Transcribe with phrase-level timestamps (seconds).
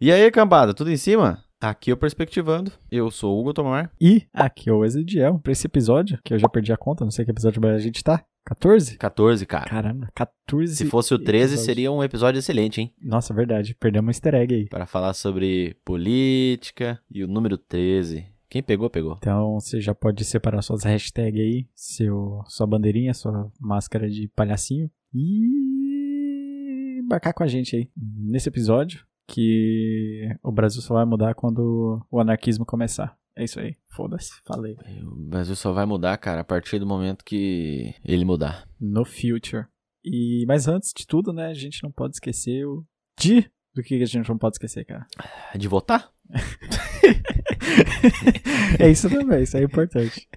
[0.00, 1.42] E aí, cambada, tudo em cima?
[1.60, 2.70] Aqui é o Perspectivando.
[2.88, 3.90] Eu sou o Hugo Tomar.
[4.00, 5.40] E aqui é o Ezequiel.
[5.40, 8.04] Pra esse episódio, que eu já perdi a conta, não sei que episódio a gente
[8.04, 8.24] tá.
[8.46, 8.96] 14?
[8.96, 9.68] 14, cara.
[9.68, 10.76] Caramba, 14.
[10.76, 11.64] Se fosse o 13, episódios.
[11.66, 12.94] seria um episódio excelente, hein?
[13.02, 13.74] Nossa, verdade.
[13.74, 14.68] Perdemos um easter egg aí.
[14.68, 18.24] Para falar sobre política e o número 13.
[18.48, 19.16] Quem pegou, pegou.
[19.18, 24.88] Então você já pode separar suas hashtags aí, seu, sua bandeirinha, sua máscara de palhacinho
[25.12, 32.04] e embarcar com a gente aí nesse episódio que o Brasil só vai mudar quando
[32.10, 33.16] o anarquismo começar.
[33.36, 33.76] É isso aí.
[33.94, 34.32] Foda-se.
[34.44, 34.76] Falei.
[35.04, 38.66] O Brasil só vai mudar, cara, a partir do momento que ele mudar.
[38.80, 39.66] No future.
[40.04, 42.84] E mas antes de tudo, né, a gente não pode esquecer o
[43.20, 45.06] de do que a gente não pode esquecer, cara.
[45.54, 46.10] De votar?
[48.80, 50.28] é isso também, isso é importante.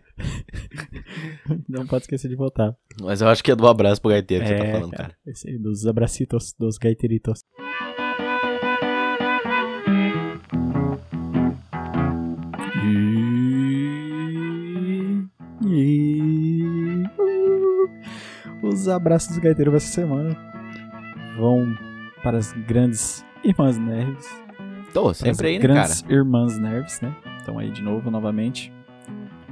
[1.68, 2.76] Não pode esquecer de votar.
[3.02, 5.18] Mas eu acho que é do abraço pro gaiteiro que é, você tá falando, cara.
[5.26, 7.44] Esse aí, dos abracitos, dos gaiteritos.
[18.72, 20.38] Os abraços dos gaiteiros dessa semana
[21.38, 21.76] vão
[22.24, 24.42] para as grandes irmãs nerves.
[24.94, 25.74] Tô, sempre aí, né, cara?
[25.74, 27.14] grandes irmãs nerves, né?
[27.38, 28.72] Estão aí de novo, novamente.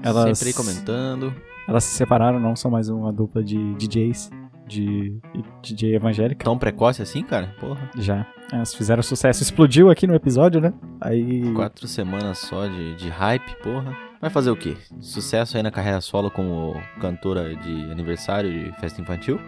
[0.02, 1.34] Elas, Sempre aí comentando.
[1.68, 4.30] elas se separaram, não são mais uma dupla de DJs,
[4.66, 5.20] de
[5.62, 6.46] DJ evangélica.
[6.46, 7.54] Tão precoce assim, cara?
[7.60, 7.90] Porra.
[7.98, 8.26] Já.
[8.54, 9.44] Elas fizeram sucesso.
[9.44, 10.74] Explodiu aqui no episódio, né?
[11.02, 11.52] Aí.
[11.54, 13.98] Quatro semanas só de, de hype, porra.
[14.22, 14.76] Vai fazer o quê?
[15.00, 19.40] Sucesso aí na carreira solo como cantora de aniversário de festa infantil?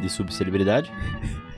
[0.00, 0.90] De subcelebridade?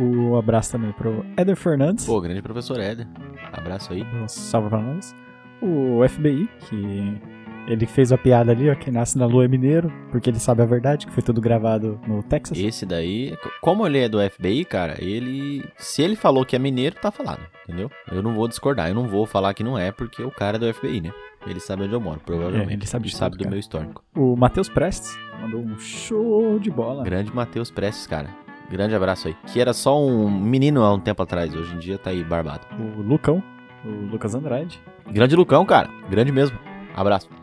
[0.00, 2.04] O abraço também pro Eder Fernandes.
[2.06, 3.08] Pô, grande professor Éder.
[3.52, 4.04] Abraço aí.
[4.04, 5.12] Um Salve pra nós.
[5.60, 7.20] O FBI, que
[7.68, 8.74] ele fez a piada ali, ó.
[8.74, 12.00] Quem nasce na lua é mineiro, porque ele sabe a verdade, que foi tudo gravado
[12.06, 12.58] no Texas.
[12.58, 15.64] Esse daí, como ele é do FBI, cara, ele.
[15.76, 17.90] Se ele falou que é mineiro, tá falado, entendeu?
[18.10, 20.60] Eu não vou discordar, eu não vou falar que não é, porque o cara é
[20.60, 21.12] do FBI, né?
[21.46, 22.70] Ele sabe onde eu moro, provavelmente.
[22.70, 23.50] É, ele sabe de sabe tudo, do cara.
[23.50, 24.02] meu histórico.
[24.16, 27.04] O Matheus Prestes mandou um show de bola.
[27.04, 28.28] Grande Matheus Prestes, cara.
[28.70, 29.36] Grande abraço aí.
[29.46, 32.66] Que era só um menino há um tempo atrás, hoje em dia tá aí barbado.
[32.78, 33.42] O Lucão,
[33.84, 34.80] o Lucas Andrade.
[35.10, 35.88] Grande Lucão, cara.
[36.10, 36.58] Grande mesmo.
[36.94, 37.37] Abraço.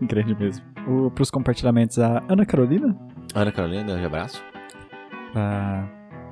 [0.06, 0.64] Grande mesmo.
[0.88, 2.96] O, pros compartilhamentos, a Ana Carolina,
[3.34, 4.42] Ana Carolina, grande abraço.
[5.34, 5.84] a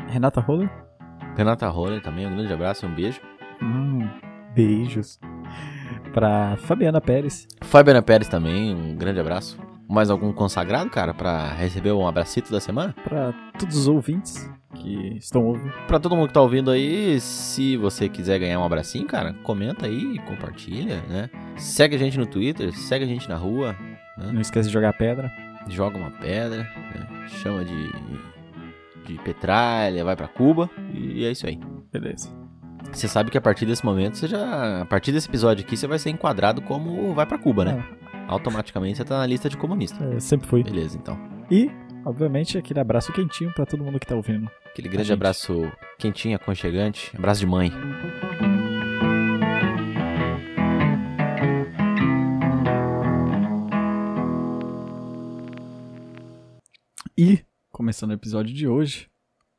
[0.09, 0.71] Renata Roller.
[1.37, 3.21] Renata Roller também, um grande abraço e um beijo.
[3.62, 4.09] Hum,
[4.55, 5.21] beijos.
[6.12, 7.47] Pra Fabiana Pérez.
[7.62, 9.59] Fabiana Pérez também, um grande abraço.
[9.89, 12.95] Mais algum consagrado, cara, pra receber um abracito da semana?
[13.05, 15.73] Pra todos os ouvintes que estão ouvindo.
[15.87, 19.87] Pra todo mundo que tá ouvindo aí, se você quiser ganhar um abracinho, cara, comenta
[19.87, 21.31] aí, compartilha, né?
[21.56, 23.75] Segue a gente no Twitter, segue a gente na rua,
[24.17, 25.31] Não esquece de jogar pedra.
[25.69, 26.62] joga uma pedra,
[26.95, 27.27] né?
[27.29, 27.93] chama de,
[29.06, 31.59] de petralha, vai pra Cuba e é isso aí.
[31.93, 32.31] Beleza.
[32.93, 34.83] Você sabe que a partir desse momento, você já.
[34.83, 37.85] A partir desse episódio aqui, você vai ser enquadrado como vai pra Cuba, né?
[38.27, 40.03] Automaticamente você tá na lista de comunista.
[40.05, 40.62] É, sempre fui.
[40.62, 41.19] Beleza, então.
[41.50, 41.71] E,
[42.05, 44.51] obviamente, aquele abraço quentinho pra todo mundo que tá ouvindo.
[44.67, 47.11] Aquele grande abraço quentinho, aconchegante.
[47.17, 47.73] Abraço de mãe.
[57.17, 59.09] E, começando o episódio de hoje,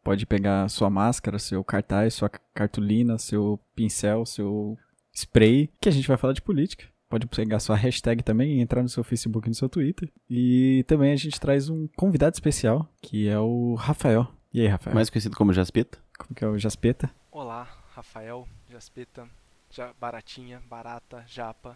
[0.01, 4.77] pode pegar sua máscara, seu cartaz, sua cartolina, seu pincel, seu
[5.13, 6.87] spray, que a gente vai falar de política.
[7.09, 10.11] Pode pegar sua hashtag também e entrar no seu Facebook e no seu Twitter.
[10.29, 14.27] E também a gente traz um convidado especial, que é o Rafael.
[14.53, 14.93] E aí, Rafael?
[14.93, 15.97] Mais conhecido como Jaspita.
[16.19, 17.09] Como que é o Jaspeta?
[17.31, 19.27] Olá, Rafael, Jaspeta,
[19.71, 21.75] ja, Baratinha, Barata, Japa,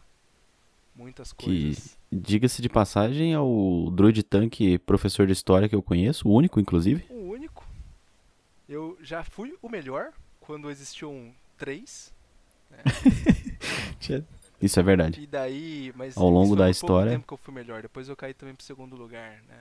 [0.96, 1.98] muitas Que, coisas.
[2.12, 6.60] diga-se de passagem, é o druid tanque professor de história que eu conheço, o único,
[6.60, 7.06] inclusive.
[7.10, 7.68] O único.
[8.70, 12.14] Eu já fui o melhor quando existiam três.
[14.64, 15.22] Isso é verdade.
[15.22, 17.12] E daí, mas Ao longo da história.
[17.12, 17.82] Tempo que eu fui melhor.
[17.82, 19.58] Depois eu caí também pro segundo lugar, né?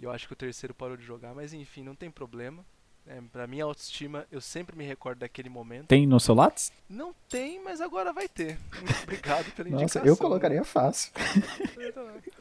[0.00, 2.64] E eu acho que o terceiro parou de jogar, mas enfim, não tem problema.
[3.06, 5.86] É, pra minha autoestima, eu sempre me recordo daquele momento.
[5.86, 6.72] Tem no seu Lattes?
[6.88, 8.58] Não tem, mas agora vai ter.
[8.74, 10.00] Muito obrigado pela indicação.
[10.00, 11.12] Nossa, eu colocaria fácil.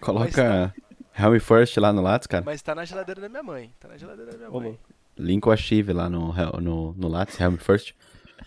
[0.01, 0.73] Coloca
[1.15, 2.43] Helm First lá no Lattes, cara.
[2.43, 3.71] Mas tá na geladeira da minha mãe.
[3.79, 4.79] Tá na geladeira da minha mãe.
[5.15, 7.93] Link o Achieve lá no, no, no Lattes, Helm First.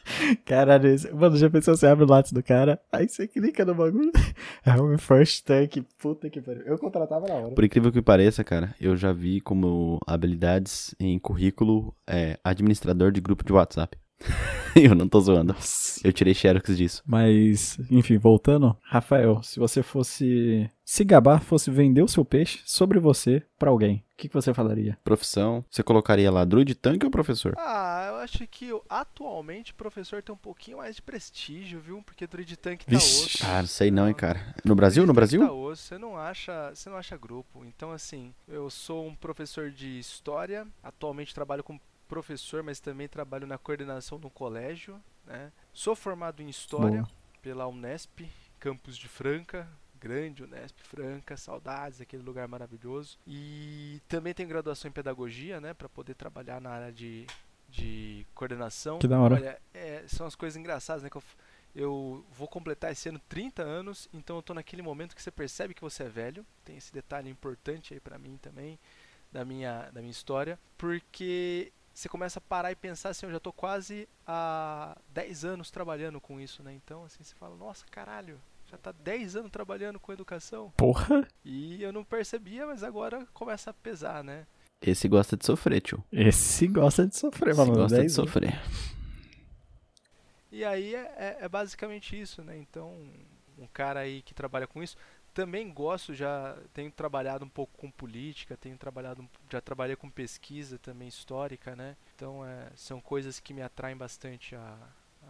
[0.45, 4.13] Caralho, mano, já pensou você abre o Lattes do cara, aí você clica no bagulho.
[4.65, 6.63] É o first tank, puta que pariu.
[6.63, 7.55] Eu contratava na hora.
[7.55, 13.21] Por incrível que pareça, cara, eu já vi como habilidades em currículo é, administrador de
[13.21, 13.97] grupo de WhatsApp.
[14.75, 15.55] eu não tô zoando.
[16.03, 17.03] Eu tirei xerox disso.
[17.07, 22.99] Mas, enfim, voltando, Rafael, se você fosse se gabar, fosse vender o seu peixe sobre
[23.01, 24.97] você pra alguém, o que, que você falaria?
[25.03, 27.55] Profissão, você colocaria lá druid tanque ou professor?
[27.59, 32.03] Ah, eu acho que atualmente o professor tem um pouquinho mais de prestígio, viu?
[32.03, 33.25] Porque Druid Tank tá Vixe.
[33.25, 33.39] osso.
[33.45, 34.55] Ah, não sei não, hein, cara.
[34.65, 35.05] No Brasil?
[35.07, 35.45] No Brasil?
[35.45, 37.65] Tá osso, você não acha, você não acha grupo.
[37.65, 43.47] Então assim, eu sou um professor de história, atualmente trabalho como professor, mas também trabalho
[43.47, 45.53] na coordenação do colégio, né?
[45.73, 47.07] Sou formado em história
[47.43, 49.69] pela Unesp, campus de Franca,
[50.01, 53.19] grande Unesp Franca, saudades daquele lugar maravilhoso.
[53.27, 57.27] E também tenho graduação em pedagogia, né, para poder trabalhar na área de,
[57.69, 58.99] de coordenação.
[58.99, 59.37] Que da hora.
[59.37, 61.23] Olha, é, são as coisas engraçadas, né, que eu,
[61.75, 65.75] eu vou completar esse ano 30 anos, então eu tô naquele momento que você percebe
[65.75, 66.47] que você é velho.
[66.65, 68.79] Tem esse detalhe importante aí pra mim também
[69.33, 73.41] da minha da minha história, porque você começa a parar e pensar assim, eu já
[73.41, 76.73] tô quase há 10 anos trabalhando com isso, né?
[76.75, 78.39] Então, assim, você fala, nossa, caralho,
[78.71, 80.71] já tá 10 anos trabalhando com educação.
[80.77, 81.27] Porra.
[81.45, 84.47] E eu não percebia, mas agora começa a pesar, né?
[84.83, 86.05] Esse gosta de sofrer, tio.
[86.13, 87.73] Esse gosta de sofrer, Esse mano.
[87.75, 88.31] gosta de 10 anos.
[88.31, 88.61] sofrer.
[90.53, 92.57] E aí é, é- é basicamente isso, né?
[92.59, 92.95] Então,
[93.59, 94.97] um cara aí que trabalha com isso.
[95.37, 100.79] Também gosto, já tenho trabalhado um pouco com política, tenho trabalhado, já trabalhei com pesquisa
[100.79, 101.95] também histórica, né?
[102.15, 104.79] Então, é, são coisas que me atraem bastante a,
[105.23, 105.29] a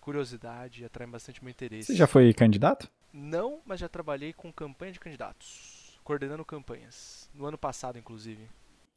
[0.00, 1.86] curiosidade, atraem bastante meu interesse.
[1.86, 2.90] Você já foi candidato?
[3.12, 8.48] Não, mas já trabalhei com campanha de candidatos, coordenando campanhas, no ano passado, inclusive.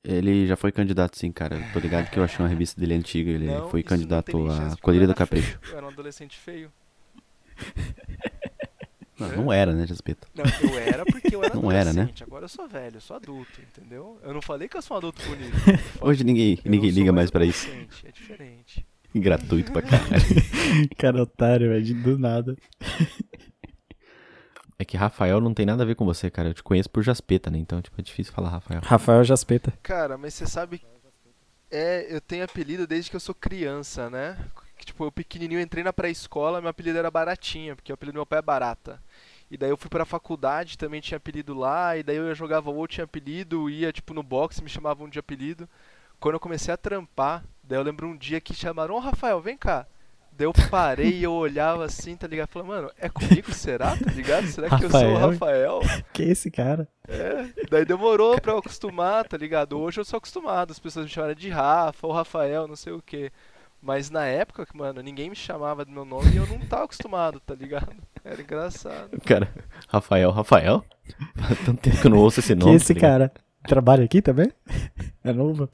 [0.04, 1.56] Ele já foi candidato, sim, cara.
[1.56, 3.30] Eu tô ligado que eu achei uma revista dele antiga.
[3.30, 5.60] Ele Não, foi candidato nem a chance, porque Colheira eu do Capricho.
[5.70, 6.74] Eu era um adolescente feio.
[9.20, 10.28] Não, não era, né, Jaspeta?
[10.36, 12.10] Não, eu era porque eu era Não era, né?
[12.22, 14.20] Agora eu sou velho, eu sou adulto, entendeu?
[14.24, 15.56] Eu não falei que eu sou um adulto bonito.
[16.02, 17.68] Hoje ninguém, eu ninguém liga mais pra isso.
[17.68, 18.86] adolescente, É diferente.
[19.16, 20.24] Gratuito pra caralho.
[20.98, 22.56] Cara, otário, velho, de- do nada.
[24.78, 26.50] É que Rafael não tem nada a ver com você, cara.
[26.50, 27.58] Eu te conheço por Jaspeta, né?
[27.58, 28.82] Então, tipo, é difícil falar Rafael.
[28.84, 29.74] Rafael Jaspeta.
[29.82, 30.82] Cara, mas você sabe.
[31.72, 34.38] É, eu tenho apelido desde que eu sou criança, né?
[34.78, 38.20] Que, Tipo, eu pequenininho entrei na pré-escola, meu apelido era Baratinha, porque o apelido do
[38.20, 39.02] meu pai é Barata.
[39.50, 42.88] E daí eu fui pra faculdade, também tinha apelido lá, e daí eu jogava ou
[42.88, 45.68] tinha apelido, ia tipo no boxe, me chamavam de apelido.
[46.20, 49.58] Quando eu comecei a trampar, daí eu lembro um dia que chamaram, ô Rafael, vem
[49.58, 49.86] cá.
[50.38, 52.50] Daí eu parei e eu olhava assim, tá ligado?
[52.50, 53.98] Falei, mano, é comigo, será?
[53.98, 54.46] Tá ligado?
[54.48, 55.80] Será que eu sou o Rafael?
[55.80, 56.04] Rafael?
[56.14, 56.88] Que esse cara?
[57.08, 59.80] É, daí demorou pra eu acostumar, tá ligado?
[59.80, 63.02] Hoje eu sou acostumado, as pessoas me chamaram de Rafa ou Rafael, não sei o
[63.02, 63.32] que.
[63.88, 67.40] Mas na época, mano, ninguém me chamava do meu nome e eu não tava acostumado,
[67.40, 67.96] tá ligado?
[68.22, 69.18] Era engraçado.
[69.22, 69.50] Cara,
[69.88, 70.84] Rafael, Rafael?
[71.38, 72.76] Faz tanto tempo que eu não ouço esse que nome.
[72.76, 73.32] esse tá cara?
[73.66, 74.52] Trabalha aqui também?
[75.24, 75.70] É novo?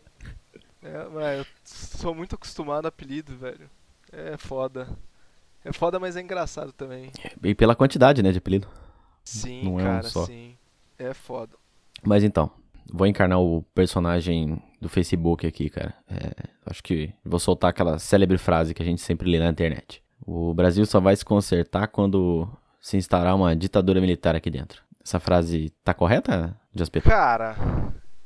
[0.84, 3.68] É, mas eu sou muito acostumado a apelido, velho.
[4.12, 4.88] É foda.
[5.66, 7.12] É foda, mas é engraçado também.
[7.44, 8.68] E pela quantidade, né, de apelido.
[9.24, 10.26] Sim, Não é um cara, só.
[10.26, 10.56] sim.
[11.00, 11.56] É foda.
[12.04, 12.52] Mas então,
[12.92, 15.96] vou encarnar o personagem do Facebook aqui, cara.
[16.08, 16.32] É,
[16.66, 20.04] acho que vou soltar aquela célebre frase que a gente sempre lê na internet.
[20.26, 22.48] O Brasil só vai se consertar quando
[22.80, 24.84] se instaurar uma ditadura militar aqui dentro.
[25.04, 27.10] Essa frase tá correta, Jaspeta?
[27.10, 27.56] Cara,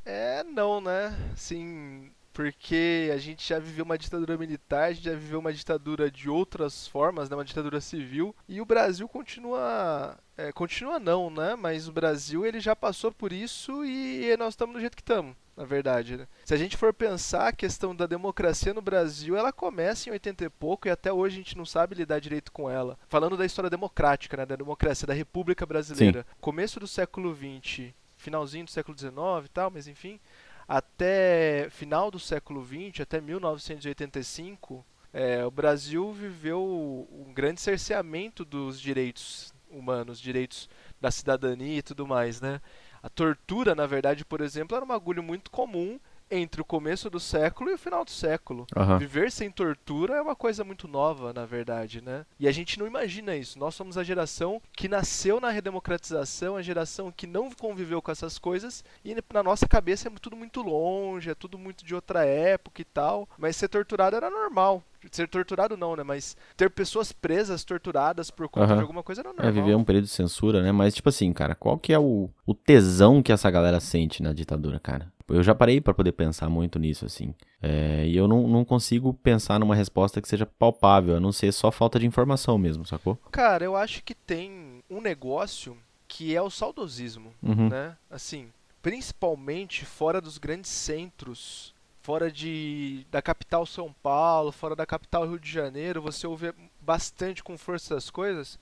[0.05, 1.15] é não, né?
[1.35, 6.11] Sim, porque a gente já viveu uma ditadura militar, a gente já viveu uma ditadura
[6.11, 7.35] de outras formas, né?
[7.35, 11.55] Uma ditadura civil, e o Brasil continua, é, continua não, né?
[11.55, 15.35] Mas o Brasil ele já passou por isso e nós estamos do jeito que estamos,
[15.57, 16.15] na verdade.
[16.15, 16.27] Né?
[16.45, 20.45] Se a gente for pensar a questão da democracia no Brasil, ela começa em 80
[20.45, 22.97] e pouco e até hoje a gente não sabe lidar direito com ela.
[23.09, 24.45] Falando da história democrática, né?
[24.45, 29.13] Da democracia da República Brasileira, começo do século 20 finalzinho do século XIX
[29.45, 30.19] e tal, mas enfim,
[30.67, 38.79] até final do século XX, até 1985, é, o Brasil viveu um grande cerceamento dos
[38.81, 42.59] direitos humanos, direitos da cidadania e tudo mais, né?
[43.07, 45.97] A tortura, na verdade, por exemplo, era um bagulho muito comum
[46.29, 48.65] entre o começo do século e o final do século.
[48.75, 48.97] Aham.
[48.97, 52.25] Viver sem tortura é uma coisa muito nova, na verdade, né?
[52.39, 53.57] E a gente não imagina isso.
[53.59, 58.37] Nós somos a geração que nasceu na redemocratização, a geração que não conviveu com essas
[58.37, 62.81] coisas, e na nossa cabeça é tudo muito longe, é tudo muito de outra época
[62.81, 63.27] e tal.
[63.37, 64.83] Mas ser torturado era normal.
[65.11, 66.03] Ser torturado não, né?
[66.03, 68.75] Mas ter pessoas presas, torturadas por conta Aham.
[68.75, 69.47] de alguma coisa era normal.
[69.47, 70.71] É viver um período de censura, né?
[70.71, 74.33] Mas, tipo assim, cara, qual que é o, o tesão que essa galera sente na
[74.33, 75.11] ditadura, cara?
[75.29, 77.33] Eu já parei pra poder pensar muito nisso, assim.
[77.61, 81.51] É, e eu não, não consigo pensar numa resposta que seja palpável, a não ser
[81.51, 83.17] só falta de informação mesmo, sacou?
[83.31, 87.33] Cara, eu acho que tem um negócio que é o saudosismo.
[87.43, 87.69] Uhum.
[87.69, 87.97] né?
[88.09, 88.47] Assim,
[88.81, 95.37] principalmente fora dos grandes centros, fora de da capital São Paulo, fora da capital Rio
[95.37, 98.57] de Janeiro, você ouve bastante com força das coisas,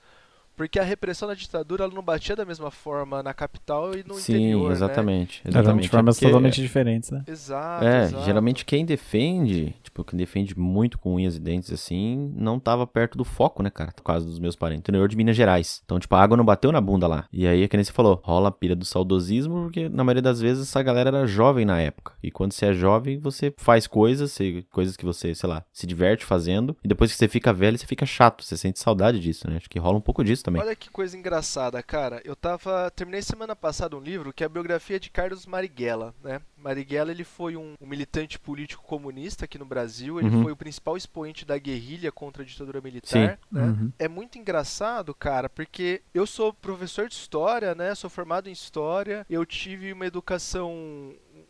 [0.56, 4.14] Porque a repressão da ditadura ela não batia da mesma forma na capital e no
[4.14, 5.42] Sim, interior, exatamente.
[5.44, 5.50] né?
[5.50, 5.82] Exatamente.
[5.82, 7.22] de formas porque- totalmente diferentes, né?
[7.26, 8.24] Exato, É, exato.
[8.24, 13.16] geralmente quem defende, tipo, quem defende muito com unhas e dentes assim, não tava perto
[13.18, 13.92] do foco, né, cara?
[13.92, 14.80] Por causa dos meus parentes.
[14.80, 15.82] Interior de Minas Gerais.
[15.84, 17.26] Então, tipo, a água não bateu na bunda lá.
[17.32, 20.22] E aí, é que nem você falou, rola a pira do saudosismo, porque na maioria
[20.22, 22.12] das vezes essa galera era jovem na época.
[22.22, 25.86] E quando você é jovem, você faz coisas, você- coisas que você, sei lá, se
[25.86, 26.76] diverte fazendo.
[26.84, 28.42] E depois que você fica velho, você fica chato.
[28.44, 29.56] Você sente saudade disso, né?
[29.56, 30.62] Acho que rola um pouco disso também.
[30.62, 32.20] Olha que coisa engraçada, cara.
[32.24, 32.90] Eu tava.
[32.90, 36.40] Terminei semana passada um livro que é a biografia de Carlos Marighella, né?
[36.56, 40.18] Marighella ele foi um, um militante político comunista aqui no Brasil.
[40.18, 40.42] Ele Uhum.
[40.42, 43.38] foi o principal expoente da guerrilha contra a ditadura militar.
[43.50, 43.62] Né?
[43.62, 43.92] Uhum.
[43.98, 47.94] É muito engraçado, cara, porque eu sou professor de história, né?
[47.94, 49.24] Sou formado em história.
[49.30, 50.72] Eu tive uma educação,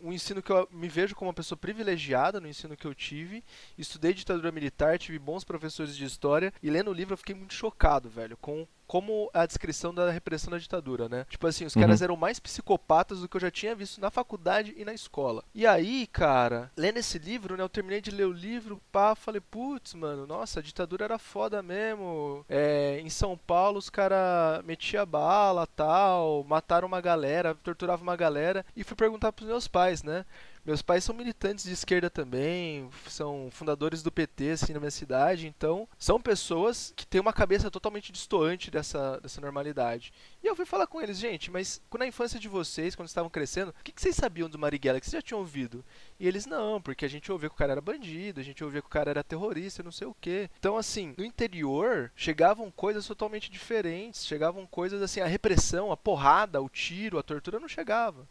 [0.02, 3.42] um ensino que eu me vejo como uma pessoa privilegiada no ensino que eu tive.
[3.78, 7.54] Estudei ditadura militar, tive bons professores de história e lendo o livro eu fiquei muito
[7.54, 11.26] chocado, velho, com como a descrição da repressão da ditadura, né?
[11.28, 11.82] Tipo assim, os Uhum.
[11.82, 15.42] caras eram mais psicopatas do que eu já tinha visto na faculdade e na escola.
[15.54, 17.62] E aí, cara, lendo esse livro, né?
[17.62, 21.62] Eu terminei de ler o livro, pá, falei, putz, mano, nossa, a ditadura era foda
[21.62, 22.44] mesmo.
[22.48, 28.64] É, em São Paulo os caras metiam bala tal, mataram uma galera, torturavam uma galera.
[28.76, 30.24] E fui perguntar pros meus pais, né?
[30.66, 35.46] Meus pais são militantes de esquerda também, são fundadores do PT, assim, na minha cidade,
[35.46, 40.12] então são pessoas que têm uma cabeça totalmente distoante dessa, dessa normalidade.
[40.42, 43.68] E eu fui falar com eles, gente, mas na infância de vocês, quando estavam crescendo,
[43.68, 45.84] o que, que vocês sabiam do Marighella, que vocês já tinham ouvido?
[46.18, 48.80] E eles, não, porque a gente ouvia que o cara era bandido, a gente ouvia
[48.80, 50.50] que o cara era terrorista, não sei o quê.
[50.58, 56.60] Então, assim, no interior, chegavam coisas totalmente diferentes, chegavam coisas assim, a repressão, a porrada,
[56.60, 58.26] o tiro, a tortura não chegava.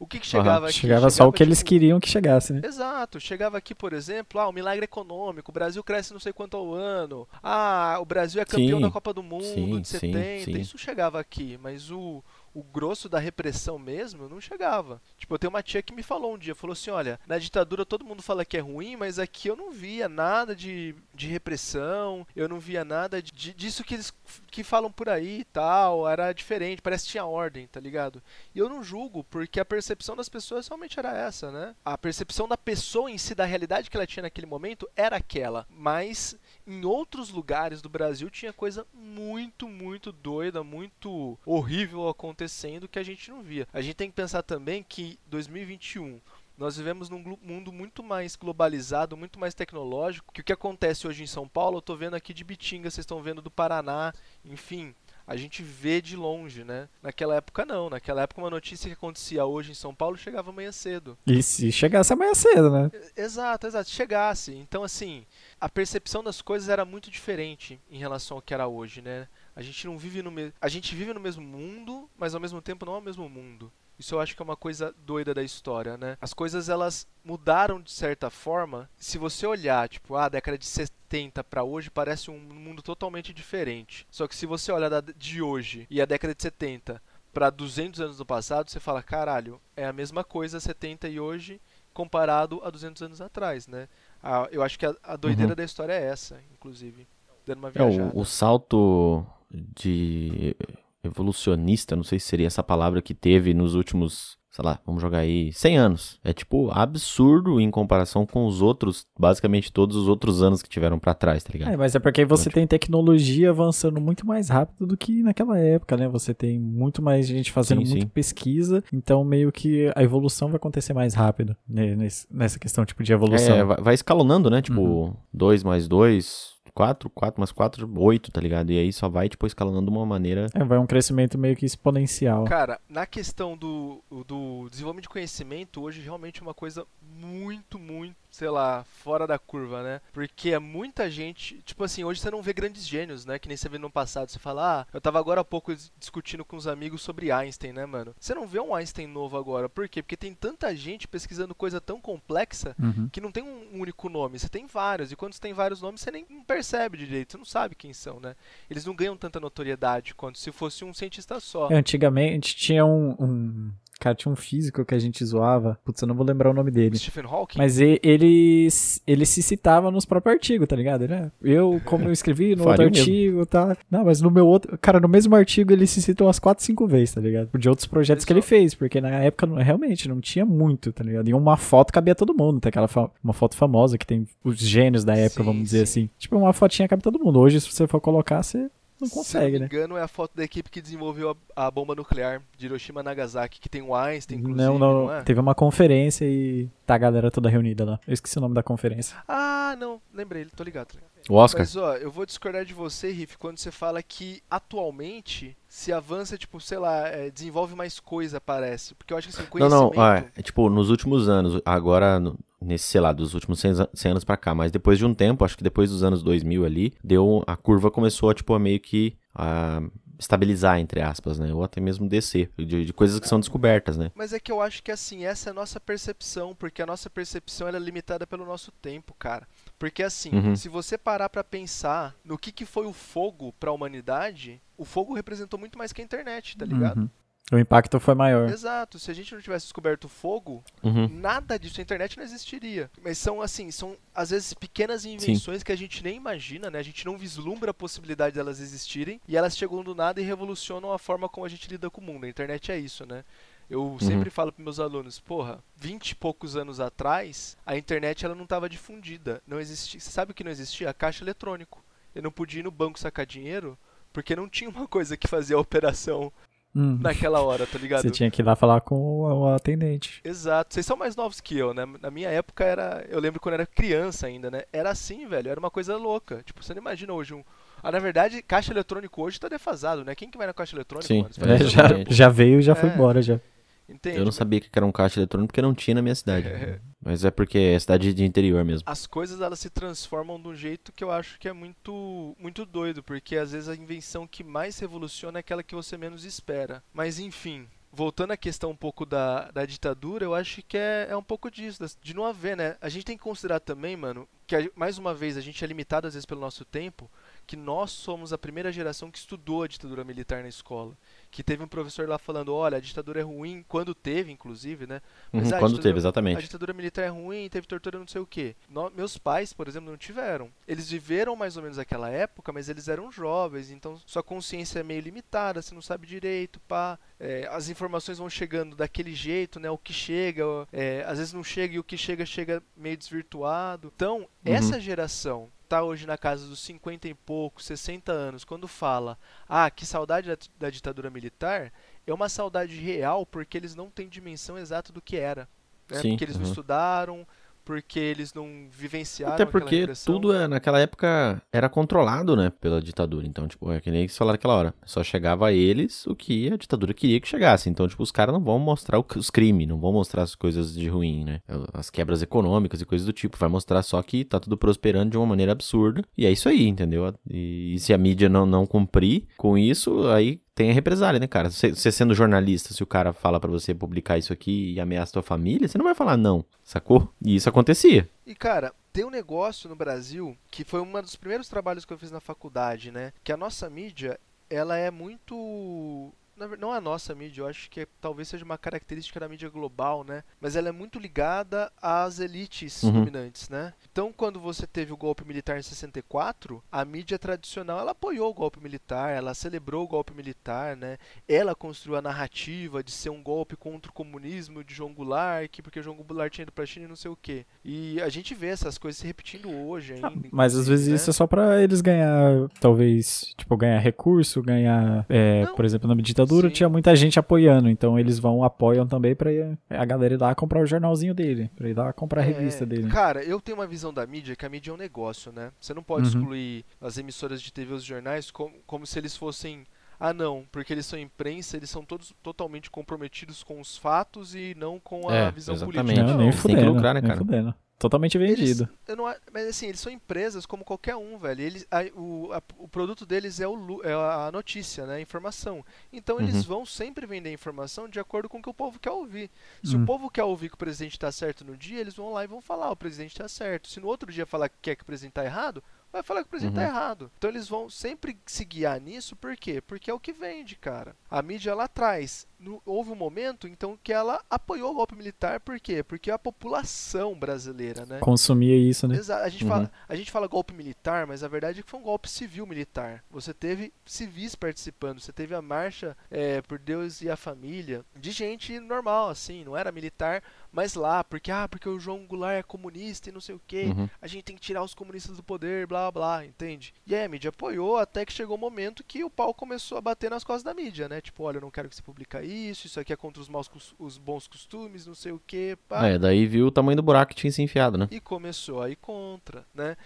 [0.00, 0.78] O que, que chegava aqui?
[0.78, 2.62] Chegava só o que eles tipo, queriam que chegasse, né?
[2.64, 6.56] Exato, chegava aqui, por exemplo, ah, o milagre econômico, o Brasil cresce não sei quanto
[6.56, 9.98] ao ano, ah, o Brasil é campeão Sim, da Copa do Mundo sim, de sim,
[9.98, 10.58] 70, sim.
[10.58, 15.00] isso chegava aqui, mas o, o grosso da repressão mesmo não chegava.
[15.16, 17.86] Tipo, eu tenho uma tia que me falou um dia, falou assim, olha, na ditadura
[17.86, 22.26] todo mundo fala que é ruim, mas aqui eu não via nada de, de repressão,
[22.34, 24.12] eu não via nada de, disso que eles
[24.50, 28.22] que falam por aí e tal, era diferente, parece que tinha ordem, tá ligado?
[28.54, 31.74] E eu não julgo, porque a percepção das pessoas realmente era essa, né?
[31.84, 35.66] A percepção da pessoa em si, da realidade que ela tinha naquele momento, era aquela.
[35.70, 36.36] Mas
[36.66, 43.02] em outros lugares do Brasil tinha coisa muito, muito doida, muito horrível acontecendo que a
[43.02, 43.66] gente não via.
[43.72, 46.20] A gente tem que pensar também que 2021
[46.60, 51.22] nós vivemos num mundo muito mais globalizado, muito mais tecnológico, que o que acontece hoje
[51.22, 54.12] em São Paulo, eu tô vendo aqui de Bitinga, vocês estão vendo do Paraná,
[54.44, 54.94] enfim,
[55.30, 56.88] a gente vê de longe, né?
[57.00, 60.72] Naquela época não, naquela época uma notícia que acontecia hoje em São Paulo chegava amanhã
[60.72, 61.16] cedo.
[61.24, 62.90] E se chegasse amanhã cedo, né?
[63.16, 64.52] Exato, exato, chegasse.
[64.56, 65.24] Então assim,
[65.60, 69.28] a percepção das coisas era muito diferente em relação ao que era hoje, né?
[69.54, 72.60] A gente não vive no mesmo, a gente vive no mesmo mundo, mas ao mesmo
[72.60, 73.70] tempo não é o mesmo mundo.
[74.00, 76.16] Isso eu acho que é uma coisa doida da história, né?
[76.20, 78.88] As coisas elas mudaram de certa forma.
[78.96, 83.34] Se você olhar, tipo, ah, a década de 70 pra hoje parece um mundo totalmente
[83.34, 84.06] diferente.
[84.10, 87.00] Só que se você olhar de hoje e a década de 70
[87.32, 91.60] pra 200 anos do passado, você fala, caralho, é a mesma coisa 70 e hoje
[91.92, 93.86] comparado a 200 anos atrás, né?
[94.22, 95.56] Ah, eu acho que a, a doideira Uhum.
[95.56, 97.06] da história é essa, inclusive.
[97.46, 98.12] Dando uma É, viajada.
[98.16, 100.56] o, o salto de
[101.02, 105.18] evolucionista, não sei se seria essa palavra que teve nos últimos, sei lá, vamos jogar
[105.18, 106.20] aí, 100 anos.
[106.24, 110.98] É tipo absurdo em comparação com os outros, basicamente todos os outros anos que tiveram
[110.98, 111.72] pra trás, tá ligado?
[111.72, 112.54] É, mas é porque você Ótimo.
[112.54, 116.08] tem tecnologia avançando muito mais rápido do que naquela época, né?
[116.08, 118.10] Você tem muito mais gente fazendo Sim, muita sim.
[118.12, 121.96] pesquisa, então meio que a evolução vai acontecer mais rápido né,
[122.30, 123.56] nessa questão tipo de evolução.
[123.56, 124.60] É, vai, escalonando, né?
[124.60, 125.14] Tipo, Uhum.
[125.32, 128.70] 2 mais 2, 4, 4 mais 4, 8, tá ligado?
[128.70, 130.46] E aí só vai, tipo, escalonando de uma maneira.
[130.54, 132.44] É, vai um crescimento meio que exponencial.
[132.44, 136.86] Cara, na questão do, do desenvolvimento de conhecimento, hoje realmente é uma coisa
[137.20, 140.00] muito, muito, sei lá, fora da curva, né?
[140.12, 141.60] Porque é muita gente.
[141.64, 143.38] Tipo assim, hoje você não vê grandes gênios, né?
[143.38, 144.30] Que nem você vê no passado.
[144.30, 147.72] Você fala, ah, eu tava agora há pouco dis- discutindo com os amigos sobre Einstein,
[147.72, 148.14] né, mano?
[148.18, 149.68] Você não vê um Einstein novo agora.
[149.68, 150.02] Por quê?
[150.02, 153.08] Porque tem tanta gente pesquisando coisa tão complexa Uhum.
[153.10, 155.12] que não tem um único nome, você tem vários.
[155.12, 158.20] E quando você tem vários nomes, você nem percebe direito, você não sabe quem são,
[158.20, 158.34] né?
[158.70, 161.68] Eles não ganham tanta notoriedade quanto se fosse um cientista só.
[161.70, 165.78] É, antigamente tinha um, um- Cara, tinha um físico que a gente zoava.
[165.84, 166.96] Putz, eu não vou lembrar o nome dele.
[166.96, 167.58] Stephen Hawking?
[167.58, 168.66] Mas e- ele,
[169.06, 171.04] ele se citava nos próprios artigos, tá ligado?
[171.04, 172.98] Ele, é, eu, como eu escrevi no outro Faria mesmo.
[173.02, 173.76] artigo, tá?
[173.90, 174.78] Não, mas no meu outro.
[174.80, 177.50] Cara, no mesmo artigo ele se citou umas 4, 5 vezes, tá ligado?
[177.58, 178.48] De outros projetos que ele Exato.
[178.48, 181.28] fez, porque na época não- realmente não tinha muito, tá ligado?
[181.28, 182.58] E uma foto cabia todo mundo.
[182.58, 185.86] Tem aquela fa- uma foto famosa que tem os gênios da época, Sim, vamos dizer
[185.86, 186.02] sim.
[186.04, 186.10] assim.
[186.18, 187.38] Tipo, uma fotinha cabe todo mundo.
[187.38, 188.70] Hoje, se você for colocar, você.
[189.00, 189.68] Não Se consegue, não né?
[189.70, 193.00] me engano, é a foto da equipe que desenvolveu a, a bomba nuclear de Hiroshima
[193.00, 195.22] e Nagasaki, que tem o Einstein, inclusive, Não, não, não, é?
[195.22, 198.00] teve uma conferência e tá a galera toda reunida lá.
[198.06, 199.16] Eu esqueci o nome da conferência.
[199.26, 200.88] Ah, não, lembrei, tô ligado.
[200.88, 201.10] Tô ligado.
[201.28, 201.60] O Oscar.
[201.60, 206.36] Mas ó, eu vou discordar de você, Riff, quando você fala que atualmente se avança,
[206.36, 208.92] tipo, sei lá, é, desenvolve mais coisa, parece.
[208.96, 209.94] Porque eu acho que assim, Não, conhecimento...
[209.96, 213.70] não, é, é tipo, nos últimos anos, agora, no- nesse, sei lá, dos últimos 100,
[213.70, 216.24] an- 100 anos pra cá, mas depois de um tempo, acho que depois dos anos
[216.24, 219.80] 2000 ali, deu, a curva começou a, tipo, a meio que a
[220.18, 224.10] estabilizar, entre aspas, né, ou até mesmo descer, de, de coisas que são descobertas, né.
[224.14, 227.08] Mas é que eu acho que assim, essa é a nossa percepção, porque a nossa
[227.08, 229.46] percepção é limitada pelo nosso tempo, cara.
[229.80, 230.54] Porque assim, Uhum.
[230.54, 235.14] se você parar pra pensar no que, que foi o fogo pra humanidade, o fogo
[235.14, 236.98] representou muito mais que a internet, tá ligado?
[237.00, 237.10] Uhum.
[237.52, 238.48] O impacto foi maior.
[238.50, 241.08] Exato, se a gente não tivesse descoberto o fogo, Uhum.
[241.08, 242.90] nada disso, a internet não existiria.
[243.02, 246.78] Mas são assim, são às vezes pequenas invenções que a gente nem imagina, né?
[246.78, 250.92] A gente não vislumbra a possibilidade delas existirem e elas chegam do nada e revolucionam
[250.92, 252.24] a forma como a gente lida com o mundo.
[252.24, 253.24] A internet é isso, né?
[253.70, 258.34] Eu sempre falo para meus alunos, porra, 20 e poucos anos atrás, a internet ela
[258.34, 260.92] não estava difundida, não existia, você sabe o que não existia?
[260.92, 261.82] Caixa eletrônico.
[262.12, 263.78] Eu não podia ir no banco sacar dinheiro
[264.12, 266.32] porque não tinha uma coisa que fazia a operação
[266.74, 266.98] Hum.
[267.00, 268.02] naquela hora, tá ligado?
[268.02, 270.20] Você tinha que ir lá falar com o, o atendente.
[270.22, 270.72] Exato.
[270.72, 271.84] Vocês são mais novos que eu, né?
[272.00, 273.04] Na minha época era.
[273.08, 274.62] Eu lembro quando era criança ainda, né?
[274.72, 275.50] Era assim, velho.
[275.50, 276.42] Era uma coisa louca.
[276.44, 277.42] Tipo, você não imagina hoje um.
[277.82, 280.14] Ah, na verdade, caixa eletrônico hoje tá defasado, né?
[280.14, 281.52] Quem que vai na caixa eletrônica, Sim, mano?
[281.52, 282.94] É, já, já veio e já foi É.
[282.94, 283.40] embora já.
[283.90, 284.18] Entende?
[284.18, 286.48] Eu não sabia que era um caixa eletrônico porque não tinha na minha cidade.
[287.02, 288.84] Mas é porque é cidade de interior mesmo.
[288.86, 292.64] As coisas elas se transformam de um jeito que eu acho que é muito muito
[292.66, 296.82] doido, porque às vezes a invenção que mais revoluciona é aquela que você menos espera.
[296.92, 301.16] Mas enfim, voltando à questão um pouco da, da ditadura, eu acho que é, é
[301.16, 302.76] um pouco disso, de não haver, né?
[302.80, 305.66] A gente tem que considerar também, mano, que a- mais uma vez a gente é
[305.66, 307.10] limitado às vezes pelo nosso tempo,
[307.46, 310.96] que nós somos a primeira geração que estudou a ditadura militar na escola.
[311.30, 315.00] Que teve um professor lá falando, olha, a ditadura é ruim, quando teve, inclusive, né?
[315.32, 316.40] Mas, Uhum, ah, a quando teve, A exatamente.
[316.42, 318.56] ditadura militar é ruim, teve tortura, não sei o quê.
[318.68, 320.50] No- meus pais, por exemplo, não tiveram.
[320.66, 324.82] Eles viveram mais ou menos aquela época, mas eles eram jovens, então sua consciência é
[324.82, 326.98] meio limitada, você não sabe direito, pá.
[327.20, 329.70] É, as informações vão chegando daquele jeito, né?
[329.70, 333.92] O que chega, é, às vezes não chega e o que chega, chega meio desvirtuado.
[333.94, 339.16] Então, essa geração tá hoje na casa dos 50 e poucos, 60 anos, quando fala,
[339.48, 341.72] ah, que saudade da, da ditadura militar,
[342.04, 345.48] é uma saudade real porque eles não têm dimensão exata do que era.
[345.88, 346.00] Né?
[346.00, 346.48] Sim, porque eles não uhum.
[346.48, 347.26] estudaram,
[347.70, 353.24] porque eles não vivenciaram Até porque tudo é, naquela época era controlado, né, pela ditadura.
[353.24, 354.74] Então, tipo, é que nem eles falaram aquela hora.
[354.84, 357.70] Só chegava a eles o que a ditadura queria que chegasse.
[357.70, 360.88] Então, tipo, os caras não vão mostrar os crimes, não vão mostrar as coisas de
[360.88, 361.42] ruim, né?
[361.72, 363.38] As quebras econômicas e coisas do tipo.
[363.38, 366.02] Vai mostrar só que tá tudo prosperando de uma maneira absurda.
[366.18, 367.14] E é isso aí, entendeu?
[367.30, 371.26] E, e se a mídia não, não cumprir com isso, aí tem a represália, né,
[371.26, 371.50] cara?
[371.50, 375.14] Você você sendo jornalista, se o cara fala pra você publicar isso aqui e ameaça
[375.14, 377.10] tua família, você não vai falar não, sacou?
[377.24, 378.06] E isso acontecia.
[378.26, 381.98] E cara, tem um negócio no Brasil que foi um dos primeiros trabalhos que eu
[381.98, 383.10] fiz na faculdade, né?
[383.24, 384.20] Que a nossa mídia,
[384.50, 386.12] ela é muito.
[386.58, 390.04] Não a nossa mídia, eu acho que é- talvez seja uma característica da mídia global,
[390.04, 390.22] né?
[390.40, 392.92] Mas ela é muito ligada às elites Uhum.
[392.92, 393.72] dominantes, né?
[393.90, 398.34] Então, quando você teve o golpe militar em 64, a mídia tradicional ela apoiou o
[398.34, 400.98] golpe militar, ela celebrou o golpe militar, né?
[401.28, 405.62] Ela construiu a narrativa de ser um golpe contra o comunismo de João Goulart, que
[405.62, 407.44] porque João Goulart tinha ido pra China e não sei o quê.
[407.64, 410.28] E a gente vê essas coisas se repetindo hoje ainda.
[410.30, 410.94] Mas às vezes né?
[410.94, 415.94] isso é só pra eles ganhar, talvez, tipo, ganhar recurso, ganhar, é, por exemplo, na
[416.30, 416.54] ditadura sim.
[416.54, 420.34] tinha muita gente apoiando, então eles vão, apoiam também pra ir- a galera ir lá
[420.34, 422.88] comprar o jornalzinho dele, pra ir lá comprar a revista É, dele.
[422.90, 425.50] Cara, eu tenho uma visão da mídia que a mídia é um negócio, né?
[425.60, 426.20] Você não pode Uhum.
[426.20, 429.64] excluir as emissoras de TV e os jornais como, como se eles fossem.
[430.00, 434.54] Ah, não, porque eles são imprensa, eles são todos totalmente comprometidos com os fatos e
[434.56, 435.84] não com a É, visão exatamente.
[435.84, 436.02] política.
[436.06, 437.18] Não, Não, nem Eles têm que fudendo, lucrar, né, nem cara?
[437.20, 437.54] fudendo.
[437.78, 438.64] Totalmente vendido.
[438.64, 441.40] Eles, eu não, mas assim, eles são empresas como qualquer um, velho.
[441.40, 444.96] Eles, a- o, a- o produto deles é, o, lu- é a notícia, né?
[444.96, 445.64] A informação.
[445.90, 446.42] Então eles Uhum.
[446.42, 449.30] vão sempre vender informação de acordo com o que o povo quer ouvir.
[449.64, 449.82] Se Hum.
[449.82, 452.26] o povo quer ouvir que o presidente está certo no dia, eles vão lá e
[452.26, 453.66] vão falar, o presidente está certo.
[453.68, 456.26] Se no outro dia falar que quer que o presidente está errado, vai falar que
[456.26, 456.62] o presidente Uhum.
[456.64, 457.10] está errado.
[457.18, 459.60] Então eles vão sempre se guiar nisso, por quê?
[459.60, 460.96] Porque é o que vende, cara.
[461.10, 465.38] A mídia lá traz no, houve um momento então que ela apoiou o golpe militar,
[465.40, 465.82] por quê?
[465.82, 467.98] Porque a população brasileira, né?
[468.00, 468.96] Consumia isso, né?
[468.96, 469.24] Exato.
[469.24, 469.50] A gente, Uhum.
[469.50, 472.46] fala, a gente fala golpe militar, mas a verdade é que foi um golpe civil
[472.46, 473.04] militar.
[473.10, 478.10] Você teve civis participando, você teve a marcha é, por Deus e a família de
[478.10, 480.22] gente normal, assim, não era militar,
[480.52, 483.66] mas lá, porque ah, porque o João Goulart é comunista e não sei o que,
[483.66, 483.88] Uhum.
[484.00, 486.74] a gente tem que tirar os comunistas do poder, blá blá, entende?
[486.86, 489.80] E aí a mídia apoiou até que chegou o momento que o pau começou a
[489.80, 491.00] bater nas costas da mídia, né?
[491.00, 493.50] Tipo, olha, eu não quero que você publique isso, isso aqui é contra os maus
[493.78, 495.86] os bons costumes, não sei o que, pá.
[495.86, 497.88] É, daí viu o tamanho do buraco que tinha se enfiado, né?
[497.90, 499.76] E começou a ir contra, né?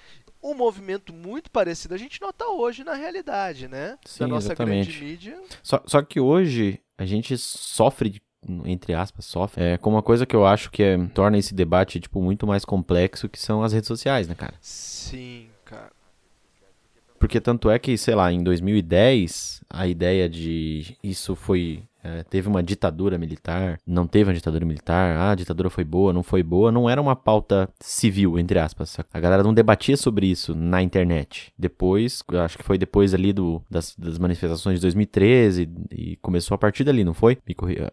[0.42, 3.98] Um movimento muito parecido a gente nota hoje na realidade, né?
[4.04, 4.90] Sim, da nossa exatamente.
[4.90, 5.42] grande mídia.
[5.62, 8.22] Só, só que hoje a gente sofre, de-
[8.66, 11.98] entre aspas, sofre, é, com uma coisa que eu acho que é- torna esse debate,
[11.98, 14.54] tipo, muito mais complexo, que são as redes sociais, né, cara?
[14.60, 15.90] Sim, cara.
[17.18, 21.82] Porque tanto é que, sei lá, em 2010, a ideia de isso foi.
[22.04, 26.12] É, teve uma ditadura militar, não teve uma ditadura militar, ah, a ditadura foi boa,
[26.12, 28.98] não foi boa, não era uma pauta civil, entre aspas.
[29.12, 31.52] A galera não debatia sobre isso na internet.
[31.58, 36.58] Depois, acho que foi depois ali do, das, das manifestações de 2013 e começou a
[36.58, 37.38] partir dali, não foi?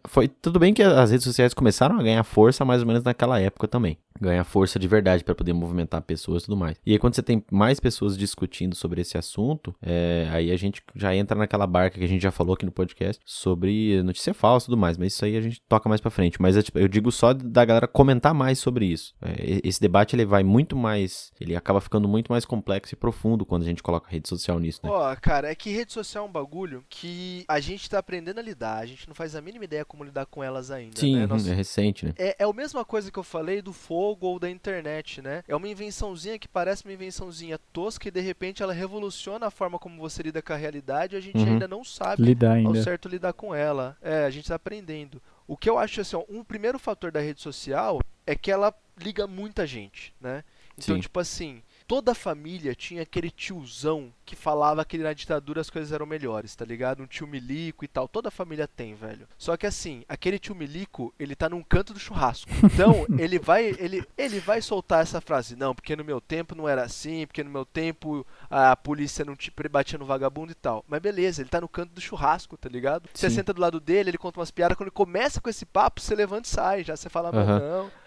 [0.08, 3.39] Foi tudo bem que as redes sociais começaram a ganhar força mais ou menos naquela
[3.39, 3.97] época também.
[4.19, 6.78] Ganhar força de verdade para poder movimentar pessoas e tudo mais.
[6.86, 10.84] E aí quando você tem mais pessoas discutindo sobre esse assunto, é, aí a gente
[10.95, 14.66] já entra naquela barca que a gente já falou aqui no podcast sobre notícia falsa
[14.66, 16.42] e tudo mais, mas isso aí a gente toca mais pra frente.
[16.42, 19.14] Mas é, tipo, eu digo só da galera comentar mais sobre isso.
[19.22, 23.46] É, esse debate ele vai muito mais, ele acaba ficando muito mais complexo e profundo
[23.46, 24.90] quando a gente coloca rede social nisso, né?
[24.90, 28.42] Ó, cara, é que rede social é um bagulho que a gente tá aprendendo a
[28.44, 28.78] lidar.
[28.80, 31.28] A gente não faz a mínima ideia como lidar com elas ainda, Sim, né?
[31.28, 32.14] Nós- é recente, né?
[32.18, 35.44] É, é a mesma coisa que eu falei do fogo ou da internet, né?
[35.48, 39.78] É uma invençãozinha que parece uma invençãozinha tosca e de repente ela revoluciona a forma
[39.80, 41.54] como você lida com a realidade e a gente Uhum.
[41.54, 42.84] ainda não sabe Lidar ao ainda.
[42.84, 43.90] certo lidar com ela.
[44.01, 45.21] É, a gente tá aprendendo.
[45.47, 48.73] O que eu acho assim, ó, um primeiro fator da rede social é que ela
[48.97, 50.43] liga muita gente, né?
[50.77, 51.01] Então, Sim.
[51.01, 55.91] tipo assim, toda a família tinha aquele tiozão que falava que na ditadura as coisas
[55.91, 57.04] eram melhores, tá ligado?
[57.04, 58.08] Um tio milico e tal.
[58.08, 59.27] Toda a família tem, velho.
[59.38, 62.49] Só que assim, aquele tio milico, ele tá num canto do churrasco.
[62.63, 66.65] Então, ele vai, ele, ele vai soltar essa frase, não, porque no meu tempo não
[66.65, 70.86] era assim, porque no meu tempo a polícia não te batia no vagabundo e tal.
[70.88, 73.10] Mas beleza, ele tá no canto do churrasco, tá ligado?
[73.13, 73.36] Você Sim.
[73.36, 76.15] senta do lado dele, ele conta umas piadas, quando ele começa com esse papo, você
[76.15, 77.60] levanta e sai, já você fala, Aham.
[77.60, 78.01] não.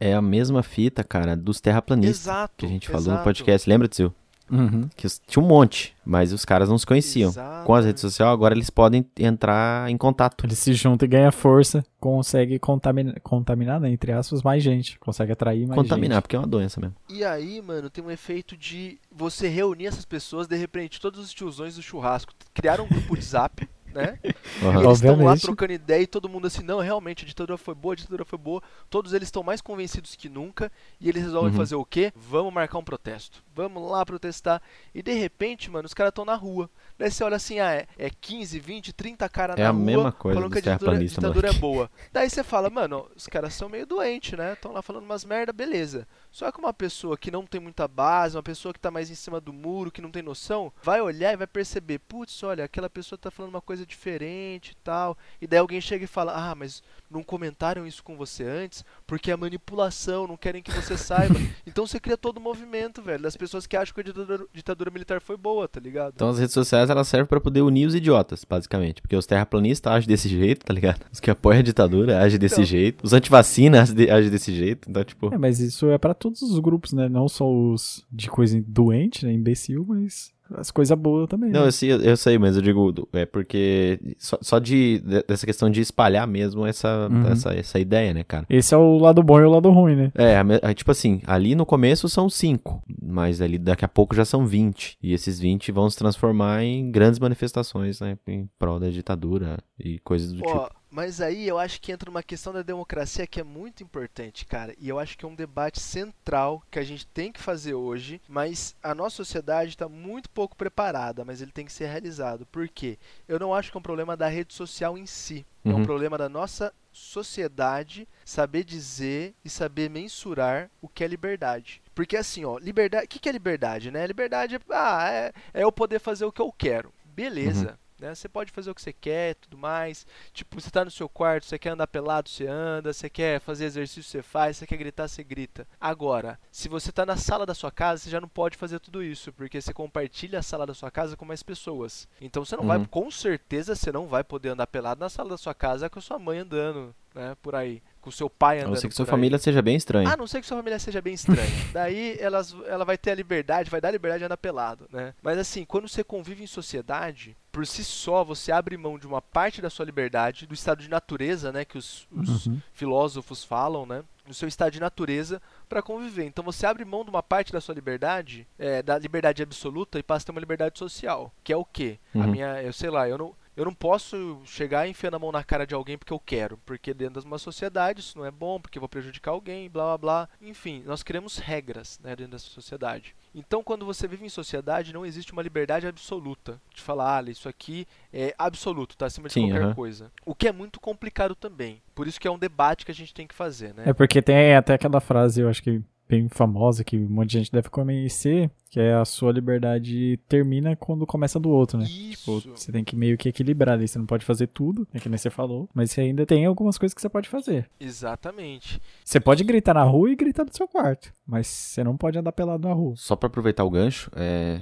[0.00, 2.54] É a mesma fita, cara, dos terraplanistas Exato.
[2.56, 3.24] que a gente falou no exato.
[3.24, 3.68] podcast.
[3.68, 4.14] Lembra, Tio?
[4.50, 4.88] Uhum.
[4.96, 7.28] Que tinha um monte, mas os caras não se conheciam.
[7.30, 7.66] Exato.
[7.66, 10.44] Com as redes sociais, agora eles podem entrar em contato.
[10.46, 14.98] Ele se junta e ganha força, consegue contaminar, contaminar né, entre aspas, mais gente.
[14.98, 16.22] Consegue atrair mais Contaminar, gente.
[16.22, 16.96] porque é uma doença mesmo.
[17.08, 21.32] E aí, mano, tem um efeito de você reunir essas pessoas, de repente, todos os
[21.34, 24.18] tiozões do churrasco criaram um grupo de zap, né?
[24.22, 24.28] E
[24.62, 24.82] Aham.
[24.82, 25.40] eles estão lá Obviamente.
[25.42, 28.38] trocando ideia e todo mundo assim, não, realmente, a ditadura foi boa, a ditadura foi
[28.38, 28.62] boa.
[28.90, 30.70] Todos eles estão mais convencidos que nunca
[31.00, 31.56] e eles resolvem Uhum.
[31.56, 32.12] fazer o quê?
[32.16, 33.42] Vamos marcar um protesto.
[33.58, 34.62] Vamos lá protestar.
[34.94, 36.70] E de repente, mano, os caras estão na rua.
[36.96, 39.82] Daí você olha assim, ah, é, é 15, 20, 30 caras É na a rua
[39.82, 41.90] mesma coisa falando que a ditadura, ditadura é boa.
[42.12, 44.52] Daí você fala, mano, os caras são meio doentes, né?
[44.52, 46.06] Estão lá falando umas merda, beleza.
[46.30, 49.16] Só que uma pessoa que não tem muita base, uma pessoa que tá mais em
[49.16, 52.88] cima do muro, que não tem noção, vai olhar e vai perceber, putz, olha, aquela
[52.88, 55.18] pessoa tá falando uma coisa diferente e tal.
[55.40, 59.32] E daí alguém chega e fala, ah, mas não comentaram isso com você antes, porque
[59.32, 61.34] é manipulação, não querem que você saiba.
[61.66, 64.90] então você cria todo o movimento, velho, das pessoas que acham que a ditadura, ditadura
[64.90, 66.12] militar foi boa, tá ligado?
[66.14, 69.00] Então as redes sociais elas servem pra poder unir os idiotas, basicamente.
[69.02, 71.00] Porque os terraplanistas agem desse jeito, tá ligado?
[71.12, 72.64] Os que apoiam a ditadura agem desse Então.
[72.64, 73.04] jeito.
[73.04, 74.88] Os antivacina agem de- agem desse jeito.
[74.90, 75.32] Então, tipo.
[75.34, 77.08] É, mas isso é pra todos os grupos, né?
[77.08, 79.32] Não só os de coisa doente, né?
[79.32, 81.50] Imbecil, mas as coisas boas também.
[81.50, 81.66] Não, né?
[81.68, 85.68] eu sei, eu sei, mas eu digo, é porque só, só de, de- dessa questão
[85.70, 87.26] de espalhar mesmo essa, Uhum.
[87.28, 88.46] essa, essa ideia, né, cara?
[88.48, 90.12] Esse é o lado bom e o lado ruim, né?
[90.14, 94.14] É, a é, tipo assim, ali no começo são cinco, mas ali daqui a pouco
[94.14, 94.96] já são 20.
[95.02, 99.98] E esses 20 vão se transformar em grandes manifestações, né, em prol da ditadura e
[100.00, 100.70] coisas do tipo.
[100.90, 104.74] Mas aí eu acho que entra uma questão da democracia que é muito importante, cara.
[104.78, 108.20] E eu acho que é um debate central que a gente tem que fazer hoje,
[108.28, 112.46] mas a nossa sociedade está muito pouco preparada, mas ele tem que ser realizado.
[112.46, 112.98] Por quê?
[113.28, 115.44] Eu não acho que é um problema da rede social em si.
[115.64, 115.82] É um Uhum.
[115.84, 121.82] problema da nossa sociedade saber dizer e saber mensurar o que é liberdade.
[121.94, 123.04] Porque assim, ó, liberdade.
[123.04, 124.06] O que, que é liberdade, né?
[124.06, 126.92] Liberdade é, ah, é, é eu poder fazer o que eu quero.
[127.04, 127.78] Beleza.
[128.00, 128.14] Né?
[128.14, 130.06] Você pode fazer o que você quer, tudo mais.
[130.32, 133.64] Tipo, você tá no seu quarto, você quer andar pelado, você anda, você quer fazer
[133.66, 135.66] exercício, você faz, você quer gritar, você grita.
[135.80, 139.02] Agora, se você tá na sala da sua casa, você já não pode fazer tudo
[139.02, 142.08] isso, porque você compartilha a sala da sua casa com mais pessoas.
[142.20, 142.68] Então você não Uhum.
[142.68, 145.98] vai, com certeza você não vai poder andar pelado na sala da sua casa com
[145.98, 148.88] a sua mãe andando, né, por aí, com o seu pai A andando não ser
[148.88, 149.10] que sua aí.
[149.10, 150.08] família seja bem estranha.
[150.12, 151.48] A não ser que sua família seja bem estranha.
[151.72, 155.14] Daí elas, ela vai ter a liberdade, vai dar a liberdade de andar pelado, né?
[155.22, 159.20] Mas assim, quando você convive em sociedade, por si só, você abre mão de uma
[159.20, 161.64] parte da sua liberdade, do estado de natureza, né?
[161.64, 162.60] Que os, os Uhum.
[162.72, 164.04] filósofos falam, né?
[164.26, 166.24] No seu estado de natureza para conviver.
[166.24, 170.02] Então você abre mão de uma parte da sua liberdade, é, da liberdade absoluta, e
[170.02, 171.32] passa a ter uma liberdade social.
[171.42, 171.98] Que é o quê?
[172.14, 172.26] A Uhum.
[172.28, 173.34] minha, eu sei lá, eu não.
[173.58, 176.56] Eu não posso chegar e enfiando a mão na cara de alguém porque eu quero,
[176.58, 179.84] porque dentro de uma sociedade isso não é bom, porque eu vou prejudicar alguém, blá
[179.84, 180.28] blá blá.
[180.40, 183.16] Enfim, nós criamos regras né, dentro dessa sociedade.
[183.34, 187.48] Então, quando você vive em sociedade, não existe uma liberdade absoluta de falar, ah, isso
[187.48, 190.12] aqui é absoluto, tá acima de Sim, qualquer coisa.
[190.24, 191.82] O que é muito complicado também.
[191.96, 193.82] Por isso que é um debate que a gente tem que fazer, né?
[193.86, 197.38] É porque tem até aquela frase, eu acho que bem famosa, que um monte de
[197.38, 201.84] gente deve conhecer, que é a sua liberdade termina quando começa do outro, né?
[201.84, 202.50] Tipo, Isso.
[202.54, 203.86] você tem que meio que equilibrar ali.
[203.86, 206.78] Você não pode fazer tudo, é que nem você falou, mas você ainda tem algumas
[206.78, 207.68] coisas que você pode fazer.
[207.78, 208.80] Exatamente.
[209.04, 212.32] Você pode gritar na rua e gritar no seu quarto, mas você não pode andar
[212.32, 212.94] pelado na rua.
[212.96, 214.60] Só pra aproveitar o gancho, é,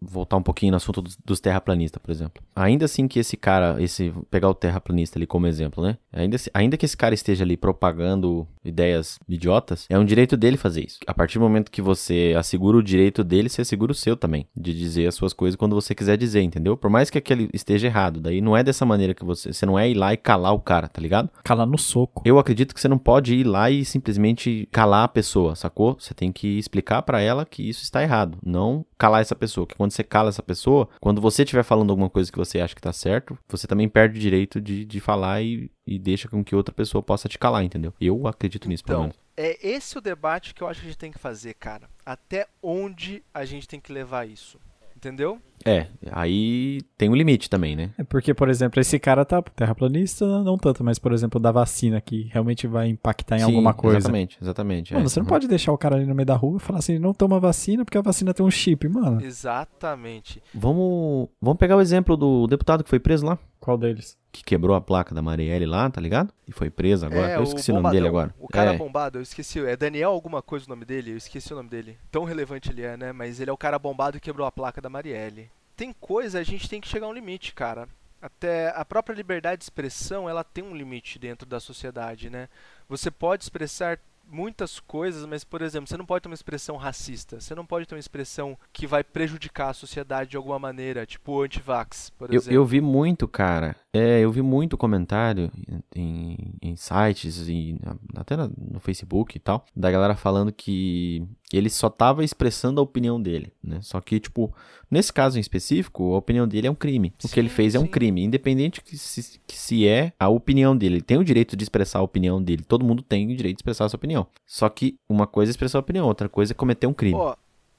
[0.00, 2.42] voltar um pouquinho no assunto dos, dos terraplanistas, por exemplo.
[2.54, 5.98] Ainda assim que esse cara, esse pegar o terraplanista ali como exemplo, né?
[6.12, 10.84] Ainda, ainda que esse cara esteja ali propagando ideias idiotas, é um direito dele fazer
[10.86, 10.98] isso.
[11.06, 14.46] A partir do momento que você assegura o direito dele, você assegura o seu também,
[14.56, 16.76] de dizer as suas coisas quando você quiser dizer, entendeu?
[16.76, 19.78] Por mais que aquele esteja errado, daí não é dessa maneira que você, você não
[19.78, 21.30] é ir lá e calar o cara, tá ligado?
[21.44, 22.22] Calar no soco.
[22.24, 25.96] Eu acredito que você não pode ir lá e simplesmente calar a pessoa, sacou?
[25.98, 29.66] Você tem que explicar pra ela que isso está errado, não calar essa pessoa.
[29.66, 32.74] Que quando você cala essa pessoa, quando você estiver falando alguma coisa que você acha
[32.74, 36.44] que tá certo, você também perde o direito de, de falar e, e deixa com
[36.44, 37.92] que outra pessoa possa te calar, entendeu?
[38.00, 39.18] Eu acredito nisso, pelo Então, menos.
[39.36, 41.88] é esse o debate que eu acho que a gente tem que fazer, cara.
[42.04, 44.58] Até onde a gente tem que levar isso?
[44.96, 45.38] Entendeu?
[45.64, 47.90] É, aí tem um limite também, né?
[47.96, 52.02] É porque, por exemplo, esse cara tá terraplanista, não tanto, mas, por exemplo, da vacina,
[52.02, 53.96] que realmente vai impactar em Sim, alguma coisa.
[53.96, 54.92] Exatamente, exatamente.
[54.92, 55.08] Mano, é.
[55.08, 55.30] você não Uhum.
[55.30, 57.82] pode deixar o cara ali no meio da rua e falar assim, não toma vacina
[57.82, 59.22] porque a vacina tem um chip, mano.
[59.24, 60.42] Exatamente.
[60.54, 64.18] Vamos, vamos pegar o exemplo do deputado que foi preso lá, Qual deles?
[64.32, 66.32] que quebrou a placa da Marielle lá, tá ligado?
[66.46, 67.32] E foi preso agora.
[67.32, 68.34] é, eu esqueci o nome dele bombadão, agora.
[68.38, 68.76] O cara é.
[68.76, 69.64] bombado, eu esqueci.
[69.66, 71.12] É Daniel alguma coisa o nome dele?
[71.12, 71.98] Eu esqueci o nome dele.
[72.10, 73.12] Tão relevante ele é, né?
[73.12, 75.50] Mas ele é o cara bombado que quebrou a placa da Marielle.
[75.76, 77.88] Tem coisa, a gente tem que chegar a um limite, cara.
[78.22, 82.48] Até a própria liberdade de expressão, ela tem um limite dentro da sociedade, né?
[82.88, 83.98] Você pode expressar
[84.30, 87.40] muitas coisas, mas, por exemplo, você não pode ter uma expressão racista.
[87.40, 91.42] Você não pode ter uma expressão que vai prejudicar a sociedade de alguma maneira, tipo
[91.42, 92.54] anti-vax, por Eu, exemplo.
[92.54, 93.76] eu vi muito, cara.
[93.92, 95.50] É, eu vi muito comentário
[95.94, 97.76] em, em sites e
[98.14, 103.20] até no Facebook e tal, da galera falando que ele só tava expressando a opinião
[103.20, 103.80] dele, né?
[103.82, 104.54] Só que, tipo,
[104.90, 107.12] nesse caso em específico, a opinião dele é um crime.
[107.24, 107.88] o que ele Sim, fez é um sim.
[107.88, 110.96] crime, independente que se, que se é a opinião dele.
[110.96, 112.62] Ele tem o direito de expressar a opinião dele.
[112.66, 114.26] Todo mundo tem o direito de expressar a sua opinião.
[114.46, 117.16] Só que uma coisa é expressar a opinião, outra coisa é cometer um crime.
[117.16, 117.34] Ó,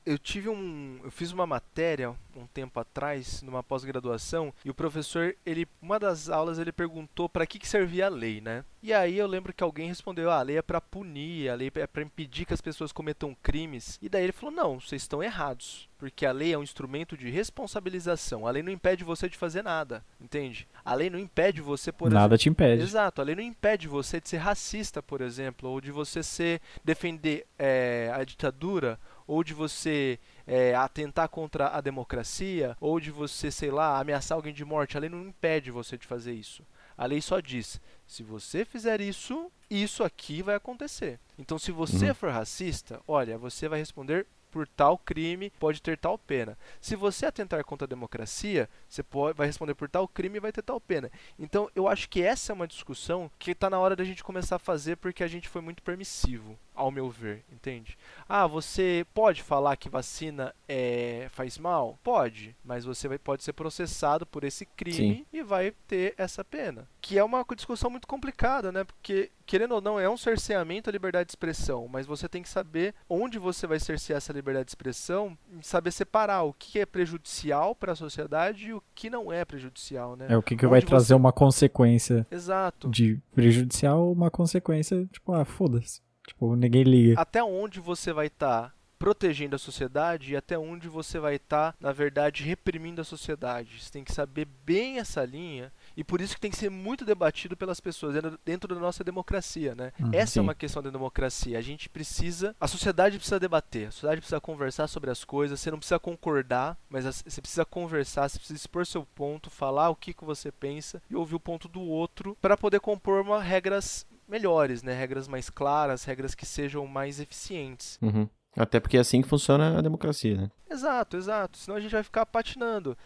[0.06, 1.00] eu tive um.
[1.04, 5.68] Eu fiz uma matéria um tempo atrás, numa pós-graduação, e o professor, ele.
[5.82, 8.64] Uma das aulas ele perguntou para que, que servia a lei, né?
[8.84, 11.72] E aí eu lembro que alguém respondeu, ah, a lei é pra punir, a lei
[11.76, 14.00] é pra impedir que as pessoas cometam crimes.
[14.02, 15.88] E daí ele falou, não, vocês estão errados.
[16.00, 18.48] Porque a lei é um instrumento de responsabilização.
[18.48, 20.68] A lei não impede você de fazer nada, entende?
[20.84, 22.22] A lei não impede você, por exemplo.
[22.22, 22.82] Nada te impede.
[22.82, 26.60] Exato, a lei não impede você de ser racista, por exemplo, ou de você ser
[26.84, 33.49] defender é, a ditadura, ou de você é, atentar contra a democracia, ou de você,
[33.51, 34.97] sei lá, ameaçar alguém de morte.
[34.97, 36.63] A lei não impede você de fazer isso.
[36.97, 41.19] A lei só diz: se você fizer isso, isso aqui vai acontecer.
[41.38, 42.13] Então, se você Uhum.
[42.15, 46.57] for racista, olha, você vai responder por tal crime, pode ter tal pena.
[46.81, 50.51] Se você atentar contra a democracia, você pode, vai responder por tal crime e vai
[50.51, 51.10] ter tal pena.
[51.39, 54.57] Então, eu acho que essa é uma discussão que está na hora da gente começar
[54.57, 57.98] a fazer porque a gente foi muito permissivo, ao meu ver, entende?
[58.28, 62.00] Ah, você pode falar que vacina é, faz mal?
[62.04, 65.26] Pode, mas você vai, pode ser processado por esse crime Sim.
[65.32, 66.88] e vai ter essa pena.
[67.00, 68.84] Que é uma discussão muito complicada, né?
[68.84, 72.50] Porque, querendo ou não, é um cerceamento à liberdade de expressão, mas você tem que
[72.50, 77.76] saber onde você vai cercear essa liberdade de expressão saber separar o que é prejudicial
[77.76, 80.28] para a sociedade e o que não é prejudicial, né?
[80.30, 82.89] É o que, que Onde vai você- trazer uma consequência Exato.
[82.89, 86.02] de prejudicial, uma consequência, tipo, ah, foda-se.
[86.32, 87.20] Tipo, ninguém liga.
[87.20, 91.78] até onde você vai estar protegendo a sociedade e até onde você vai estar, tá,
[91.82, 93.82] na verdade, reprimindo a sociedade.
[93.82, 97.04] Você tem que saber bem essa linha e por isso que tem que ser muito
[97.04, 98.13] debatido pelas pessoas
[98.46, 99.91] dentro da nossa democracia, né?
[100.00, 100.39] Uhum, Essa é sim.
[100.39, 101.58] é uma questão da democracia.
[101.58, 105.60] A gente precisa, a sociedade precisa debater, a sociedade precisa conversar sobre as coisas.
[105.60, 109.96] Você não precisa concordar, mas você precisa conversar, você precisa expor seu ponto, falar o
[109.96, 114.06] que, que você pensa e ouvir o ponto do outro para poder compor uma regras
[114.32, 114.94] melhores, né?
[114.94, 118.00] Regras mais claras, regras que sejam mais eficientes.
[118.02, 118.28] Uhum.
[118.56, 120.52] Até porque é assim que funciona a democracia, né?
[120.70, 121.58] Exato, exato.
[121.58, 122.98] Senão a gente vai ficar patinando.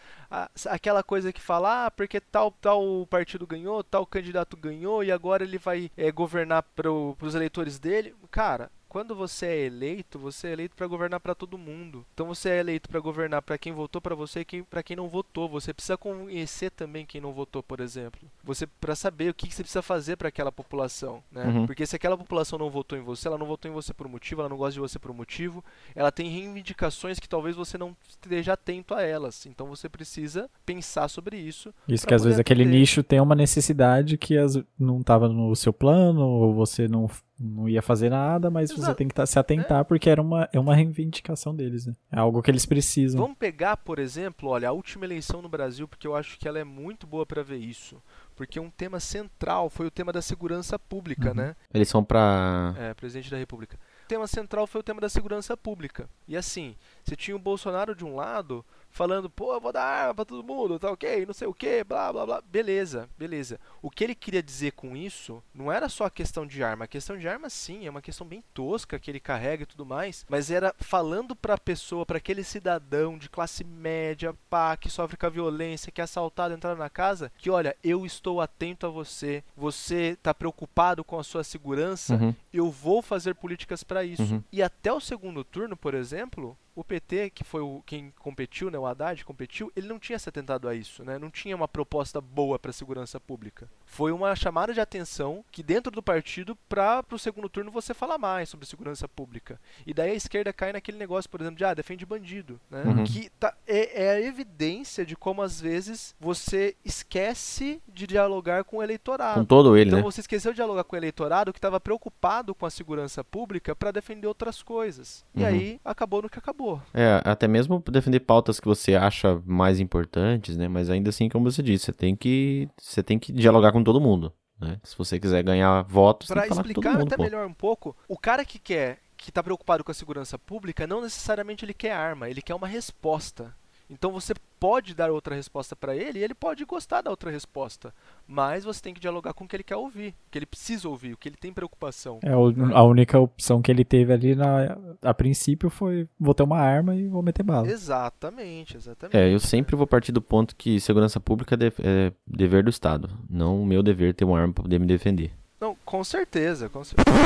[0.66, 5.44] Aquela coisa que fala, ah, porque tal, tal partido ganhou, tal candidato ganhou e agora
[5.44, 8.14] ele vai é, governar para os eleitores dele.
[8.30, 12.02] Cara, quando você é eleito, você é eleito para governar para todo mundo.
[12.14, 15.06] Então você é eleito para governar para quem votou para você e para quem não
[15.06, 15.50] votou.
[15.50, 18.18] Você precisa conhecer também quem não votou, por exemplo.
[18.42, 21.44] Você para saber o que, que, você precisa fazer para aquela população, né?
[21.44, 21.66] Uhum.
[21.66, 24.10] Porque se aquela população não votou em você, ela não votou em você por um
[24.10, 25.62] motivo, ela não gosta de você por um motivo,
[25.94, 29.44] ela tem reivindicações que talvez você não esteja atento a elas.
[29.44, 31.70] Então você precisa pensar sobre isso.
[31.86, 34.36] Isso que às vezes aquele nicho tem uma necessidade que
[34.78, 38.86] não estava no seu plano ou você não não ia fazer nada, mas Exato.
[38.86, 39.84] você tem que tá, se atentar é.
[39.84, 41.94] porque era uma, é uma reivindicação deles, né?
[42.10, 43.20] É algo que eles precisam.
[43.20, 46.58] Vamos pegar, por exemplo, olha, a última eleição no Brasil, porque eu acho que ela
[46.58, 48.02] é muito boa para ver isso.
[48.34, 51.34] Porque um tema central foi o tema da segurança pública, uhum.
[51.34, 51.56] né?
[51.72, 53.78] Eles são para É, presidente da República.
[54.04, 56.08] O tema central foi o tema da segurança pública.
[56.28, 58.64] E assim, você tinha o Bolsonaro de um lado
[58.96, 61.84] falando, pô, eu vou dar arma pra todo mundo, tá ok, não sei o que,
[61.84, 62.40] blá blá blá.
[62.40, 63.60] Beleza, beleza.
[63.82, 66.86] O que ele queria dizer com isso não era só a questão de arma.
[66.86, 69.84] A questão de arma, sim, é uma questão bem tosca que ele carrega e tudo
[69.84, 75.18] mais, mas era falando pra pessoa, para aquele cidadão de classe média, pá, que sofre
[75.18, 78.90] com a violência, que é assaltado, entrar na casa, que olha, eu estou atento a
[78.90, 82.34] você, você tá preocupado com a sua segurança, uhum.
[82.50, 84.22] eu vou fazer políticas para isso.
[84.22, 84.42] Uhum.
[84.50, 88.78] E até o segundo turno, por exemplo, o PT, que foi o, quem competiu, né,
[88.78, 91.18] o Haddad competiu, ele não tinha se atentado a isso, né?
[91.18, 93.66] Não tinha uma proposta boa para a segurança pública.
[93.86, 98.18] Foi uma chamada de atenção que dentro do partido para o segundo turno você falar
[98.18, 99.60] mais sobre segurança pública.
[99.86, 102.82] E daí a esquerda cai naquele negócio, por exemplo, de ah, defende bandido, né?
[102.84, 103.04] Uhum.
[103.04, 108.78] Que tá, é, é, a evidência de como às vezes você esquece de dialogar com
[108.78, 109.40] o eleitorado.
[109.40, 110.04] Com todo ele, então né?
[110.04, 113.92] você esqueceu de dialogar com o eleitorado que estava preocupado com a segurança pública para
[113.92, 115.24] defender outras coisas.
[115.34, 115.46] E uhum.
[115.46, 116.80] aí acabou no que acabou acabou.
[116.94, 120.66] É, até mesmo defender pautas que você acha mais importantes, né?
[120.66, 124.00] Mas ainda assim, como você disse, você tem que, você tem que dialogar com todo
[124.00, 124.32] mundo.
[124.58, 124.80] Né?
[124.82, 127.22] Se você quiser ganhar votos, para explicar mundo, até pô.
[127.22, 131.02] melhor um pouco, o cara que quer, que está preocupado com a segurança pública, não
[131.02, 133.54] necessariamente ele quer arma, ele quer uma resposta.
[133.88, 137.94] Então você pode dar outra resposta para ele e ele pode gostar da outra resposta.
[138.26, 140.88] Mas você tem que dialogar com o que ele quer ouvir, o que ele precisa
[140.88, 142.18] ouvir, o que ele tem preocupação.
[142.22, 146.58] É, a única opção que ele teve ali na, a princípio foi vou ter uma
[146.58, 147.68] arma e vou meter bala.
[147.68, 149.16] Exatamente, exatamente.
[149.16, 153.62] É, eu sempre vou partir do ponto que segurança pública é, dever do Estado, não
[153.62, 155.32] o meu dever ter uma arma para poder me defender.
[155.60, 157.16] Não, com certeza, com certeza.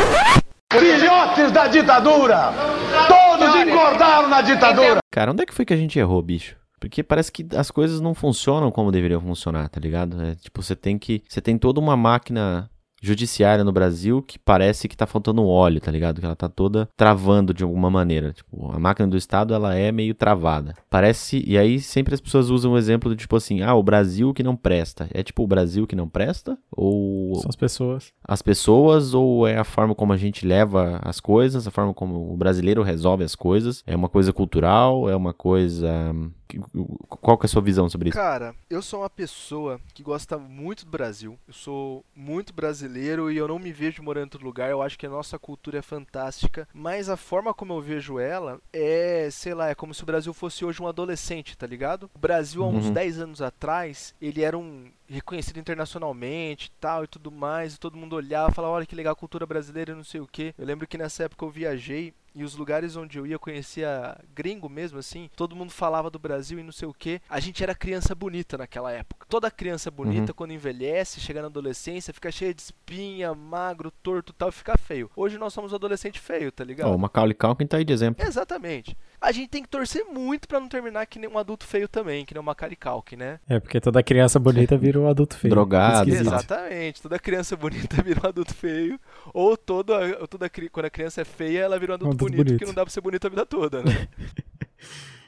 [0.72, 2.52] Filhotes da ditadura!
[3.08, 5.00] Todos engordaram na ditadura!
[5.10, 6.56] Cara, onde é que foi que a gente errou, bicho?
[6.78, 10.22] Porque parece que as coisas não funcionam como deveriam funcionar, tá ligado?
[10.22, 11.22] É, tipo, você tem que.
[11.28, 15.90] Você tem toda uma máquina judiciária no Brasil que parece que tá faltando óleo, tá
[15.90, 16.20] ligado?
[16.20, 18.32] Que ela tá toda travando de alguma maneira.
[18.32, 20.74] Tipo, a máquina do Estado, ela é meio travada.
[20.88, 21.42] Parece.
[21.46, 24.42] E aí sempre as pessoas usam o exemplo do tipo assim: ah, o Brasil que
[24.42, 25.08] não presta.
[25.12, 26.58] É tipo o Brasil que não presta?
[26.70, 27.34] Ou.
[27.36, 28.12] São as pessoas.
[28.22, 32.32] As pessoas, ou é a forma como a gente leva as coisas, a forma como
[32.32, 33.82] o brasileiro resolve as coisas?
[33.86, 35.08] É uma coisa cultural?
[35.08, 36.14] É uma coisa
[37.08, 38.18] qual que é a sua visão sobre isso?
[38.18, 41.38] Cara, eu sou uma pessoa que gosta muito do Brasil.
[41.46, 44.70] Eu sou muito brasileiro e eu não me vejo morando em outro lugar.
[44.70, 48.60] Eu acho que a nossa cultura é fantástica, mas a forma como eu vejo ela
[48.72, 52.10] é, sei lá, é como se o Brasil fosse hoje um adolescente, tá ligado?
[52.14, 52.92] O Brasil há uns uhum.
[52.92, 58.14] 10 anos atrás, ele era um reconhecido internacionalmente tal e tudo mais, e todo mundo
[58.14, 60.54] olhava, falava, olha que legal a cultura brasileira e não sei o que.
[60.56, 64.68] Eu lembro que nessa época eu viajei e os lugares onde eu ia conhecia gringo
[64.68, 67.20] mesmo assim, todo mundo falava do Brasil e não sei o que.
[67.28, 69.26] A gente era criança bonita naquela época.
[69.28, 70.36] Toda criança bonita uhum.
[70.36, 75.10] quando envelhece, chega na adolescência, fica cheia de espinha, magro, torto, tal, e fica feio.
[75.16, 76.90] Hoje nós somos adolescente feio, tá ligado?
[76.90, 78.24] Oh, o Macaulay Culkin tá aí de exemplo.
[78.24, 78.96] Exatamente.
[79.20, 82.24] A gente tem que torcer muito para não terminar que nem um adulto feio também,
[82.24, 83.38] que nem o Macaulay Culkin, né?
[83.48, 85.50] É, porque toda criança bonita vira um adulto feio.
[85.50, 86.10] Drogado.
[86.10, 87.02] Exatamente.
[87.02, 88.98] Toda criança bonita vira um adulto feio,
[89.34, 92.36] ou toda, toda quando a criança é feia, ela vira um adulto, um adulto bonito,
[92.36, 94.08] bonito, porque não dá pra ser bonito a vida toda, né?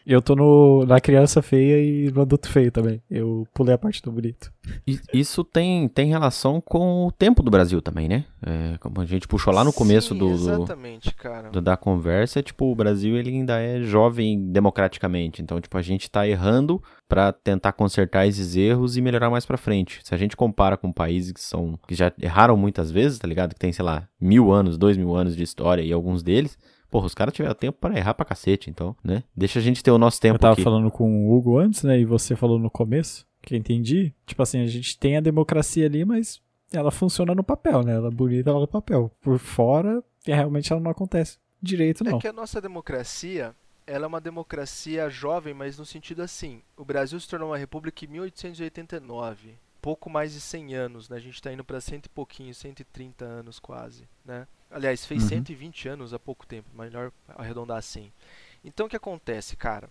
[0.05, 3.01] Eu tô no, na criança feia e no adulto feio também.
[3.09, 4.53] Eu pulei a parte do bonito.
[5.15, 8.25] Isso tem, tem relação com o tempo do Brasil também, né?
[8.45, 11.51] É, como a gente puxou lá no começo Sim, do, do, Exatamente, cara.
[11.51, 15.41] do- da conversa, é, tipo, o Brasil ele ainda é jovem democraticamente.
[15.41, 19.57] Então, tipo, a gente tá errando pra tentar consertar esses erros e melhorar mais pra
[19.57, 20.01] frente.
[20.03, 23.55] Se a gente compara com países que são que já erraram muitas vezes, tá ligado?
[23.55, 26.59] Que tem, sei lá, mil anos, dois mil anos de história e alguns deles.
[26.93, 29.25] Porra, os caras tiveram tempo para errar pra cacete, então, né?
[29.35, 30.63] Deixa a gente ter o nosso tempo Eu tava aqui.
[30.63, 31.99] falando com o Hugo antes, né?
[31.99, 34.13] E você falou no começo, que eu entendi.
[34.27, 36.39] Tipo assim, a gente tem a democracia ali, mas
[36.71, 37.95] ela funciona no papel, né?
[37.95, 39.11] Ela é bonita ela no papel.
[39.23, 42.19] Por fora, realmente ela não acontece direito, não.
[42.19, 43.55] É que a nossa democracia,
[43.87, 48.05] ela é uma democracia jovem, mas no sentido assim, o Brasil se tornou uma república
[48.05, 51.19] em 1889, pouco mais de 100 anos, né?
[51.19, 54.49] A gente está indo para cento e pouquinho, 130 anos quase, né?
[54.71, 55.29] Aliás, fez Uhum.
[55.29, 58.11] 120 anos há pouco tempo, melhor arredondar assim.
[58.65, 59.91] Então o que acontece, cara?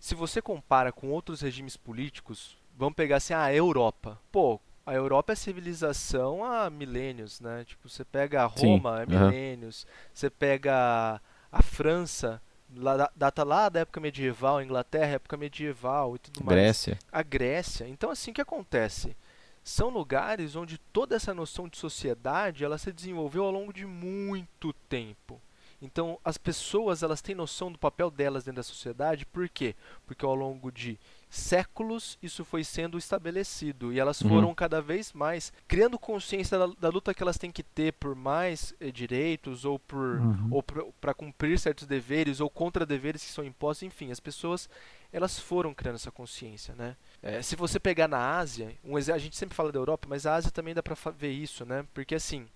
[0.00, 4.18] Se você compara com outros regimes políticos, vamos pegar assim, a Europa.
[4.30, 7.64] Pô, a Europa é civilização há milênios, né?
[7.64, 9.28] Tipo, você pega a Sim, Roma, é aham.
[9.28, 9.86] milênios.
[10.12, 11.20] Você pega
[11.50, 12.40] a França,
[12.76, 16.56] lá, da- data lá da época medieval, a Inglaterra, época medieval e tudo mais.
[16.56, 16.98] Grécia.
[17.10, 17.88] A Grécia.
[17.88, 19.16] Então, assim, o que acontece?
[19.64, 24.74] São lugares onde toda essa noção de sociedade ela se desenvolveu ao longo de muito
[24.88, 25.40] tempo.
[25.80, 29.24] Então, as pessoas elas têm noção do papel delas dentro da sociedade.
[29.24, 29.74] Por quê?
[30.06, 30.98] Porque ao longo de
[31.36, 34.28] séculos isso foi sendo estabelecido e elas Uhum.
[34.28, 38.14] foram cada vez mais criando consciência da, da luta que elas têm que ter por
[38.14, 40.48] mais eh, direitos ou por Uhum.
[40.50, 44.68] ou para cumprir certos deveres ou contra deveres que são impostos, enfim, as pessoas
[45.12, 46.96] elas foram criando essa consciência, né?
[47.22, 50.34] É, se você pegar na Ásia, um, a gente sempre fala da Europa, mas a
[50.34, 51.84] Ásia também dá para ver isso, né?
[51.94, 52.46] Porque assim,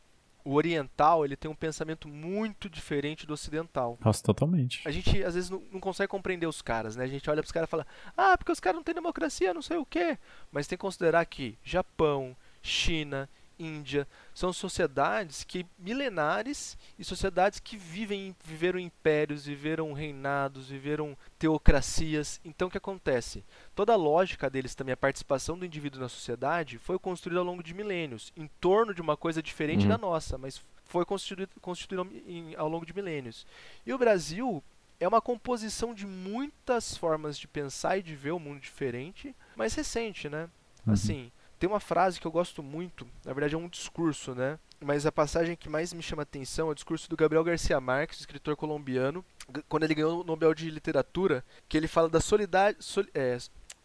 [0.45, 3.99] o oriental ele tem um pensamento muito diferente do ocidental.
[4.05, 4.87] Nossa, totalmente.
[4.87, 7.05] A gente às vezes não, não consegue compreender os caras, né?
[7.05, 7.87] A gente olha pros caras e fala,
[8.17, 10.19] ah, porque os caras não têm democracia, não sei o quê.
[10.51, 13.29] Mas tem que considerar que Japão, China,
[13.59, 22.41] Índia são sociedades que milenares e sociedades que vivem, viveram impérios, viveram reinados, viveram teocracias.
[22.45, 23.45] Então o que acontece?
[23.75, 27.63] Toda a lógica deles também, a participação do indivíduo na sociedade, foi construída ao longo
[27.63, 29.89] de milênios, em torno de uma coisa diferente Uhum.
[29.89, 33.47] da nossa, mas foi constituída, constituída em- ao longo de milênios.
[33.85, 34.63] E o Brasil
[35.01, 39.75] é uma composição de muitas formas de pensar e de ver o mundo diferente, mas
[39.75, 40.49] recente, né?
[40.87, 40.93] Uhum.
[40.95, 44.59] Assim, tem uma frase que eu gosto muito, na verdade é um discurso, né?
[44.81, 47.81] Mas a passagem que mais me chama a atenção é o discurso do Gabriel Garcia
[47.81, 49.25] Marques, escritor colombiano,
[49.69, 53.37] quando ele ganhou o Nobel de Literatura, que ele fala da solidade, sol- é,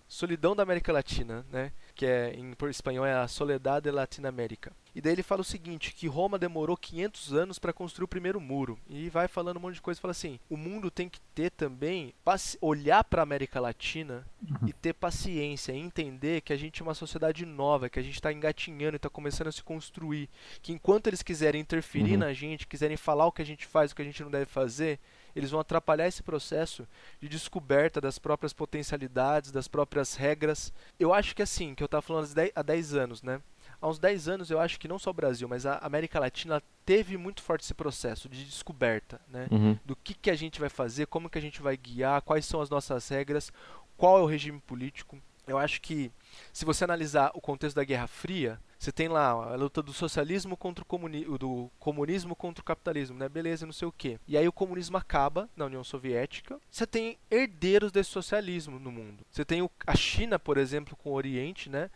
[0.07, 1.71] solidão da América Latina, né?
[1.95, 4.71] Que é em espanhol é a Soledad de Latinoamérica.
[4.95, 8.39] E daí ele fala o seguinte, que Roma demorou 500 anos para construir o primeiro
[8.39, 8.77] muro.
[8.87, 12.13] E vai falando um monte de coisa, fala assim: o mundo tem que ter também
[12.61, 14.25] olhar para a América Latina
[14.67, 18.31] e ter paciência, entender que a gente é uma sociedade nova, que a gente está
[18.31, 20.29] engatinhando e está começando a se construir.
[20.61, 22.19] Que enquanto eles quiserem interferir Uhum.
[22.19, 24.45] na gente, quiserem falar o que a gente faz, o que a gente não deve
[24.45, 24.99] fazer,
[25.35, 26.87] eles vão atrapalhar esse processo
[27.19, 30.71] de descoberta das próprias potencialidades, das próprias regras.
[30.99, 33.41] Eu acho que assim, que eu estava falando há 10 há 10 anos, né?
[33.83, 36.63] Há uns 10 anos eu acho que não só o Brasil, mas a América Latina
[36.85, 39.45] teve muito forte esse processo de descoberta, né?
[39.51, 39.77] Uhum.
[39.83, 42.61] do que, que a gente vai fazer, como que a gente vai guiar, quais são
[42.61, 43.51] as nossas regras,
[43.97, 45.21] qual é o regime político.
[45.45, 46.09] Eu acho que
[46.53, 50.55] se você analisar o contexto da Guerra Fria, você tem lá a luta do socialismo
[50.55, 53.27] contra o comunismo, do comunismo contra o capitalismo, né?
[53.27, 54.17] Beleza, não sei o quê.
[54.25, 56.57] E aí o comunismo acaba na União Soviética.
[56.71, 59.25] Você tem herdeiros desse socialismo no mundo.
[59.29, 61.89] Você tem a China, por exemplo, com o Oriente, né?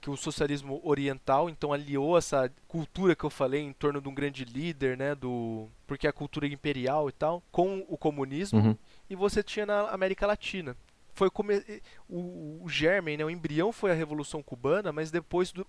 [0.00, 4.14] Que o socialismo oriental então aliou essa cultura que eu falei em torno de um
[4.14, 8.76] grande líder, né, do porque a cultura imperial e tal, com o comunismo Uhum.
[9.08, 10.76] e você tinha na América Latina.
[11.12, 11.62] Foi come...
[12.08, 15.66] o, o germen, né, o embrião foi a Revolução Cubana, mas depois do...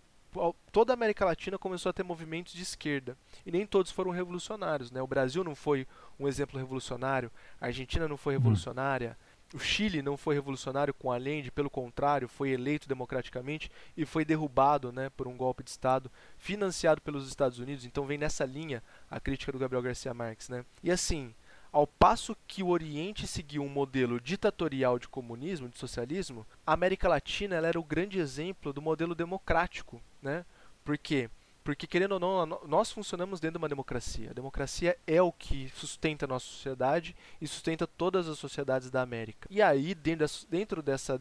[0.72, 3.18] toda a América Latina começou a ter movimentos de esquerda.
[3.46, 4.92] E nem todos foram revolucionários.
[4.92, 5.02] Né?
[5.02, 5.86] O Brasil não foi
[6.18, 7.30] um exemplo revolucionário,
[7.60, 9.18] a Argentina não foi revolucionária,
[9.54, 14.91] o Chile não foi revolucionário com Allende, pelo contrário, foi eleito democraticamente e foi derrubado
[14.91, 17.86] né, por um golpe de Estado financiado pelos Estados Unidos.
[17.86, 20.47] Então vem nessa linha a crítica do Gabriel Garcia Marques.
[20.47, 20.66] Né?
[20.82, 21.34] E assim,
[21.72, 27.10] ao passo que o Oriente seguiu um modelo ditatorial de comunismo, de socialismo, a América
[27.10, 30.02] Latina era o grande exemplo do modelo democrático.
[30.22, 30.45] Né?
[30.84, 31.30] Por quê?
[31.64, 34.32] Porque, querendo ou não, nós funcionamos dentro de uma democracia.
[34.32, 39.01] A democracia é o que sustenta a nossa sociedade e sustenta todas as sociedades da
[39.03, 39.47] América.
[39.49, 41.18] E aí, dentro, dessa,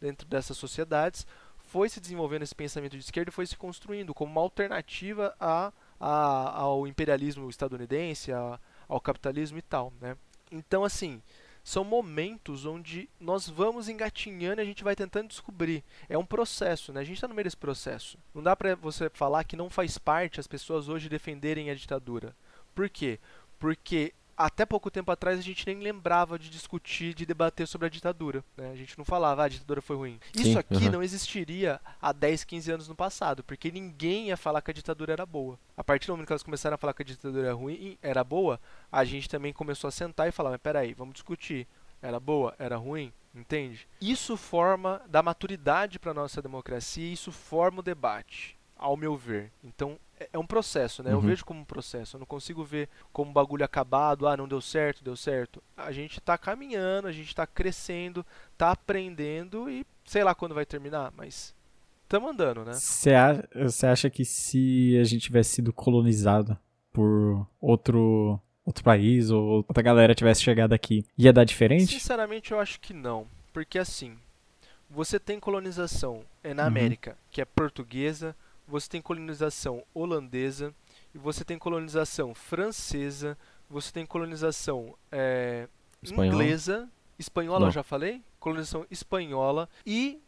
[0.00, 1.26] dentro dessas sociedades,
[1.58, 5.70] foi se desenvolvendo esse pensamento de esquerda e foi se construindo como uma alternativa a,
[6.00, 9.92] a- ao imperialismo estadunidense, a- ao capitalismo e tal.
[10.00, 10.16] Né?
[10.50, 11.22] Então, assim,
[11.62, 15.84] são momentos onde nós vamos engatinhando e a gente vai tentando descobrir.
[16.08, 17.00] É um processo, né?
[17.00, 18.18] A gente está no meio desse processo.
[18.34, 22.34] Não dá para você falar que não faz parte as pessoas hoje defenderem a ditadura.
[22.74, 23.20] Por quê?
[23.58, 24.12] Porque
[24.46, 28.44] até pouco tempo atrás a gente nem lembrava de discutir, de debater sobre a ditadura.
[28.56, 28.70] Né?
[28.70, 30.20] A gente não falava, ah, a ditadura foi ruim.
[30.34, 30.90] Sim, Isso aqui uhum.
[30.90, 35.12] não existiria há 10, 15 anos no passado, porque ninguém ia falar que a ditadura
[35.12, 35.58] era boa.
[35.76, 38.24] A partir do momento que elas começaram a falar que a ditadura era ruim, era
[38.24, 41.66] boa, a gente também começou a sentar e falar, mas peraí, vamos discutir.
[42.00, 42.54] Era boa?
[42.58, 43.12] Era ruim?
[43.32, 43.88] Entende?
[44.00, 49.52] Isso forma, dá maturidade para nossa democracia e isso forma o debate, ao meu ver.
[49.62, 49.98] Então,
[50.32, 51.12] é- um processo, né?
[51.12, 51.22] Eu Uhum.
[51.22, 52.16] vejo como um processo.
[52.16, 55.62] Eu não consigo ver como um bagulho acabado, ah, não deu certo, deu certo.
[55.76, 58.24] A gente tá caminhando, a gente tá crescendo,
[58.58, 61.54] tá aprendendo e sei lá quando vai terminar, mas
[62.04, 62.72] estamos andando, né?
[62.72, 63.14] Você
[63.86, 66.56] acha que se a gente tivesse sido colonizado
[66.92, 71.86] por outro, outro país ou outra galera tivesse chegado aqui, ia dar diferente?
[71.94, 73.26] Sinceramente, eu acho que não.
[73.52, 74.16] Porque assim,
[74.90, 76.68] você tem colonização é, na Uhum.
[76.68, 78.36] América, que é portuguesa,
[78.72, 80.74] você tem colonização holandesa,
[81.14, 83.36] e você tem colonização francesa,
[83.68, 85.68] você tem colonização é,
[86.36, 90.18] inglesa, espanhola já falei, colonização espanhola, e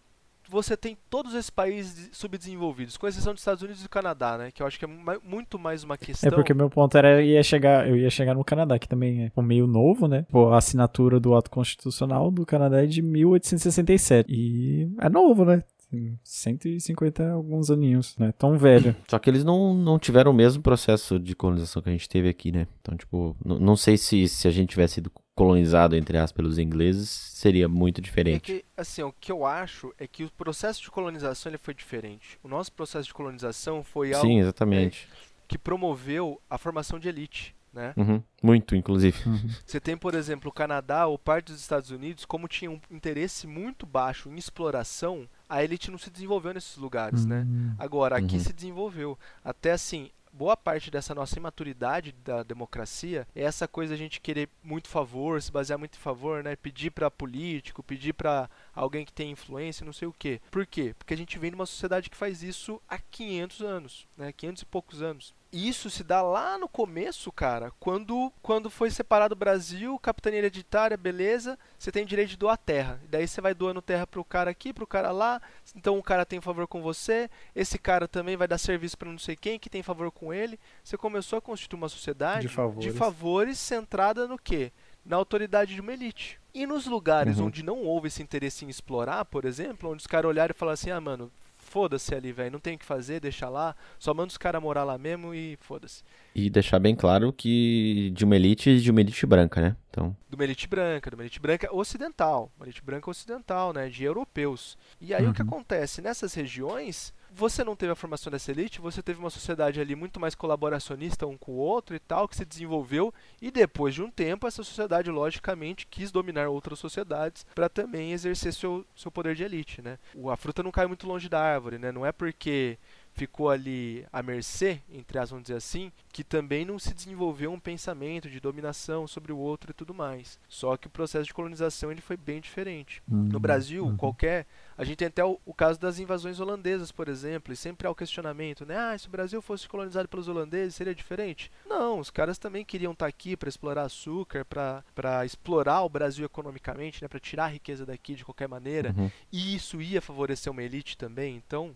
[0.46, 4.50] você tem todos esses países subdesenvolvidos, com exceção dos Estados Unidos e do Canadá, né?
[4.50, 6.28] Que eu acho que é mu- muito mais uma questão.
[6.28, 9.24] É porque meu ponto era eu ia chegar, eu ia chegar no Canadá, que também
[9.24, 10.26] é um meio novo, né?
[10.52, 15.64] A assinatura do ato constitucional do Canadá é de 1867 e é novo, né?
[15.94, 18.32] Tem 150 alguns aninhos, né?
[18.36, 18.94] Tão velho.
[19.08, 22.28] Só que eles não, não tiveram o mesmo processo de colonização que a gente teve
[22.28, 22.66] aqui, né?
[22.80, 27.08] Então, tipo, não sei se, se a gente tivesse sido colonizado, entre aspas, pelos ingleses,
[27.10, 28.40] seria muito É diferente.
[28.40, 32.38] que, assim, o que eu acho é que o processo de colonização ele foi diferente.
[32.42, 35.08] O nosso processo de colonização foi algo Sim, exatamente.
[35.48, 37.92] que promoveu a formação de elite, né?
[37.96, 38.22] Uhum.
[38.40, 39.18] Muito, inclusive.
[39.66, 43.44] Você tem, por exemplo, o Canadá ou parte dos Estados Unidos, como tinha um interesse
[43.48, 47.44] muito baixo em exploração, a elite não se desenvolveu nesses lugares, né?
[47.46, 47.74] Hum.
[47.78, 48.40] Agora, aqui Uhum.
[48.40, 49.18] se desenvolveu.
[49.44, 54.48] Até assim, boa parte dessa nossa imaturidade da democracia é essa coisa a gente querer
[54.62, 56.56] muito favor, se basear muito em favor, né?
[56.56, 60.40] Pedir pra político, pedir pra alguém que tem influência, não sei o quê.
[60.50, 60.94] Por quê?
[60.98, 64.32] Porque a gente vem numa sociedade que faz isso há 500 anos, né?
[64.32, 65.32] 500 e poucos anos.
[65.56, 70.40] E isso se dá lá no começo, cara, quando, quando foi separado o Brasil, capitania
[70.40, 73.00] hereditária, beleza, você tem direito de doar terra.
[73.04, 75.40] E daí você vai doando terra pro cara aqui, pro cara lá,
[75.76, 79.18] então o cara tem favor com você, esse cara também vai dar serviço para não
[79.18, 80.58] sei quem que tem favor com ele.
[80.82, 82.96] Você começou a constituir uma sociedade De favores.
[82.96, 84.72] favores centrada no quê?
[85.06, 86.40] Na autoridade de uma elite.
[86.52, 87.46] E nos lugares Uhum.
[87.46, 90.74] onde não houve esse interesse em explorar, por exemplo, onde os caras olharam e falaram
[90.74, 91.30] assim: ah, mano,
[91.74, 94.84] foda-se ali, velho, não tem o que fazer, deixa lá, só manda os caras morar
[94.84, 96.04] lá mesmo e foda-se.
[96.32, 99.76] E deixar bem claro que de uma elite e de uma elite branca, né?
[99.90, 103.88] Então, De uma elite branca, de uma elite branca ocidental, uma elite branca ocidental, né,
[103.88, 104.78] de europeus.
[105.00, 105.48] E aí o que Uhum.
[105.48, 106.00] acontece?
[106.00, 110.20] Nessas regiões, você não teve a formação dessa elite, você teve uma sociedade ali muito
[110.20, 113.12] mais colaboracionista um com o outro e tal, que se desenvolveu,
[113.42, 118.52] e depois de um tempo, essa sociedade, logicamente, quis dominar outras sociedades para também exercer
[118.52, 119.98] seu, seu poder de elite, né?
[120.32, 121.90] A fruta não cai muito longe da árvore, né?
[121.90, 122.78] Não é porque
[123.14, 127.60] ficou ali à mercê, entre as vamos dizer assim, que também não se desenvolveu um
[127.60, 130.38] pensamento de dominação sobre o outro e tudo mais.
[130.48, 133.02] Só que o processo de colonização ele foi bem diferente.
[133.08, 133.96] No Hum, Brasil, uhum.
[133.96, 134.46] qualquer.
[134.76, 137.90] A gente tem até o, o caso das invasões holandesas, por exemplo, e sempre há
[137.90, 138.76] o questionamento, né?
[138.76, 141.50] Ah, se o Brasil fosse colonizado pelos holandeses, seria diferente?
[141.66, 147.00] Não, os caras também queriam estar aqui para explorar açúcar, para explorar o Brasil economicamente,
[147.00, 147.08] né?
[147.08, 148.92] Para tirar a riqueza daqui de qualquer maneira.
[148.96, 149.10] uhum.
[149.32, 151.36] E isso ia favorecer uma elite também.
[151.36, 151.74] Então,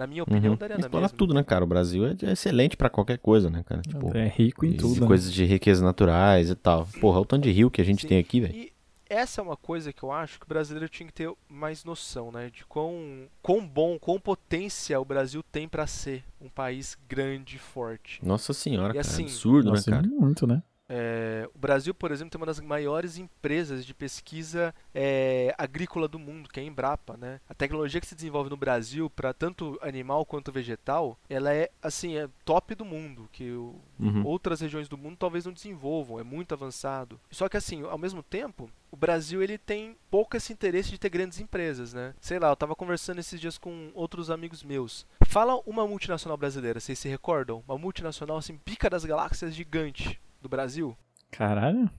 [0.00, 0.58] na minha opinião, Uhum.
[0.58, 1.18] daria na Explorar mesma.
[1.18, 1.62] tudo, né, cara?
[1.62, 3.82] O Brasil é, é excelente pra qualquer coisa, né, cara?
[3.82, 5.02] Tipo, É rico em tudo.
[5.02, 5.06] né?
[5.06, 6.86] coisas de riquezas naturais e tal.
[7.00, 8.08] Porra, olha o tanto de rio que a gente Sim.
[8.08, 8.54] tem aqui, velho.
[8.54, 8.72] E
[9.08, 12.30] essa é uma coisa que eu acho que o brasileiro tinha que ter mais noção,
[12.32, 12.48] né?
[12.48, 17.58] De quão, quão bom, quão potência o Brasil tem para ser um país grande e
[17.58, 18.24] forte.
[18.24, 19.00] Nossa senhora, E cara.
[19.00, 20.06] assim, absurdo, né, cara?
[20.06, 20.62] muito, né?
[20.92, 26.18] É, o Brasil, por exemplo, tem uma das maiores empresas de pesquisa é, agrícola do
[26.18, 27.40] mundo, que é a Embrapa, né?
[27.48, 32.16] A tecnologia que se desenvolve no Brasil para tanto animal quanto vegetal, ela é assim,
[32.16, 34.24] é top do mundo, que o, Uhum.
[34.26, 37.20] outras regiões do mundo talvez não desenvolvam, é muito avançado.
[37.30, 41.10] Só que assim, ao mesmo tempo, o Brasil ele tem pouco esse interesse de ter
[41.10, 42.14] grandes empresas, né?
[42.20, 45.06] Sei lá, eu tava conversando esses dias com outros amigos meus.
[45.26, 47.62] Fala uma multinacional brasileira, vocês se recordam?
[47.68, 50.96] Uma multinacional assim, pica das galáxias gigante do Brasil?
[51.30, 51.90] Caralho.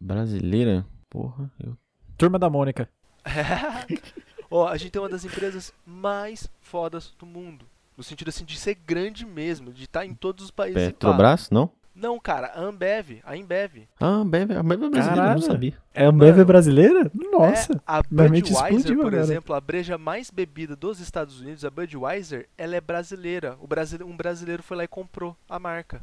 [0.00, 0.84] Brasileira?
[1.08, 1.76] Porra, eu...
[2.16, 2.88] Turma da Mônica.
[4.50, 7.66] Ó, a gente tem uma das empresas mais fodas do mundo.
[7.96, 10.86] No sentido assim de ser grande mesmo, de estar em todos os países.
[10.86, 11.50] Petrobras?
[11.50, 11.70] Não?
[11.94, 13.86] Não, cara, a Ambev, a Ambev.
[14.00, 15.40] Ah, Ambev, a Ambev é brasileira, eu Caralho.
[15.40, 15.74] não sabia.
[15.94, 16.44] É a Ambev Mano.
[16.44, 17.12] brasileira?
[17.30, 17.72] Nossa.
[17.74, 22.74] É, a Budweiser, por exemplo, a breja mais bebida dos Estados Unidos, a Budweiser, ela
[22.74, 23.56] é brasileira.
[23.60, 24.02] O brasile...
[24.02, 26.02] Um brasileiro foi lá e comprou a marca.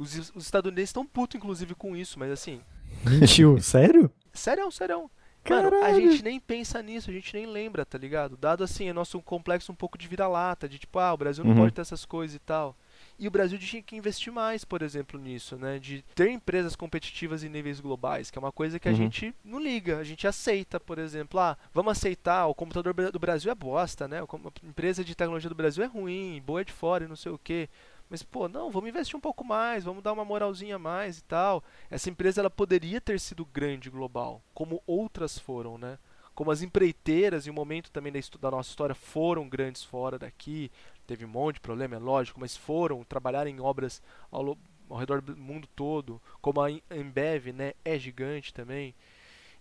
[0.00, 2.60] Os, os estadunidenses estão putos, inclusive, com isso, mas assim,
[3.04, 3.60] Mentiu.
[3.62, 4.10] Sério?
[4.32, 5.10] sério, sério.
[5.48, 6.10] Mano, a Caralho.
[6.10, 8.36] gente nem pensa nisso, a gente nem lembra, tá ligado?
[8.36, 11.52] Dado assim, é nosso complexo um pouco de vira-lata, de tipo, ah, o Brasil não
[11.52, 11.58] Uhum.
[11.58, 12.76] pode ter essas coisas e tal.
[13.18, 15.78] E o Brasil tinha que investir mais, por exemplo, nisso, né?
[15.78, 18.96] De ter empresas competitivas em níveis globais, que é uma coisa que a Uhum.
[18.98, 23.50] gente não liga, a gente aceita, por exemplo, ah, vamos aceitar, o computador do Brasil
[23.50, 24.20] é bosta, né?
[24.20, 27.32] A empresa de tecnologia do Brasil é ruim, boa é de fora e não sei
[27.32, 27.68] o quê.
[28.10, 31.22] Mas, pô, não, vamos investir um pouco mais, vamos dar uma moralzinha a mais e
[31.24, 31.62] tal.
[31.90, 35.98] Essa empresa, ela poderia ter sido grande global, como outras foram, né?
[36.34, 40.70] Como as empreiteiras, em um momento também da, da nossa história, foram grandes fora daqui.
[41.06, 44.56] Teve um monte de problema, é lógico, mas foram trabalhar em obras ao,
[44.88, 46.20] ao redor do mundo todo.
[46.40, 47.74] Como a Em- Embev, né?
[47.84, 48.94] É gigante também.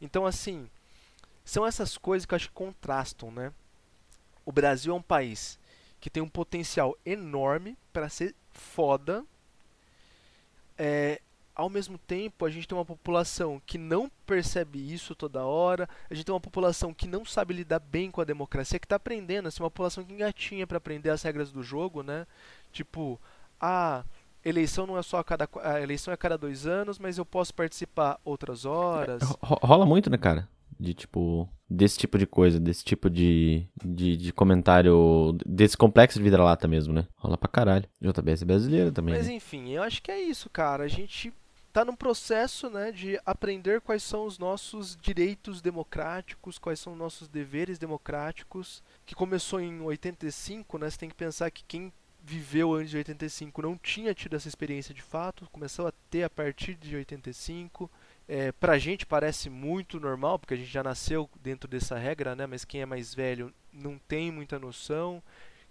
[0.01, 0.69] Então, assim,
[1.45, 3.51] são essas coisas que eu acho que contrastam, né?
[4.45, 5.59] O Brasil é um país
[5.99, 9.23] que tem um potencial enorme para ser foda.
[10.77, 11.21] É,
[11.55, 15.89] ao mesmo tempo, a gente tem uma população que não percebe isso toda hora.
[16.09, 18.95] A gente tem uma população que não sabe lidar bem com a democracia, que está
[18.95, 22.25] aprendendo, assim, uma população que engatinha para aprender as regras do jogo, né?
[22.71, 23.19] Tipo,
[23.59, 24.05] ah,
[24.45, 27.25] eleição não é só a cada a eleição é a cada dois anos, mas eu
[27.25, 29.21] posso participar outras horas.
[29.41, 30.47] Ro- Rola muito, né, cara?
[30.79, 31.47] De tipo.
[31.69, 35.37] Desse tipo de coisa, desse tipo de, de, de comentário.
[35.45, 37.05] Desse complexo de vira-lata mesmo, né?
[37.15, 37.85] Rola pra caralho.
[38.01, 39.15] JBS é brasileira também.
[39.15, 39.33] Mas né?
[39.33, 40.83] enfim, eu acho que é isso, cara.
[40.83, 41.31] A gente
[41.71, 46.99] tá num processo, né, de aprender quais são os nossos direitos democráticos, quais são os
[46.99, 50.89] nossos deveres democráticos, que começou em 85, né?
[50.89, 54.93] Você tem que pensar que quem viveu antes de 85 não tinha tido essa experiência
[54.93, 57.89] de fato, começou a ter a partir de 85.
[58.31, 62.45] É, pra gente parece muito normal, porque a gente já nasceu dentro dessa regra, né?
[62.45, 65.21] Mas quem é mais velho não tem muita noção.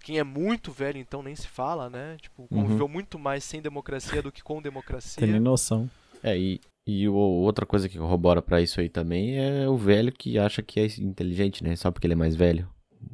[0.03, 2.17] Quem é muito velho, então, nem se fala, né?
[2.21, 2.47] Tipo, Uhum.
[2.63, 5.21] conviveu muito mais sem democracia do que com democracia.
[5.21, 5.89] Tem nem noção.
[6.21, 10.11] É, e, e o- outra coisa que corrobora pra isso aí também é o velho
[10.11, 11.75] que acha que é inteligente, né?
[11.77, 12.67] Só porque ele é mais velho.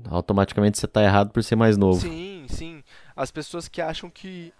[0.10, 2.02] Automaticamente você tá errado por ser mais novo.
[2.02, 2.84] Sim, sim.
[3.16, 4.52] As pessoas que acham que.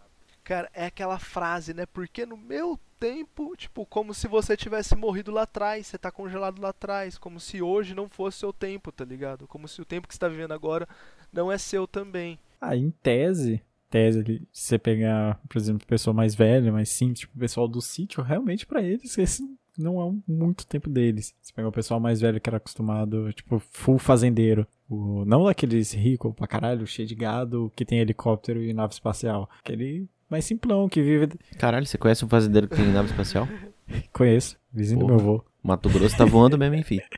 [0.46, 1.88] Cara, é aquela frase, né?
[1.88, 6.62] Porque no meu tempo, tipo, como se você tivesse morrido lá atrás, você tá congelado
[6.62, 9.48] lá atrás, como se hoje não fosse seu tempo, tá ligado?
[9.48, 10.88] Como se o tempo que você tá vivendo agora
[11.34, 12.38] não é seu também.
[12.62, 14.24] Ah, em tese, tese
[14.54, 18.24] se você pegar, por exemplo, pessoa mais velha, mais simples, tipo o pessoal do sítio,
[18.24, 19.44] realmente pra eles esse
[19.78, 21.34] não é muito tempo deles.
[21.42, 24.66] Se pegar o pessoal mais velho que era acostumado, tipo, full fazendeiro.
[24.88, 29.50] O, não daqueles ricos pra caralho, cheio de gado, que tem helicóptero e nave espacial.
[29.60, 31.30] Aquele mais simplão, que vive...
[31.58, 33.48] Caralho, você conhece um fazendeiro que tem nave espacial?
[34.12, 35.18] Conheço, vizinho do Porra.
[35.18, 35.46] meu avô.
[35.64, 37.00] Mato Grosso tá voando mesmo, enfim.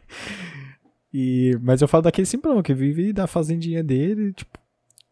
[1.14, 4.60] E, mas eu falo daquele simplão, que vive da fazendinha dele, tipo,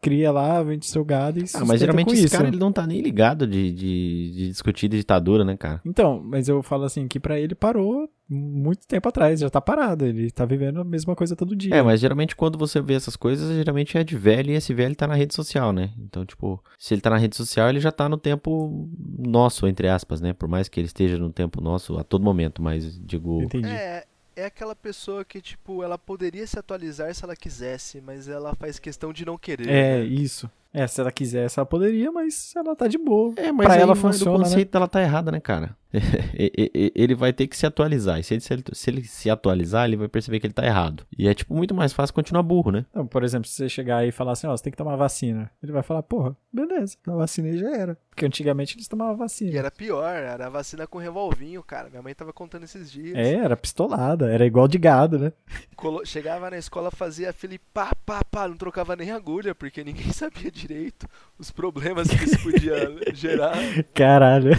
[0.06, 2.36] cria lá, vende seu gado e Ah, mas geralmente com esse isso.
[2.36, 5.80] cara ele não tá nem ligado de, de, de discutir de ditadura, né, cara?
[5.84, 10.04] Então, mas eu falo assim, que pra ele parou muito tempo atrás, já tá parado,
[10.04, 11.74] ele tá vivendo a mesma coisa todo dia.
[11.74, 14.94] É, mas geralmente quando você vê essas coisas, geralmente é de velho e esse velho
[14.94, 15.90] tá na rede social, né?
[15.98, 18.88] Então, tipo, se ele tá na rede social, ele já tá no tempo
[19.18, 20.32] nosso, entre aspas, né?
[20.32, 23.42] Por mais que ele esteja no tempo nosso a todo momento, mas digo.
[23.42, 23.68] Entendi.
[23.68, 24.04] É,
[24.36, 28.78] é aquela pessoa que, tipo, ela poderia se atualizar se ela quisesse, mas ela faz
[28.78, 29.68] questão de não querer.
[29.68, 30.04] É, né?
[30.04, 30.48] isso.
[30.72, 33.32] É, se ela quisesse, ela poderia, mas ela tá de boa.
[33.36, 34.44] É, mas pra aí ela funciona, né?
[34.44, 35.74] conceito ela tá errada, né, cara?
[36.38, 38.18] E- e- e- ele vai ter que se atualizar.
[38.18, 41.04] E se ele se, se ele se atualizar, ele vai perceber que ele tá errado.
[41.16, 42.84] E é, tipo, muito mais fácil continuar burro, né?
[42.90, 44.96] Então, por exemplo, se você chegar aí e falar assim, ó, você tem que tomar
[44.96, 45.50] vacina.
[45.62, 47.98] Ele vai falar, porra, beleza, a vacina aí já era.
[48.10, 49.58] Porque antigamente eles tomavam E vacina.
[49.58, 51.88] era pior, era a vacina com revolvinho, cara.
[51.90, 53.14] Minha mãe tava contando esses dias.
[53.16, 55.32] É, era pistolada, era igual de gado, né?
[55.76, 59.84] Colo- Chegava na escola, fazia fila e pá, pá, pá, não trocava nem agulha, porque
[59.84, 61.06] ninguém sabia direito
[61.38, 63.54] os problemas que isso podia gerar.
[63.94, 64.52] Caralho.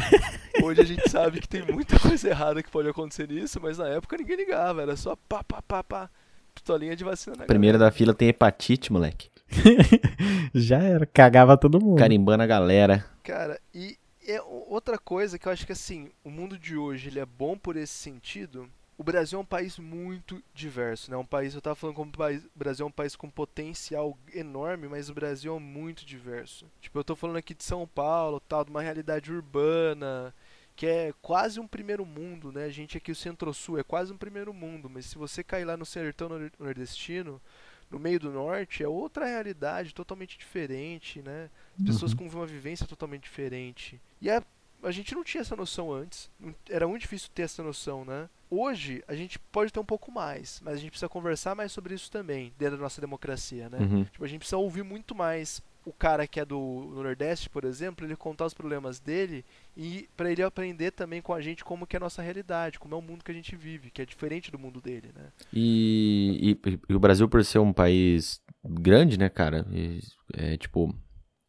[0.64, 3.88] Hoje a gente sabe que tem muita coisa errada que pode acontecer nisso, mas na
[3.88, 6.10] época ninguém ligava, era só pá, pá, pá, pá.
[6.56, 7.92] Pistolinha de vacina na Primeira galera.
[7.92, 9.30] da fila tem hepatite, moleque.
[10.54, 12.00] já era, cagava todo mundo.
[12.00, 13.06] Carimbando a galera.
[13.24, 13.98] Cara, e
[14.28, 17.58] é outra coisa que eu acho que assim, o mundo de hoje ele é bom
[17.58, 18.68] por esse sentido.
[18.98, 21.18] O Brasil é um país muito diverso, né?
[21.18, 24.88] Um país, eu tava falando como país- o Brasil é um país com potencial enorme,
[24.88, 26.66] mas o Brasil é muito diverso.
[26.82, 30.34] Tipo, eu tô falando aqui de São Paulo, tal, de uma realidade urbana,
[30.78, 32.64] que é quase um primeiro mundo, né?
[32.66, 35.76] A gente aqui o Centro-Sul é quase um primeiro mundo, mas se você cair lá
[35.76, 37.42] no sertão nor- nordestino,
[37.90, 41.50] no meio do norte, é outra realidade totalmente diferente, né?
[41.80, 44.00] As pessoas com uma vivência totalmente diferente.
[44.22, 44.42] E é
[44.84, 46.30] a gente não tinha essa noção antes.
[46.70, 48.30] Era muito difícil ter essa noção, né?
[48.48, 51.96] Hoje a gente pode ter um pouco mais, mas a gente precisa conversar mais sobre
[51.96, 53.80] isso também, dentro da nossa democracia, né?
[53.80, 54.04] Uhum.
[54.04, 58.06] Tipo, a gente precisa ouvir muito mais o cara que é do, Nordeste, por exemplo,
[58.06, 61.96] ele contar os problemas dele e para ele aprender também com a gente como que
[61.96, 64.52] é a nossa realidade, como é o mundo que a gente vive, que é diferente
[64.52, 65.32] do mundo dele, né?
[65.54, 70.02] E, e, e o Brasil, por ser um país grande, né, cara, e,
[70.34, 70.94] é tipo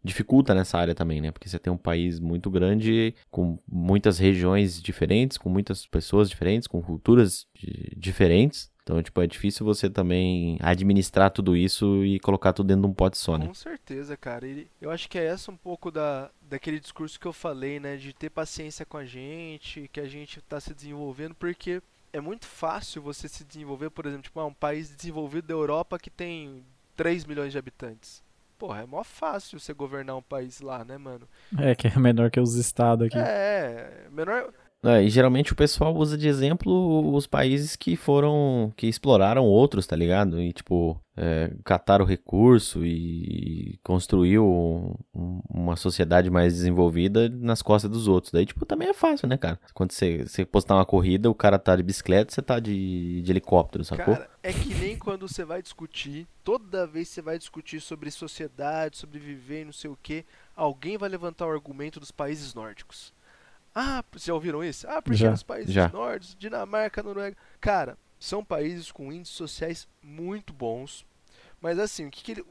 [0.04, 1.32] dificulta nessa área também, né?
[1.32, 6.68] Porque você tem um país muito grande, com muitas regiões diferentes, com muitas pessoas diferentes,
[6.68, 7.46] com culturas
[7.96, 8.70] diferentes.
[8.88, 12.94] Então, tipo, é difícil você também administrar tudo isso e colocar tudo dentro de um
[12.94, 13.46] pote só, né?
[13.46, 14.48] Com certeza, cara.
[14.48, 17.98] E eu acho que é essa um pouco da, daquele discurso que eu falei, né?
[17.98, 21.82] De ter paciência com a gente, que a gente está se desenvolvendo, porque
[22.14, 25.98] é muito fácil você se desenvolver, por exemplo, tipo, ah, um país desenvolvido da Europa
[25.98, 26.64] que tem
[26.96, 28.22] 3 milhões de habitantes.
[28.58, 31.28] Porra, é mó fácil você governar um país lá, né, mano?
[31.58, 33.18] É, que é menor que os estados aqui.
[33.18, 34.50] É, menor.
[34.84, 39.86] É, e geralmente o pessoal usa de exemplo os países que foram, que exploraram outros,
[39.86, 40.40] tá ligado?
[40.40, 44.46] E tipo, é, cataram recurso e construiu
[45.12, 48.32] um, uma sociedade mais desenvolvida nas costas dos outros.
[48.32, 49.58] Daí, tipo, também é fácil, né, cara?
[49.74, 53.32] Quando você, você postar uma corrida, o cara tá de bicicleta, você tá de, de
[53.32, 54.14] helicóptero, sacou?
[54.14, 58.12] Cara, é que nem quando você vai discutir, toda vez que você vai discutir sobre
[58.12, 60.24] sociedade, sobre viver e não sei o que,
[60.54, 63.12] alguém vai levantar o argumento dos países nórdicos.
[63.80, 64.88] Ah, vocês já ouviram isso?
[64.88, 65.88] Ah, porque Já, os países já.
[65.88, 67.36] nórdicos, Dinamarca, Noruega.
[67.60, 71.06] Cara, são países com índices sociais muito bons.
[71.60, 72.44] Mas assim, o que que ele-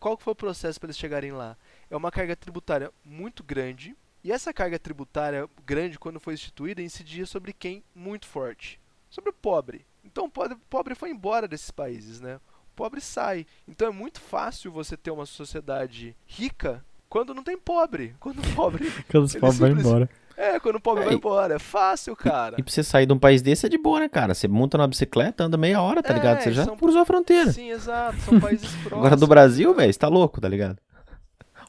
[0.00, 1.56] qual que foi o processo para eles chegarem lá?
[1.90, 3.94] É uma carga tributária muito grande.
[4.24, 7.82] E essa carga tributária grande, quando foi instituída, incidia sobre quem?
[7.94, 8.80] Muito forte.
[9.10, 9.84] Sobre o pobre.
[10.04, 12.36] Então o pobre, pobre foi embora desses países, né?
[12.72, 13.46] O pobre sai.
[13.68, 18.14] Então é muito fácil você ter uma sociedade rica quando não tem pobre.
[18.18, 20.08] Quando o pobre Quando os pobres vão embora.
[20.36, 21.54] É, quando o pobre É, vai e- embora.
[21.54, 22.56] É fácil, cara.
[22.58, 24.34] E pra você sair de um país desse é de boa, né, cara?
[24.34, 26.40] Você monta numa bicicleta, anda meia hora, tá É, ligado?
[26.42, 27.52] Você já são- cruzou a fronteira.
[27.52, 28.18] Sim, exato.
[28.20, 28.92] São países próximos.
[28.98, 30.78] Agora do Brasil, velho, você tá louco, tá ligado?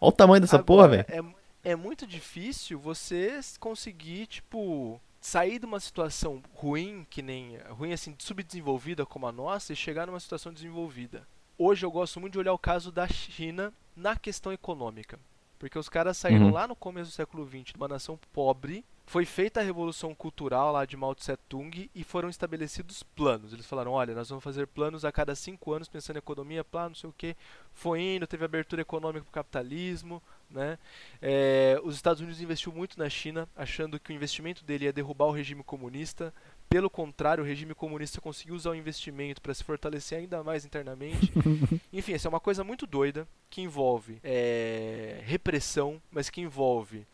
[0.01, 1.35] Olha o tamanho dessa porra, Agora, velho.
[1.63, 7.57] É, é muito difícil você conseguir, tipo, sair de uma situação ruim, que nem.
[7.69, 11.25] ruim assim, subdesenvolvida como a nossa, e chegar numa situação desenvolvida.
[11.57, 15.17] Hoje eu gosto muito de olhar o caso da China na questão econômica.
[15.63, 16.51] Porque os caras saíram Uhum.
[16.51, 20.73] lá no começo do século XX de uma nação pobre, foi feita a revolução cultural
[20.73, 23.53] lá de Mao Tse Tung e foram estabelecidos planos.
[23.53, 26.89] Eles falaram: olha, nós vamos fazer planos a cada cinco anos pensando em economia, plano,
[26.89, 27.33] não sei o que.
[27.71, 30.21] Foi indo, teve abertura econômica para o capitalismo.
[30.49, 30.77] Né?
[31.21, 35.25] É, os Estados Unidos investiu muito na China, achando que o investimento dele ia derrubar
[35.27, 36.33] o regime comunista.
[36.73, 41.31] Pelo contrário, o regime comunista conseguiu usar o investimento para se fortalecer ainda mais internamente.
[41.93, 47.05] Enfim, essa é uma coisa muito doida que envolve é, repressão, mas que envolve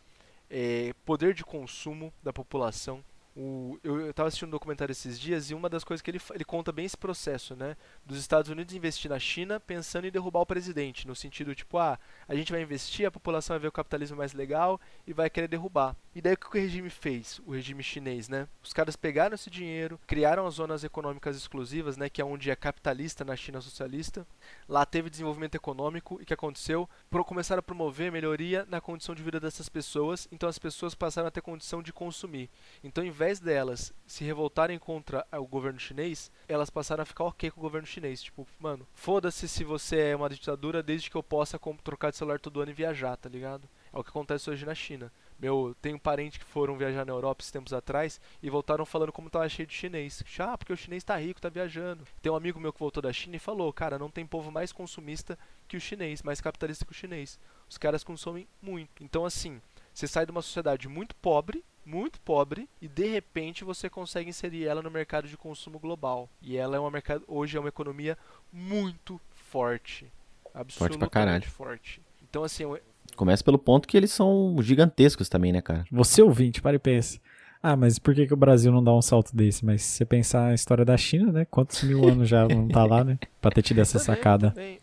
[0.48, 3.04] é, poder de consumo da população.
[3.42, 6.44] O, eu estava assistindo um documentário esses dias e uma das coisas que ele, ele
[6.44, 7.76] conta bem esse processo, né?
[8.04, 11.98] Dos Estados Unidos investir na China pensando em derrubar o presidente, no sentido tipo, ah,
[12.28, 15.48] a gente vai investir, a população vai ver o capitalismo mais legal e vai querer
[15.48, 15.96] derrubar.
[16.14, 17.40] E daí o que o regime fez?
[17.46, 18.48] O regime chinês, né?
[18.62, 22.10] Os caras pegaram esse dinheiro, criaram as zonas econômicas exclusivas, né?
[22.10, 24.26] Que é onde é capitalista na China socialista.
[24.68, 26.88] Lá teve desenvolvimento econômico e que aconteceu?
[27.08, 31.28] Pro, começaram a promover melhoria na condição de vida dessas pessoas, então as pessoas passaram
[31.28, 32.48] a ter condição de consumir.
[32.82, 37.50] Então, em vez delas se revoltarem contra o governo chinês, elas passaram a ficar ok
[37.50, 38.22] com o governo chinês.
[38.22, 42.40] Tipo, mano, foda-se se você é uma ditadura desde que eu possa trocar de celular
[42.40, 43.68] todo ano e viajar, tá ligado?
[43.92, 45.12] É o que acontece hoje na China.
[45.38, 49.30] Meu, tenho parentes que foram viajar na Europa esses tempos atrás e voltaram falando como
[49.30, 50.22] tava cheio de chinês.
[50.38, 52.06] Ah, porque o chinês tá rico, tá viajando.
[52.20, 54.70] Tem um amigo meu que voltou da China e falou, cara, não tem povo mais
[54.70, 57.38] consumista que o chinês, mais capitalista que o chinês.
[57.68, 59.02] Os caras consomem muito.
[59.02, 59.62] Então, assim,
[59.94, 64.66] você sai de uma sociedade muito pobre, muito pobre, e de repente você consegue inserir
[64.66, 66.28] ela no mercado de consumo global.
[66.42, 68.16] E ela é uma mercado, hoje é uma economia
[68.52, 70.06] muito forte.
[70.54, 71.50] Absolutamente caralho.
[71.50, 72.00] forte.
[72.28, 72.80] Então, assim, eu-
[73.16, 75.84] Começa pelo ponto que eles são gigantescos também, né, cara?
[75.90, 77.18] Você ouvinte, para e pensa.
[77.62, 79.64] Ah, mas por que, que o Brasil não dá um salto desse?
[79.64, 81.44] Mas se você pensar a história da China, né?
[81.44, 83.18] Quantos mil anos já não tá lá, né?
[83.40, 84.50] Pra ter tido essa Também, sacada.
[84.52, 84.80] também.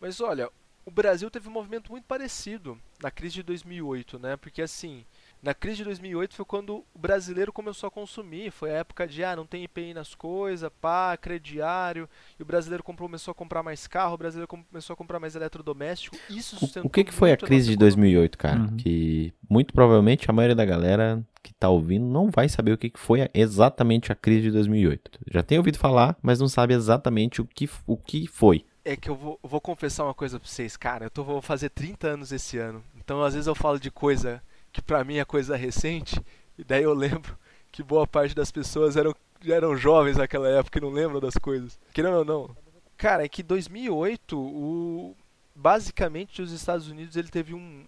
[0.00, 0.48] Mas olha,
[0.84, 4.36] o Brasil teve um movimento muito parecido na crise de 2008, né?
[4.36, 5.04] Porque assim,
[5.42, 8.52] na crise de 2008 foi quando o brasileiro começou a consumir.
[8.52, 12.08] Foi a época de, ah, não tem IPI nas coisas, pá, crediário.
[12.38, 16.16] E o brasileiro começou a comprar mais carro, o brasileiro começou a comprar mais eletrodoméstico.
[16.30, 18.18] Isso O, sustentou o que, que foi a crise de nossa economia.
[18.18, 18.60] 2008, cara?
[18.60, 18.76] Uhum.
[18.76, 22.88] Que muito provavelmente a maioria da galera que tá ouvindo não vai saber o que,
[22.88, 25.10] que foi exatamente a crise de 2008.
[25.28, 28.64] Já tem ouvido falar, mas não sabe exatamente o que, o que foi.
[28.84, 31.06] É que eu vou, eu vou confessar uma coisa pra vocês, cara.
[31.06, 32.82] Eu tô, vou fazer 30 anos esse ano.
[32.96, 34.40] Então, às vezes, eu falo de coisa
[34.72, 36.20] que pra mim é coisa recente,
[36.58, 37.36] e daí eu lembro
[37.70, 39.14] que boa parte das pessoas eram,
[39.44, 41.78] eram jovens naquela época e não lembram das coisas.
[41.92, 42.56] Querendo ou não.
[42.96, 45.16] Cara, é que 2008, o,
[45.54, 47.84] basicamente os Estados Unidos ele teve um,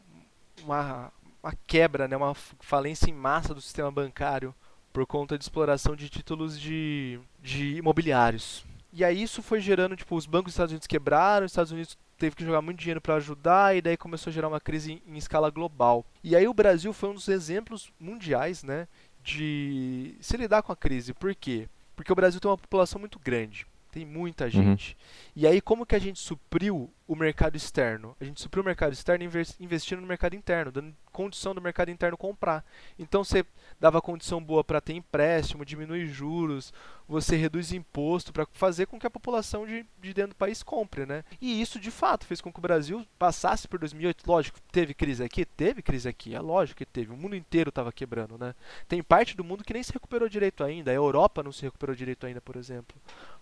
[0.63, 1.13] uma,
[1.43, 4.55] uma quebra, né, uma falência em massa do sistema bancário
[4.93, 8.65] por conta de exploração de títulos de, de imobiliários.
[8.97, 11.99] E aí isso foi gerando, tipo, os bancos dos Estados Unidos quebraram, os Estados Unidos
[12.17, 15.03] teve que jogar muito dinheiro para ajudar e daí começou a gerar uma crise em,
[15.05, 16.07] em escala global.
[16.23, 18.87] E aí o Brasil foi um dos exemplos mundiais, né,
[19.21, 21.13] de se lidar com a crise.
[21.13, 21.69] Por quê?
[21.97, 23.67] Porque o Brasil tem uma população muito grande.
[23.95, 24.91] Tem muita gente.
[24.91, 25.33] Uhum.
[25.37, 28.17] E aí, como que a gente supriu o mercado externo?
[28.21, 29.25] A gente supriu o mercado externo
[29.61, 32.65] investindo no mercado interno, dando condição do mercado interno comprar.
[32.99, 33.47] Então, você
[33.79, 36.75] dava condição boa para ter empréstimo, diminuir juros,
[37.07, 41.07] você reduz imposto para fazer com que a população de, de dentro do país compre,
[41.07, 41.23] né?
[41.41, 44.25] E isso, de fato, fez com que o Brasil passasse por 2008.
[44.27, 45.45] Lógico, teve crise aqui?
[45.45, 47.13] Teve crise aqui, é lógico que teve.
[47.13, 48.57] O mundo inteiro estava quebrando, né?
[48.89, 50.91] Tem parte do mundo que nem se recuperou direito ainda.
[50.91, 52.97] A Europa não se recuperou direito ainda, por exemplo.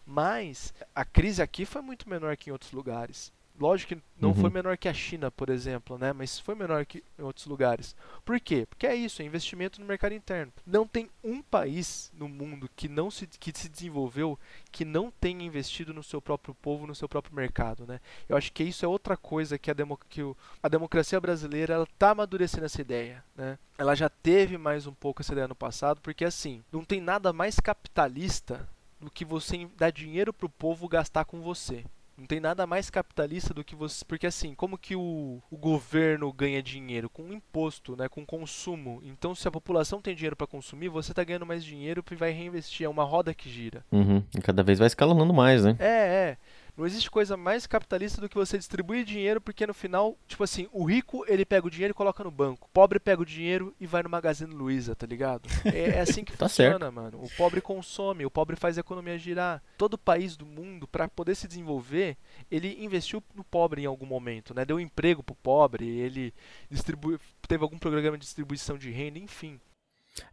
[0.05, 3.33] Mas a crise aqui foi muito menor que em outros lugares.
[3.59, 4.35] Lógico que não uhum.
[4.35, 6.13] foi menor que a China, por exemplo, né?
[6.13, 7.95] Mas foi menor que em outros lugares.
[8.25, 8.67] Por quê?
[8.67, 10.53] Porque é isso, é investimento no mercado interno.
[10.67, 14.39] Não tem um país no mundo que não se, que se desenvolveu
[14.71, 18.01] que não tenha investido no seu próprio povo, no seu próprio mercado, né?
[18.29, 21.75] Eu acho que isso é outra coisa que a, demo, que o, a democracia brasileira
[21.75, 23.59] ela tá amadurecendo essa ideia, né?
[23.77, 27.33] Ela já teve mais um pouco essa ideia no passado, porque assim, não tem nada
[27.33, 28.69] mais capitalista
[29.03, 31.85] do que você dar dinheiro para o povo gastar com você.
[32.17, 34.05] Não tem nada mais capitalista do que você.
[34.05, 37.09] Porque assim, como que o, o governo ganha dinheiro?
[37.09, 38.09] Com imposto, né?
[38.09, 39.01] com consumo.
[39.03, 42.31] Então, se a população tem dinheiro para consumir, você está ganhando mais dinheiro e vai
[42.31, 42.85] reinvestir.
[42.87, 43.85] É uma roda que gira.
[43.91, 44.23] Uhum.
[44.37, 45.75] E cada vez vai escalonando mais, né?
[45.81, 46.37] É, é.
[46.77, 50.69] Não existe coisa mais capitalista do que você distribuir dinheiro, porque no final, tipo assim,
[50.73, 52.67] o rico ele pega o dinheiro e coloca no banco.
[52.67, 55.49] O pobre pega o dinheiro e vai no Magazine Luiza, tá ligado?
[55.67, 56.95] É, é assim que tá funciona, certo.
[56.95, 57.23] mano.
[57.23, 59.63] O pobre consome, o pobre faz a economia girar.
[59.77, 62.17] Todo país do mundo, para poder se desenvolver,
[62.51, 64.65] ele investiu no pobre em algum momento, né?
[64.65, 66.33] Deu emprego pro pobre, ele
[66.71, 69.61] distribui, teve algum programa de distribuição de renda, enfim.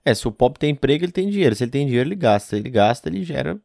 [0.04, 1.56] É, se o pobre tem emprego, ele tem dinheiro.
[1.56, 2.58] Se ele tem dinheiro, ele gasta.
[2.58, 3.60] Ele gasta, ele gera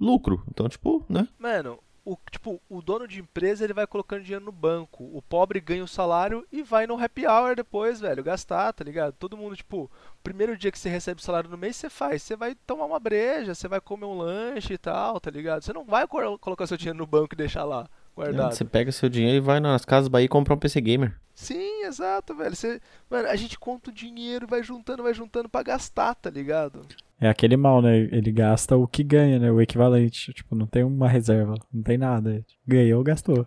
[0.00, 0.42] lucro.
[0.48, 1.28] Então, tipo, né?
[1.38, 1.78] Mano,
[2.12, 5.08] o, tipo, o dono de empresa ele vai colocando dinheiro no banco.
[5.12, 9.14] O pobre ganha o salário e vai no happy hour depois, velho, gastar, tá ligado?
[9.18, 9.88] Todo mundo, tipo,
[10.22, 12.22] primeiro dia que você recebe o salário no mês, você faz.
[12.22, 15.62] Você vai tomar uma breja, você vai comer um lanche e tal, tá ligado?
[15.62, 18.54] Você não vai colocar seu dinheiro no banco e deixar lá guardado.
[18.54, 21.16] Você pega seu dinheiro e vai nas casas Bahia e compra um PC Gamer.
[21.32, 22.56] Sim, exato, velho.
[22.56, 26.82] Você, mano, a gente conta o dinheiro, vai juntando, vai juntando para gastar, tá ligado?
[27.20, 27.98] É aquele mal, né?
[27.98, 29.52] Ele gasta o que ganha, né?
[29.52, 30.32] O equivalente.
[30.32, 32.44] Tipo, não tem uma reserva, não tem nada.
[32.66, 33.46] Ganhou, gastou.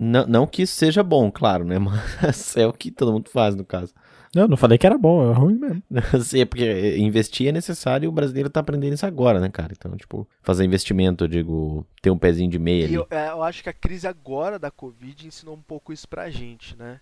[0.00, 1.78] Não, não que isso seja bom, claro, né?
[2.22, 3.92] Mas é o que todo mundo faz, no caso.
[4.34, 5.82] Não, não falei que era bom, é ruim mesmo.
[6.24, 9.74] Sim, é porque investir é necessário e o brasileiro tá aprendendo isso agora, né, cara?
[9.76, 12.94] Então, tipo, fazer investimento, eu digo, ter um pezinho de meia ali.
[12.94, 16.30] Eu, é, eu acho que a crise agora da Covid ensinou um pouco isso pra
[16.30, 16.98] gente, né?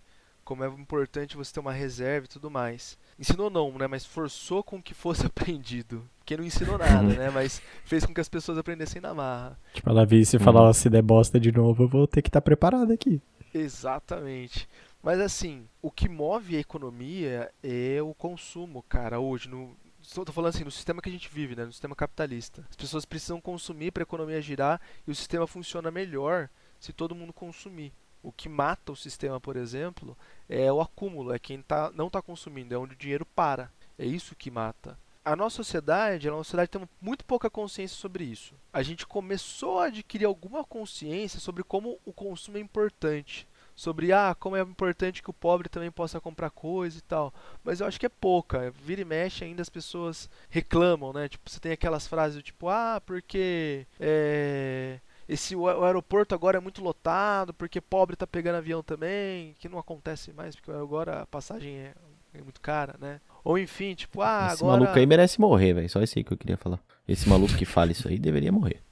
[0.51, 2.99] Como é importante você ter uma reserva e tudo mais.
[3.17, 3.87] Ensinou não, né?
[3.87, 6.03] Mas forçou com que fosse aprendido.
[6.19, 7.31] Porque não ensinou nada, né?
[7.31, 9.57] Mas fez com que as pessoas aprendessem na marra.
[9.73, 10.73] Tipo, ela vi se falar, uhum.
[10.73, 13.23] se der bosta de novo, eu vou ter que estar tá preparado aqui.
[13.55, 14.69] Exatamente.
[15.01, 19.49] Mas assim, o que move a economia é o consumo, cara, hoje.
[19.49, 22.67] No, estou falando assim, no sistema que a gente vive, né, no sistema capitalista.
[22.69, 27.15] As pessoas precisam consumir para a economia girar e o sistema funciona melhor se todo
[27.15, 27.93] mundo consumir.
[28.23, 30.17] O que mata o sistema, por exemplo,
[30.51, 33.71] é o acúmulo, é quem tá, não está consumindo, é onde o dinheiro para.
[33.97, 34.99] É isso que mata.
[35.25, 38.55] A nossa sociedade é uma sociedade que tem muito pouca consciência sobre isso.
[38.73, 43.47] A gente começou a adquirir alguma consciência sobre como o consumo é importante
[43.81, 47.33] sobre ah, como é importante que o pobre também possa comprar coisa e tal.
[47.65, 48.71] Mas eu acho que é pouca.
[48.73, 51.31] Vira e mexe ainda as pessoas reclamam, né?
[51.31, 56.61] Tipo, você tem aquelas frases do tipo, ah, porque é, esse o aeroporto agora é
[56.61, 61.27] muito lotado, porque pobre tá pegando avião também, que não acontece mais, porque agora a
[61.27, 61.95] passagem é,
[62.35, 63.21] é muito cara, né?
[63.45, 64.81] Ou enfim, tipo, ah, esse agora...
[64.81, 65.89] maluco aí merece morrer, velho.
[65.89, 66.81] Só esse aí que eu queria falar.
[67.07, 68.83] Esse maluco que fala isso aí deveria morrer.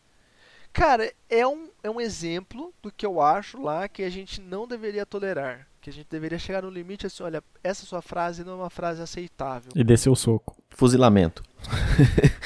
[0.72, 4.66] Cara, é um, é um exemplo do que eu acho lá que a gente não
[4.68, 5.66] deveria tolerar.
[5.80, 8.70] Que a gente deveria chegar no limite assim, olha, essa sua frase não é uma
[8.70, 9.72] frase aceitável.
[9.74, 10.57] E descer o soco.
[10.70, 11.43] Fuzilamento.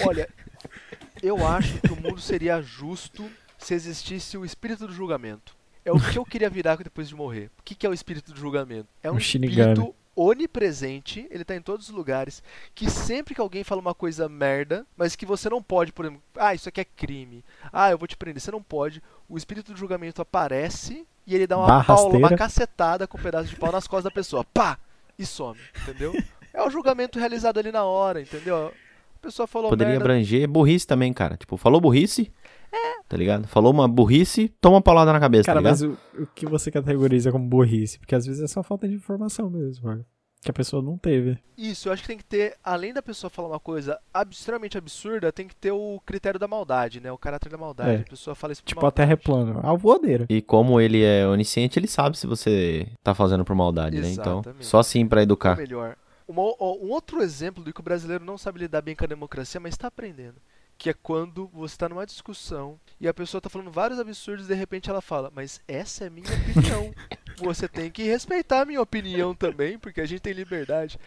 [0.07, 0.28] Olha,
[1.22, 3.30] eu acho que o mundo seria justo
[3.63, 5.57] se existisse o espírito do julgamento.
[5.85, 7.51] É o que eu queria virar depois de morrer.
[7.59, 8.89] O que é o espírito do julgamento?
[9.03, 12.43] É um, um espírito onipresente, ele tá em todos os lugares,
[12.75, 16.23] que sempre que alguém fala uma coisa merda, mas que você não pode, por exemplo,
[16.37, 17.43] ah, isso aqui é crime,
[17.73, 21.47] ah, eu vou te prender, você não pode, o espírito do julgamento aparece e ele
[21.47, 24.79] dá uma paula, uma cacetada com um pedaço de pau nas costas da pessoa, pá,
[25.19, 26.13] e some, entendeu?
[26.53, 28.67] É o julgamento realizado ali na hora, entendeu?
[28.67, 31.37] A pessoa falou Poderia merda, abranger burrice também, cara.
[31.37, 32.31] Tipo, falou burrice,
[33.09, 33.47] tá ligado?
[33.47, 35.99] Falou uma burrice, toma uma paulada na cabeça, Cara, tá ligado?
[36.14, 37.99] mas o, o que você categoriza como burrice?
[37.99, 40.07] Porque às vezes é só falta de informação mesmo, cara.
[40.45, 41.39] Que a pessoa não teve.
[41.57, 43.97] Isso, eu acho que tem que ter, além da pessoa falar uma coisa
[44.29, 47.12] extremamente absurda, tem que ter o critério da maldade, né?
[47.12, 47.91] O caráter da maldade.
[47.91, 48.01] É.
[48.01, 48.97] A pessoa fala isso por Tipo, a maldade.
[48.97, 49.61] terra é plana.
[49.62, 50.27] A voadeira.
[50.29, 54.11] E como ele é onisciente, ele sabe se você tá fazendo por maldade, né?
[54.11, 54.66] Então, Exatamente.
[54.66, 55.57] só assim pra Ou educar.
[55.57, 55.97] melhor.
[56.27, 59.09] Uma- ó, um outro exemplo do que o brasileiro não sabe lidar bem com a
[59.09, 60.37] democracia, mas está aprendendo.
[60.83, 64.49] Que é quando você está numa discussão e a pessoa está falando vários absurdos e
[64.49, 66.93] de repente ela fala, mas essa é minha opinião.
[67.39, 70.99] você tem que respeitar a minha opinião também, porque a gente tem liberdade.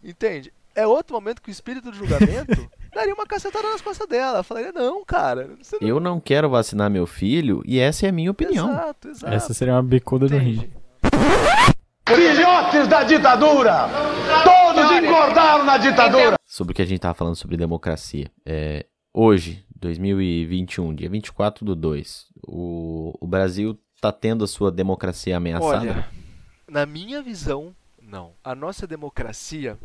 [0.00, 0.52] Entende?
[0.72, 4.34] É outro momento que o espírito do julgamento daria uma cacetada nas costas dela.
[4.34, 5.50] Ela falaria, não, cara.
[5.60, 5.88] Você não...
[5.88, 8.70] Eu não quero vacinar meu filho e essa é a minha opinião.
[8.70, 9.34] Exato, exato.
[9.34, 10.52] Essa seria uma bicuda rim.
[10.52, 10.84] Entende?
[12.06, 13.88] Filhotes da ditadura!
[14.44, 16.36] Todos engordaram na ditadura!
[16.46, 18.30] Sobre o que a gente tava falando sobre democracia.
[18.46, 25.36] É, hoje, 2021, dia 24 do 2, o, o Brasil tá tendo a sua democracia
[25.36, 25.90] ameaçada?
[25.90, 26.08] Olha,
[26.68, 28.32] na minha visão, não.
[28.42, 29.78] A nossa democracia,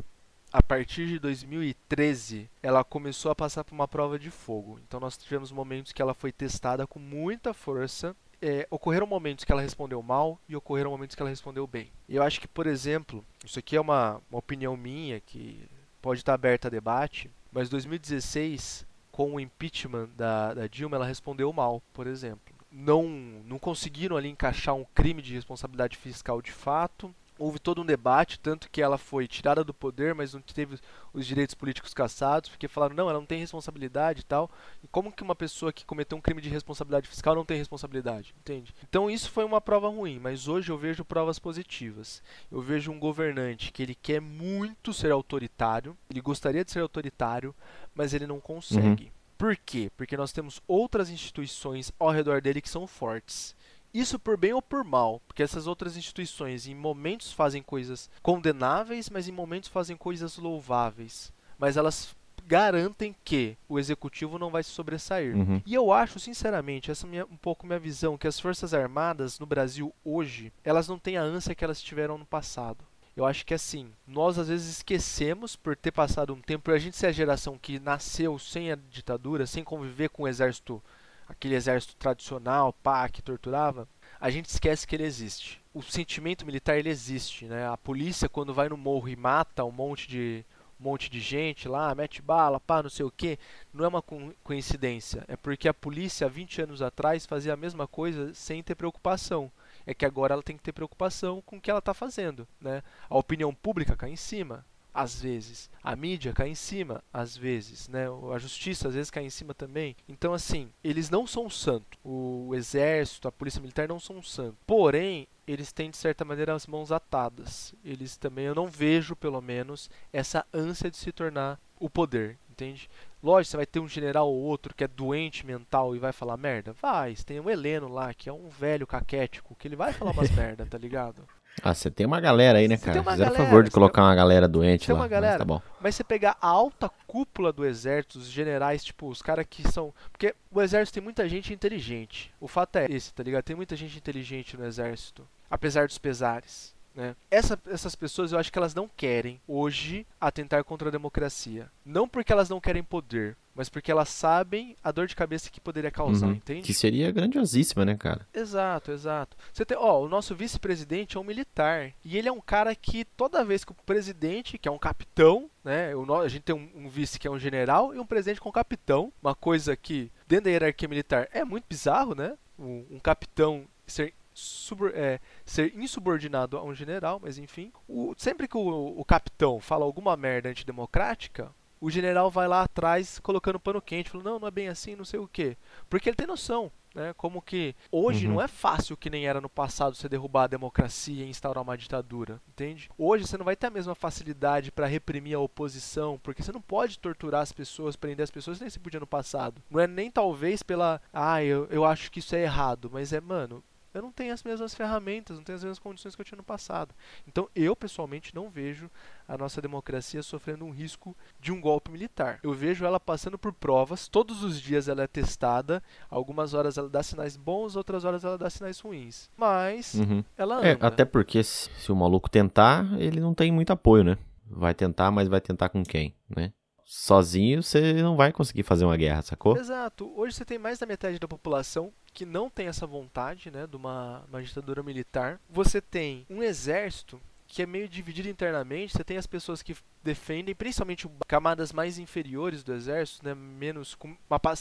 [0.52, 4.80] a partir de 2013, ela começou a passar por uma prova de fogo.
[4.86, 8.16] Então nós tivemos momentos que ela foi testada com muita força.
[8.42, 11.92] É, ocorreram momentos que ela respondeu mal e ocorreram momentos que ela respondeu bem.
[12.08, 15.62] Eu acho que, por exemplo, isso aqui é uma, uma opinião minha que
[16.02, 18.88] pode estar aberta a debate, mas 2016,
[19.20, 23.03] com o impeachment da, da Dilma, ela respondeu mal, por exemplo não,
[23.45, 27.13] não conseguiram ali encaixar um crime de responsabilidade fiscal de fato.
[27.40, 30.78] Houve todo um debate, tanto que ela foi tirada do poder, mas não teve
[31.14, 34.52] os direitos políticos cassados, porque falaram, não, ela não tem responsabilidade e tal.
[34.84, 38.36] E como que uma pessoa que cometeu um crime de responsabilidade fiscal não tem responsabilidade?
[38.40, 38.76] Entende?
[38.88, 42.22] Então isso foi uma prova ruim, mas hoje eu vejo provas positivas.
[42.52, 47.56] Eu vejo um governante que ele quer muito ser autoritário, ele gostaria de ser autoritário,
[47.96, 49.12] mas ele não consegue.
[49.38, 49.90] Por quê?
[49.96, 53.56] Porque nós temos outras instituições ao redor dele que são fortes.
[53.94, 59.10] Isso por bem ou por mal, porque essas outras instituições em momentos fazem coisas condenáveis,
[59.10, 61.34] mas em momentos fazem coisas louváveis.
[61.58, 62.16] Mas elas
[62.46, 65.36] garantem que o executivo não vai se sobressair.
[65.36, 65.62] Uhum.
[65.66, 69.46] E eu acho, sinceramente, essa é um pouco minha visão, que as Forças Armadas no
[69.46, 72.84] Brasil hoje, elas não têm a ânsia que elas tiveram no passado.
[73.16, 76.96] Eu acho que assim, nós às vezes esquecemos por ter passado um tempo, a gente
[76.96, 80.82] ser a geração que nasceu sem a ditadura, sem conviver com o exército,
[81.30, 83.88] aquele exército tradicional, pá, que torturava,
[84.20, 85.62] a gente esquece que ele existe.
[85.74, 87.68] O sentimento militar ele existe, né?
[87.70, 90.46] A polícia quando vai no morro e mata um monte de
[90.80, 93.38] um monte de gente lá, mete bala, pá, não sei o que,
[93.74, 95.26] não é uma co- coincidência.
[95.28, 99.52] É porque a polícia há 20 anos atrás fazia a mesma coisa sem ter preocupação.
[99.86, 102.82] É que agora ela tem que ter preocupação com o que ela está fazendo, né?
[103.10, 105.70] A opinião pública cai em cima, às vezes.
[105.84, 108.06] A mídia cai em cima, às vezes, né?
[108.34, 109.96] A justiça às vezes cai em cima também.
[110.08, 111.98] Então, assim, eles não são santo.
[112.04, 114.58] O exército, a polícia militar não são santo.
[114.66, 117.74] Porém, eles têm de certa maneira as mãos atadas.
[117.84, 122.90] Eles também, eu não vejo, pelo menos, essa ânsia de se tornar o poder, entende?
[123.24, 126.38] Lógico, você vai ter um general ou outro que é doente mental e vai falar
[126.38, 126.74] merda?
[126.74, 130.12] Vai, você tem o Heleno lá, que é um velho caquético, que ele vai falar
[130.12, 131.28] umas merda, tá ligado?
[131.64, 133.03] Ah, você tem uma galera aí, né, cara?
[133.03, 134.99] Fizeram favor de colocar uma galera doente tem lá.
[134.99, 135.38] uma mas galera.
[135.38, 135.62] tá bom.
[135.82, 139.93] Mas você pegar a alta cúpula do exército, os generais, tipo, os caras que são.
[140.12, 142.32] Porque o exército tem muita gente inteligente.
[142.39, 143.43] O fato é esse, tá ligado?
[143.43, 145.28] Tem muita gente inteligente no exército.
[145.49, 146.76] Apesar dos pesares.
[146.96, 147.16] Né?
[147.30, 151.70] Essa- essas pessoas eu acho que elas não querem hoje atentar contra a democracia.
[151.86, 155.62] Não porque elas não querem poder, mas porque elas sabem a dor de cabeça que
[155.62, 156.34] poderia causar, Uhum.
[156.34, 156.62] entende?
[156.64, 158.28] Que seria grandiosíssima, né, cara?
[158.34, 159.38] Exato, exato.
[159.54, 163.06] Você tem, ó, o nosso vice-presidente é um militar e ele é um cara que
[163.06, 165.92] toda vez que o presidente, que é um capitão, né,
[166.24, 168.54] a gente tem um, um vice que é um general e um presidente com um
[168.54, 172.36] capitão, uma coisa que dentro da hierarquia militar é muito bizarro, né?
[172.58, 178.48] Um, um capitão ser subor- é, ser insubordinado a um general, mas enfim, o- sempre
[178.48, 183.82] que o, o capitão fala alguma merda antidemocrática, o general vai lá atrás colocando pano
[183.82, 185.56] quente, falando, não, não é bem assim, não sei o quê.
[185.90, 187.14] Porque ele tem noção, né?
[187.16, 188.34] Como que hoje Uhum.
[188.34, 191.78] não é fácil que nem era no passado você derrubar a democracia e instaurar uma
[191.78, 192.90] ditadura, entende?
[192.98, 196.60] Hoje você não vai ter a mesma facilidade para reprimir a oposição, porque você não
[196.62, 199.62] pode torturar as pessoas, prender as pessoas, nem se podia no passado.
[199.70, 203.22] Não é nem talvez pela, ah, eu, eu acho que isso é errado, mas é,
[203.22, 203.64] mano,
[203.94, 206.44] eu não tenho as mesmas ferramentas, não tenho as mesmas condições que eu tinha no
[206.44, 206.94] passado.
[207.28, 208.90] Então, eu pessoalmente não vejo
[209.28, 212.40] a nossa democracia sofrendo um risco de um golpe militar.
[212.44, 216.90] Eu vejo ela passando por provas, todos os dias ela é testada, algumas horas ela
[216.90, 219.30] dá sinais bons, outras horas ela dá sinais ruins.
[219.38, 220.24] Mas Uhum.
[220.38, 220.88] ela É, anda.
[220.88, 224.18] até porque se, se o maluco tentar, ele não tem muito apoio, né?
[224.52, 226.52] vai tentar, mas vai tentar com quem, né?
[226.92, 229.56] Sozinho você não vai conseguir fazer uma guerra, sacou?
[229.56, 230.12] Exato.
[230.16, 233.76] Hoje você tem mais da metade da população que não tem essa vontade, né, de
[233.76, 235.40] uma, uma ditadura militar.
[235.48, 238.93] Você tem um exército que é meio dividido internamente.
[238.93, 244.16] Você tem as pessoas que defendem, principalmente camadas mais inferiores do exército, né, menos com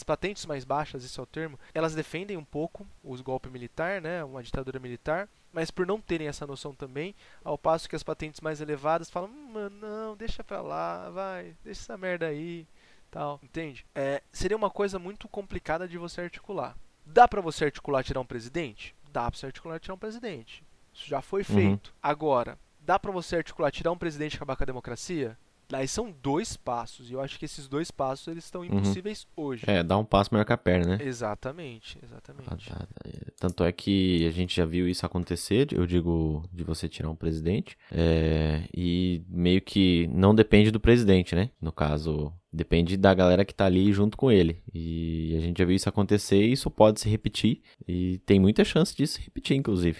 [0.05, 1.57] patentes mais baixas, esse é o termo.
[1.73, 6.27] Elas defendem um pouco os golpes militar, né, uma ditadura militar, mas por não terem
[6.27, 10.43] essa noção também, ao passo que as patentes mais elevadas falam, hum, mano, não, deixa
[10.43, 12.67] pra lá, vai, deixa essa merda aí,
[13.11, 13.85] tal, entende?
[13.93, 16.75] É, seria uma coisa muito complicada de você articular.
[17.05, 18.95] Dá para você articular tirar um presidente?
[19.11, 20.63] Dá pra você articular tirar um presidente.
[20.91, 21.55] Isso já foi uhum.
[21.55, 21.93] feito.
[22.01, 22.57] Agora,
[22.89, 25.37] dá para você articular, tirar um presidente e acabar com a democracia?
[25.71, 28.79] Aí são dois passos, e eu acho que esses dois passos eles estão uhum.
[28.79, 29.43] impossíveis uhum.
[29.43, 29.63] hoje.
[29.67, 31.05] É, dá um passo maior que a perna, né?
[31.05, 32.71] Exatamente, exatamente.
[32.73, 33.11] Ah, tá.
[33.39, 37.15] Tanto é que a gente já viu isso acontecer, eu digo, de você tirar um
[37.15, 41.51] presidente, é, e meio que não depende do presidente, né?
[41.61, 44.63] No caso, depende da galera que tá ali junto com ele.
[44.73, 48.65] E a gente já viu isso acontecer e isso pode se repetir, e tem muita
[48.65, 49.99] chance disso se repetir, inclusive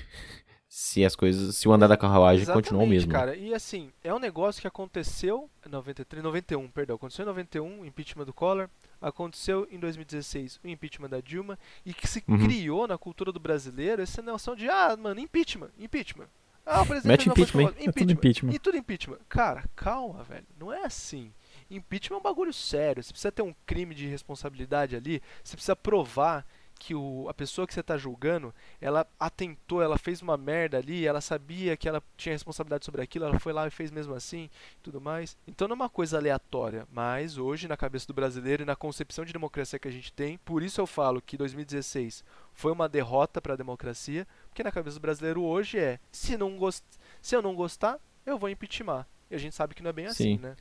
[0.71, 3.11] se as coisas, se o andar da carruagem Exatamente, continuar o mesmo.
[3.11, 3.35] cara.
[3.35, 7.85] E assim, é um negócio que aconteceu em 93, 91, perdão, aconteceu em 91, o
[7.87, 8.69] impeachment do Collor,
[9.01, 12.37] aconteceu em 2016 o impeachment da Dilma e que se uhum.
[12.37, 16.27] criou na cultura do brasileiro essa noção de ah, mano, impeachment, impeachment.
[16.63, 18.53] Ah, o presidente Mete impeachment, impeachment, é tudo impeachment.
[18.53, 19.19] E tudo impeachment.
[19.27, 20.45] Cara, calma, velho.
[20.59, 21.33] Não é assim.
[21.71, 23.01] Impeachment é um bagulho sério.
[23.01, 25.19] Você precisa ter um crime de responsabilidade ali.
[25.43, 26.45] Você precisa provar
[26.79, 31.05] que o, a pessoa que você está julgando, ela atentou, ela fez uma merda ali,
[31.05, 34.49] ela sabia que ela tinha responsabilidade sobre aquilo, ela foi lá e fez mesmo assim,
[34.81, 35.37] tudo mais.
[35.45, 39.25] Então não é uma coisa aleatória, mas hoje na cabeça do brasileiro e na concepção
[39.25, 42.23] de democracia que a gente tem, por isso eu falo que 2016
[42.53, 46.57] foi uma derrota para a democracia, porque na cabeça do brasileiro hoje é, se não
[46.57, 46.83] gost...
[47.21, 49.05] se eu não gostar, eu vou impeachment.
[49.29, 50.39] E a gente sabe que não é bem assim, Sim.
[50.39, 50.55] né?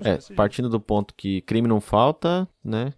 [0.00, 2.94] É, partindo do ponto que crime não falta, né?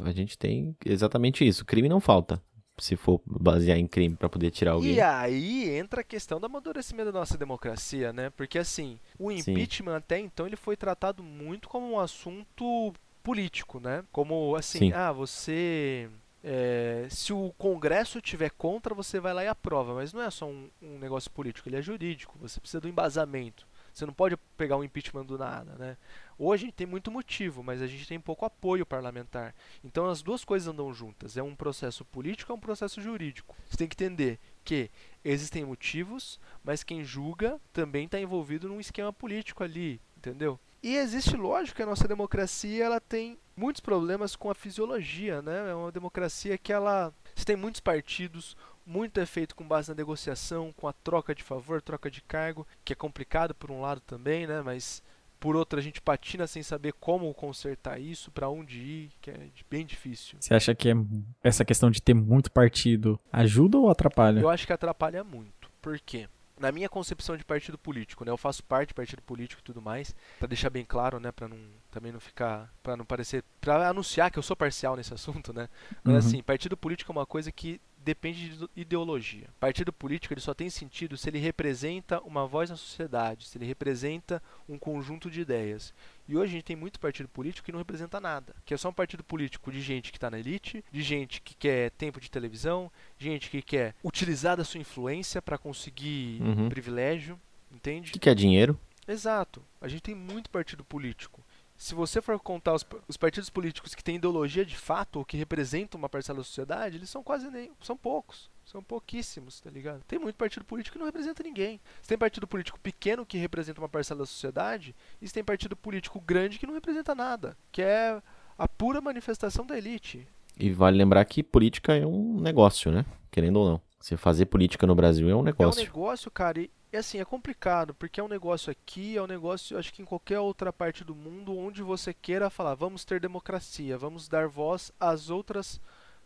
[0.00, 1.64] A gente tem exatamente isso.
[1.64, 2.42] Crime não falta.
[2.78, 4.94] Se for basear em crime para poder tirar alguém.
[4.94, 8.30] E aí entra a questão do amadurecimento da nossa democracia, né?
[8.30, 9.98] Porque assim, o impeachment Sim.
[9.98, 14.02] até então ele foi tratado muito como um assunto político, né?
[14.10, 14.92] Como assim, Sim.
[14.94, 16.08] ah, você
[16.42, 19.94] é, se o Congresso tiver contra, você vai lá e aprova.
[19.94, 22.38] Mas não é só um, um, negócio político, ele é jurídico.
[22.40, 23.66] Você precisa do embasamento.
[24.00, 25.94] Você não pode pegar um impeachment do nada, né?
[26.38, 29.54] Hoje a gente tem muito motivo, mas a gente tem pouco apoio parlamentar.
[29.84, 31.36] Então as duas coisas andam juntas.
[31.36, 33.54] É um processo político, é um processo jurídico.
[33.68, 34.90] Você tem que entender que
[35.22, 40.58] existem motivos, mas quem julga também está envolvido num esquema político ali, entendeu?
[40.82, 45.68] E existe lógico que a nossa democracia ela tem muitos problemas com a fisiologia, né?
[45.68, 48.56] É uma democracia que ela você tem muitos partidos,
[48.90, 52.66] muito é feito com base na negociação, com a troca de favor, troca de cargo,
[52.84, 54.60] que é complicado por um lado também, né?
[54.62, 55.00] Mas
[55.38, 59.48] por outro a gente patina sem saber como consertar isso, para onde ir, que é
[59.70, 60.36] bem difícil.
[60.40, 60.94] Você acha que é
[61.42, 64.40] essa questão de ter muito partido ajuda ou atrapalha?
[64.40, 65.70] Eu acho que atrapalha muito.
[65.80, 66.28] Por quê?
[66.60, 68.30] na minha concepção de partido político, né?
[68.30, 71.48] Eu faço parte de partido político e tudo mais, para deixar bem claro, né, para
[71.48, 71.56] não
[71.90, 75.68] também não ficar, para não parecer, para anunciar que eu sou parcial nesse assunto, né?
[76.04, 76.18] Mas uhum.
[76.18, 79.48] assim, partido político é uma coisa que depende de ideologia.
[79.58, 83.66] Partido político ele só tem sentido se ele representa uma voz na sociedade, se ele
[83.66, 85.92] representa um conjunto de ideias.
[86.26, 88.88] E hoje a gente tem muito partido político que não representa nada, que é só
[88.88, 92.30] um partido político de gente que está na elite, de gente que quer tempo de
[92.30, 96.68] televisão, gente que quer utilizar da sua influência para conseguir uhum.
[96.68, 97.38] privilégio,
[97.70, 98.12] entende?
[98.12, 98.78] Que quer dinheiro.
[99.06, 99.62] Exato.
[99.80, 101.44] A gente tem muito partido político
[101.80, 105.38] se você for contar os, os, partidos políticos que têm ideologia de fato ou que
[105.38, 107.72] representam uma parcela da sociedade, eles são quase nem.
[107.80, 108.50] são poucos.
[108.66, 110.04] São pouquíssimos, tá ligado?
[110.04, 111.80] Tem muito partido político que não representa ninguém.
[112.06, 116.58] Tem partido político pequeno que representa uma parcela da sociedade, e tem partido político grande
[116.58, 117.56] que não representa nada.
[117.72, 118.22] Que é
[118.58, 120.28] a pura manifestação da elite.
[120.58, 123.06] E vale lembrar que política é um negócio, né?
[123.30, 123.89] Querendo ou não.
[124.00, 125.78] Você fazer política no Brasil é um negócio.
[125.78, 129.22] É um negócio, cara, e, é assim, é complicado, porque é um negócio aqui, é
[129.22, 133.04] um negócio, acho que em qualquer outra parte do mundo, onde você queira falar, vamos
[133.04, 135.78] ter democracia, vamos dar voz às outras,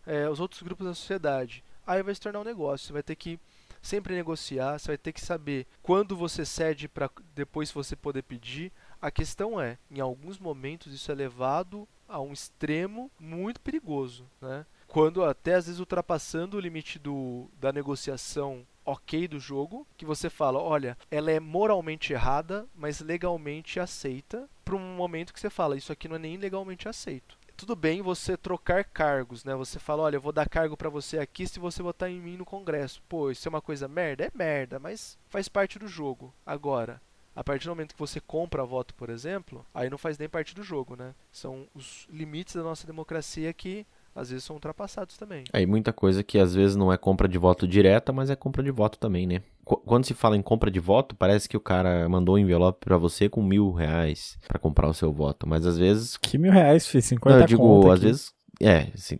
[0.06, 1.64] é, aos outros grupos da sociedade.
[1.84, 3.40] Aí vai se tornar um negócio, você vai ter que
[3.82, 8.72] sempre negociar, você vai ter que saber quando você cede para depois você poder pedir.
[9.02, 14.64] A questão é, em alguns momentos isso é levado a um extremo muito perigoso, né?
[14.94, 20.30] Quando até às vezes ultrapassando o limite do, da negociação ok do jogo, que você
[20.30, 25.76] fala, olha, ela é moralmente errada, mas legalmente aceita, para um momento que você fala,
[25.76, 27.36] isso aqui não é nem legalmente aceito.
[27.56, 29.56] Tudo bem você trocar cargos, né?
[29.56, 32.36] Você fala, olha, eu vou dar cargo para você aqui se você votar em mim
[32.36, 33.02] no Congresso.
[33.08, 34.26] Pô, isso é uma coisa merda?
[34.26, 36.32] É merda, mas faz parte do jogo.
[36.46, 37.00] Agora,
[37.36, 40.54] A partir do momento que você compra voto, por exemplo, aí não faz nem parte
[40.54, 41.14] do jogo, né?
[41.32, 43.84] São os limites da nossa democracia que
[44.14, 45.44] às vezes são ultrapassados também.
[45.52, 48.62] Aí muita coisa que às vezes não é compra de voto direta, mas é compra
[48.62, 49.42] de voto também, né?
[49.64, 52.84] Qu- Quando se fala em compra de voto, parece que o cara mandou um envelope
[52.84, 55.48] pra você com mil reais pra comprar o seu voto.
[55.48, 56.16] Mas às vezes.
[56.18, 57.02] Que mil reais, filho?
[57.02, 58.06] 50 Não, eu digo, às aqui.
[58.06, 58.34] vezes.
[58.60, 59.16] É, assim,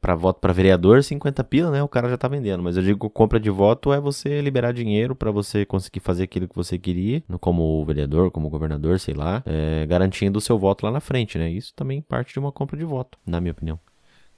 [0.00, 1.82] pra voto pra vereador, 50 pila, né?
[1.82, 2.62] O cara já tá vendendo.
[2.62, 6.48] Mas eu digo, compra de voto é você liberar dinheiro pra você conseguir fazer aquilo
[6.48, 10.90] que você queria, como vereador, como governador, sei lá, é, garantindo o seu voto lá
[10.90, 11.50] na frente, né?
[11.50, 13.78] Isso também parte de uma compra de voto, na minha opinião.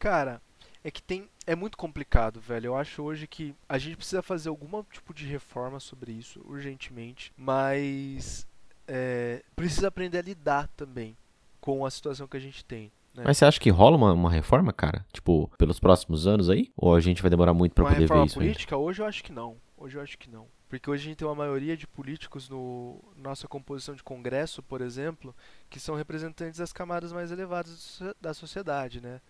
[0.03, 0.43] Cara,
[0.83, 1.29] é que tem.
[1.47, 2.67] É muito complicado, velho.
[2.67, 7.33] Eu acho hoje que a gente precisa fazer algum tipo de reforma sobre isso, urgentemente.
[7.37, 8.45] Mas.
[8.89, 11.17] é, precisa aprender a lidar também
[11.61, 12.91] com a situação que a gente tem.
[13.15, 13.23] Né?
[13.25, 15.07] Mas você acha que rola uma, uma reforma, cara?
[15.13, 16.73] Tipo, pelos próximos anos aí?
[16.77, 18.51] Ou a gente vai demorar muito pra uma poder ver reforma isso ainda?
[18.51, 19.57] política, hoje eu acho que não.
[19.77, 20.49] Hoje eu acho que não.
[20.69, 24.81] Porque hoje a gente tem uma maioria de políticos no nossa composição de Congresso, por
[24.81, 25.33] exemplo,
[25.71, 29.21] que são representantes das camadas mais elevadas da sociedade, né?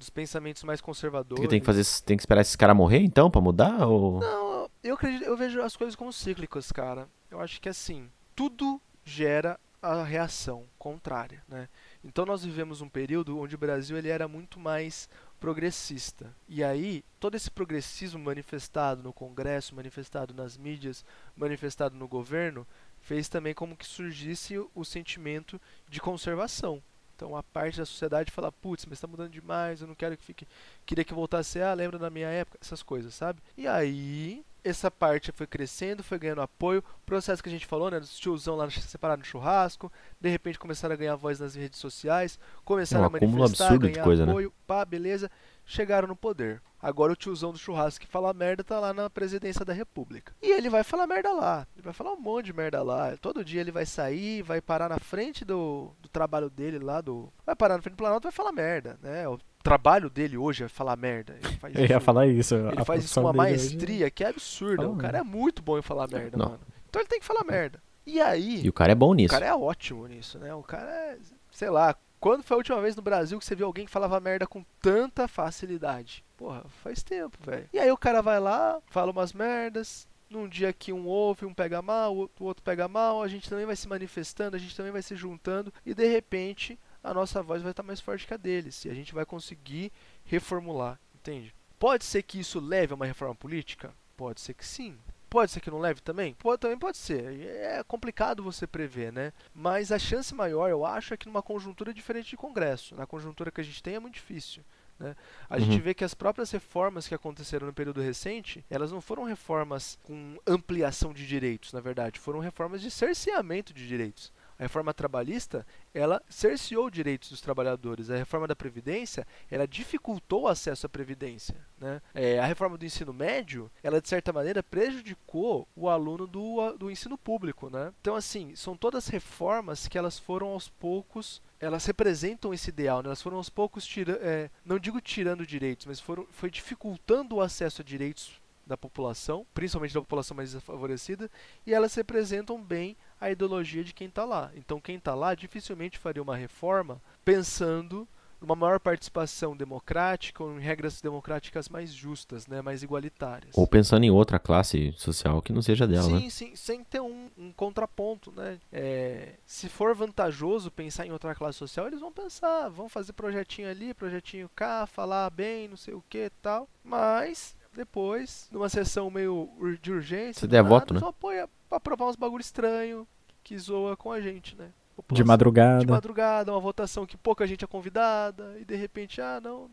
[0.00, 1.46] Dos pensamentos mais conservadores.
[1.46, 3.86] Tem que fazer, tem que esperar esse cara morrer então pra mudar?
[3.86, 4.18] Ou...
[4.18, 7.06] Não, eu acredito, eu vejo as coisas como cíclicas, cara.
[7.30, 11.68] Eu acho que assim, tudo gera a reação contrária, né?
[12.02, 15.06] Então nós vivemos um período onde o Brasil ele era muito mais
[15.38, 16.34] progressista.
[16.48, 21.04] E aí, todo esse progressismo manifestado no Congresso, manifestado nas mídias,
[21.36, 22.66] manifestado no governo,
[23.02, 25.60] fez também como que surgisse o sentimento
[25.90, 26.82] de conservação.
[27.20, 30.24] Então a parte da sociedade fala, putz, mas está mudando demais, eu não quero que
[30.24, 30.48] fique.
[30.86, 33.42] Queria que voltasse, ah, lembra da minha época, essas coisas, sabe?
[33.58, 36.82] E aí, essa parte foi crescendo, foi ganhando apoio.
[37.04, 38.00] Processo que a gente falou, né?
[38.00, 42.38] Dos tiozão lá separado no churrasco, de repente começaram a ganhar voz nas redes sociais,
[42.64, 44.32] começaram É um a manifestar, absurdo de ganhar coisa, né?
[44.32, 45.30] apoio, pá, beleza.
[45.64, 46.60] Chegaram no poder.
[46.82, 50.34] Agora o tiozão do churrasco que fala merda tá lá na presidência da república.
[50.42, 51.66] E ele vai falar merda lá.
[51.76, 53.14] Ele vai falar um monte de merda lá.
[53.20, 57.30] Todo dia ele vai sair, vai parar na frente do, do trabalho dele lá, do.
[57.44, 59.28] Vai parar na frente do Planalto e vai falar merda, né?
[59.28, 61.36] O trabalho dele hoje é falar merda.
[61.42, 62.54] Ele faz Eu ia falar isso.
[62.54, 64.82] ele faz isso com uma dele hoje- maestria que é absurda.
[64.82, 66.46] Fala O cara é muito bom em falar merda, Não.
[66.46, 66.60] mano.
[66.88, 67.80] Então ele tem que falar merda.
[68.06, 69.28] E aí, E o cara é bom o nisso.
[69.28, 70.52] cara é ótimo nisso, né?
[70.54, 71.18] O cara é,
[71.52, 74.20] sei lá, quando foi a última vez no Brasil que você viu alguém que falava
[74.20, 76.22] merda com tanta facilidade?
[76.36, 77.68] Porra, faz tempo, velho.
[77.72, 80.06] E aí o cara vai lá, fala umas merdas.
[80.28, 83.66] Num dia que um ouve, um pega mal, o outro pega mal, a gente também
[83.66, 87.62] vai se manifestando, a gente também vai se juntando e de repente a nossa voz
[87.62, 89.90] vai estar mais forte que a deles e a gente vai conseguir
[90.22, 91.52] reformular, entende?
[91.80, 93.92] Pode ser que isso leve a uma reforma política?
[94.16, 94.96] Pode ser que sim.
[95.30, 96.34] Pode ser que não leve também?
[96.34, 97.40] Pode, também pode ser.
[97.46, 99.32] É complicado você prever, né?
[99.54, 102.96] Mas a chance maior, eu acho, é que numa conjuntura diferente de Congresso.
[102.96, 104.62] Na conjuntura que a gente tem é muito difícil.
[104.98, 105.14] Né?
[105.48, 105.60] A Uhum.
[105.60, 109.98] gente vê que as próprias reformas que aconteceram no período recente, elas não foram reformas
[110.02, 114.30] com ampliação de direitos, na verdade, foram reformas de cerceamento de direitos.
[114.60, 118.10] A reforma trabalhista, ela cerceou direitos dos trabalhadores.
[118.10, 121.56] A reforma da Previdência, ela dificultou o acesso à Previdência.
[121.78, 122.02] Né?
[122.14, 126.90] É, a reforma do ensino médio, ela de certa maneira prejudicou o aluno do, do
[126.90, 127.70] ensino público.
[127.70, 127.90] Né?
[128.02, 133.08] Então, assim, são todas reformas que elas foram aos poucos elas representam esse ideal, né?
[133.08, 137.42] elas foram aos poucos tira é, não digo tirando direitos, mas foram, foi dificultando o
[137.42, 138.39] acesso a direitos
[138.70, 141.28] da população, principalmente da população mais desfavorecida,
[141.66, 144.50] e elas representam bem a ideologia de quem está lá.
[144.54, 148.08] Então quem está lá dificilmente faria uma reforma pensando
[148.40, 153.54] numa maior participação democrática ou em regras democráticas mais justas, né, mais igualitárias.
[153.54, 156.30] Ou pensando em outra classe social que não seja dela, sim, né?
[156.30, 158.58] sim, sem ter um, um contraponto, né?
[158.72, 163.68] É, se for vantajoso pensar em outra classe social, eles vão pensar, vão fazer projetinho
[163.68, 166.66] ali, projetinho cá, falar bem, não sei o que tal.
[166.82, 169.48] Mas depois, numa sessão meio
[169.80, 171.00] de urgência, Se do der nada, voto, né?
[171.00, 173.06] vão apoiar pra aprovar uns bagulho estranho
[173.42, 174.70] que zoa com a gente, né?
[175.12, 175.80] De madrugada.
[175.80, 179.70] de madrugada, uma votação que pouca gente é convidada, e de repente, ah, não,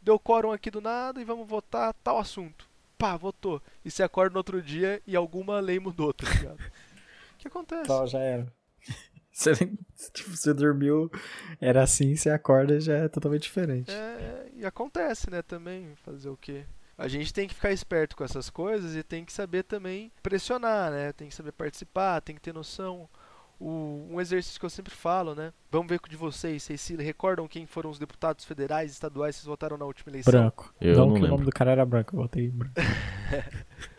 [0.00, 2.66] deu quórum aqui do nada e vamos votar tal assunto.
[2.96, 3.60] Pá, votou.
[3.84, 6.58] E você acorda no outro dia e alguma lei mudou, tá ligado?
[6.60, 6.60] O
[7.38, 7.86] que acontece?
[7.86, 8.52] Só já era.
[9.32, 9.54] Você,
[10.12, 11.10] tipo, você dormiu,
[11.60, 13.90] era assim, você acorda já é totalmente diferente.
[13.90, 16.66] É, e acontece, né, também, fazer o quê?
[17.00, 20.90] A gente tem que ficar esperto com essas coisas e tem que saber também pressionar,
[20.90, 21.14] né?
[21.14, 23.08] Tem que saber participar, tem que ter noção.
[23.58, 25.50] O, um exercício que eu sempre falo, né?
[25.70, 26.62] Vamos ver com o de vocês.
[26.62, 30.30] Vocês se recordam quem foram os deputados federais, estaduais que vocês votaram na última eleição?
[30.30, 30.74] Branco.
[30.78, 31.30] Eu não, não que o lembro.
[31.30, 32.74] nome do cara era branco, eu botei branco.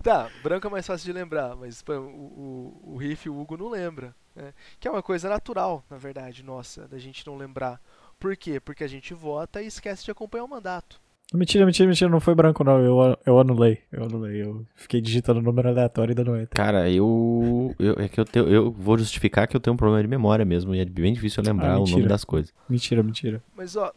[0.00, 3.38] Tá, branco é mais fácil de lembrar, mas pô, o, o, o Riff e o
[3.38, 4.14] Hugo não lembra.
[4.34, 4.54] Né?
[4.78, 7.80] Que é uma coisa natural, na verdade, nossa, da gente não lembrar.
[8.18, 8.60] Por quê?
[8.60, 11.00] Porque a gente vota e esquece de acompanhar o mandato.
[11.34, 15.42] Mentira, mentira, mentira, não foi branco não, eu, eu anulei, eu anulei, eu fiquei digitando
[15.42, 16.48] número aleatório e dando enter.
[16.56, 20.00] Cara, eu, eu é que eu tenho, eu vou justificar que eu tenho um problema
[20.02, 22.50] de memória mesmo e é bem difícil eu lembrar Ah, o nome das coisas.
[22.66, 23.42] Mentira, mentira.
[23.54, 23.92] Mas ó,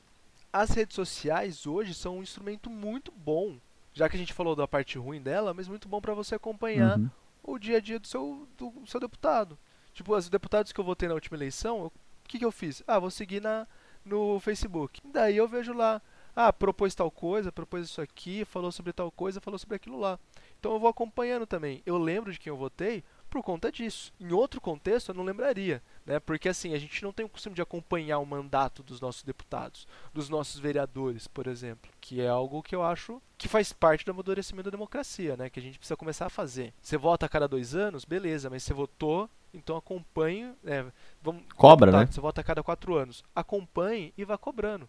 [0.52, 3.56] as redes sociais hoje são um instrumento muito bom.
[3.94, 6.98] Já que a gente falou da parte ruim dela, mas muito bom para você acompanhar
[7.00, 7.10] Uhum.
[7.44, 9.58] o dia a dia do seu, do seu deputado.
[9.94, 11.92] Tipo, os deputados que eu votei na última eleição, o
[12.28, 12.84] que, que eu fiz?
[12.88, 13.66] Ah, vou seguir na,
[14.06, 15.00] no Facebook.
[15.14, 16.02] Daí eu vejo lá,
[16.36, 20.20] ah, propôs tal coisa, propôs isso aqui, falou sobre tal coisa, falou sobre aquilo lá.
[20.60, 21.82] Então eu vou acompanhando também.
[21.86, 24.14] Eu lembro de quem eu votei por conta disso.
[24.20, 26.20] Em outro contexto eu não lembraria, né?
[26.20, 29.88] Porque assim, a gente não tem o costume de acompanhar o mandato dos nossos deputados,
[30.14, 34.12] dos nossos vereadores, por exemplo, que é algo que eu acho que faz parte do
[34.12, 35.50] amadurecimento da democracia, né?
[35.50, 36.74] Que a gente precisa começar a fazer.
[36.82, 40.54] Você vota a cada dois anos, beleza, mas você votou, então acompanhe.
[40.66, 40.86] é,
[41.24, 42.12] vamos, Cobra, deputado, né?
[42.12, 43.24] Você vota a cada quatro anos.
[43.34, 44.88] Acompanhe e vá cobrando.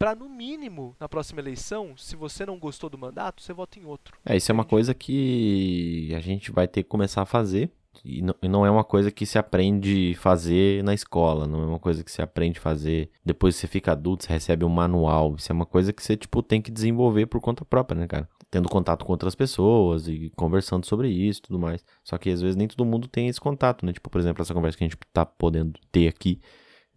[0.00, 3.84] Pra, no mínimo, na próxima eleição, se você não gostou do mandato, você vota em
[3.84, 4.16] outro.
[4.24, 7.70] É, isso é uma coisa que a gente vai ter que começar a fazer.
[8.02, 12.02] E não, é uma coisa que se aprende fazer na escola, não é uma coisa
[12.02, 15.34] que se aprende fazer depois que você fica adulto, você recebe um manual.
[15.36, 18.26] Isso é uma coisa que você, tipo, tem que desenvolver por conta própria, né, cara?
[18.50, 21.84] Tendo contato com outras pessoas e conversando sobre isso e tudo mais.
[22.02, 23.92] Só que às vezes nem todo mundo tem esse contato, né?
[23.92, 26.40] Tipo, por exemplo, essa conversa que a gente tá podendo ter aqui.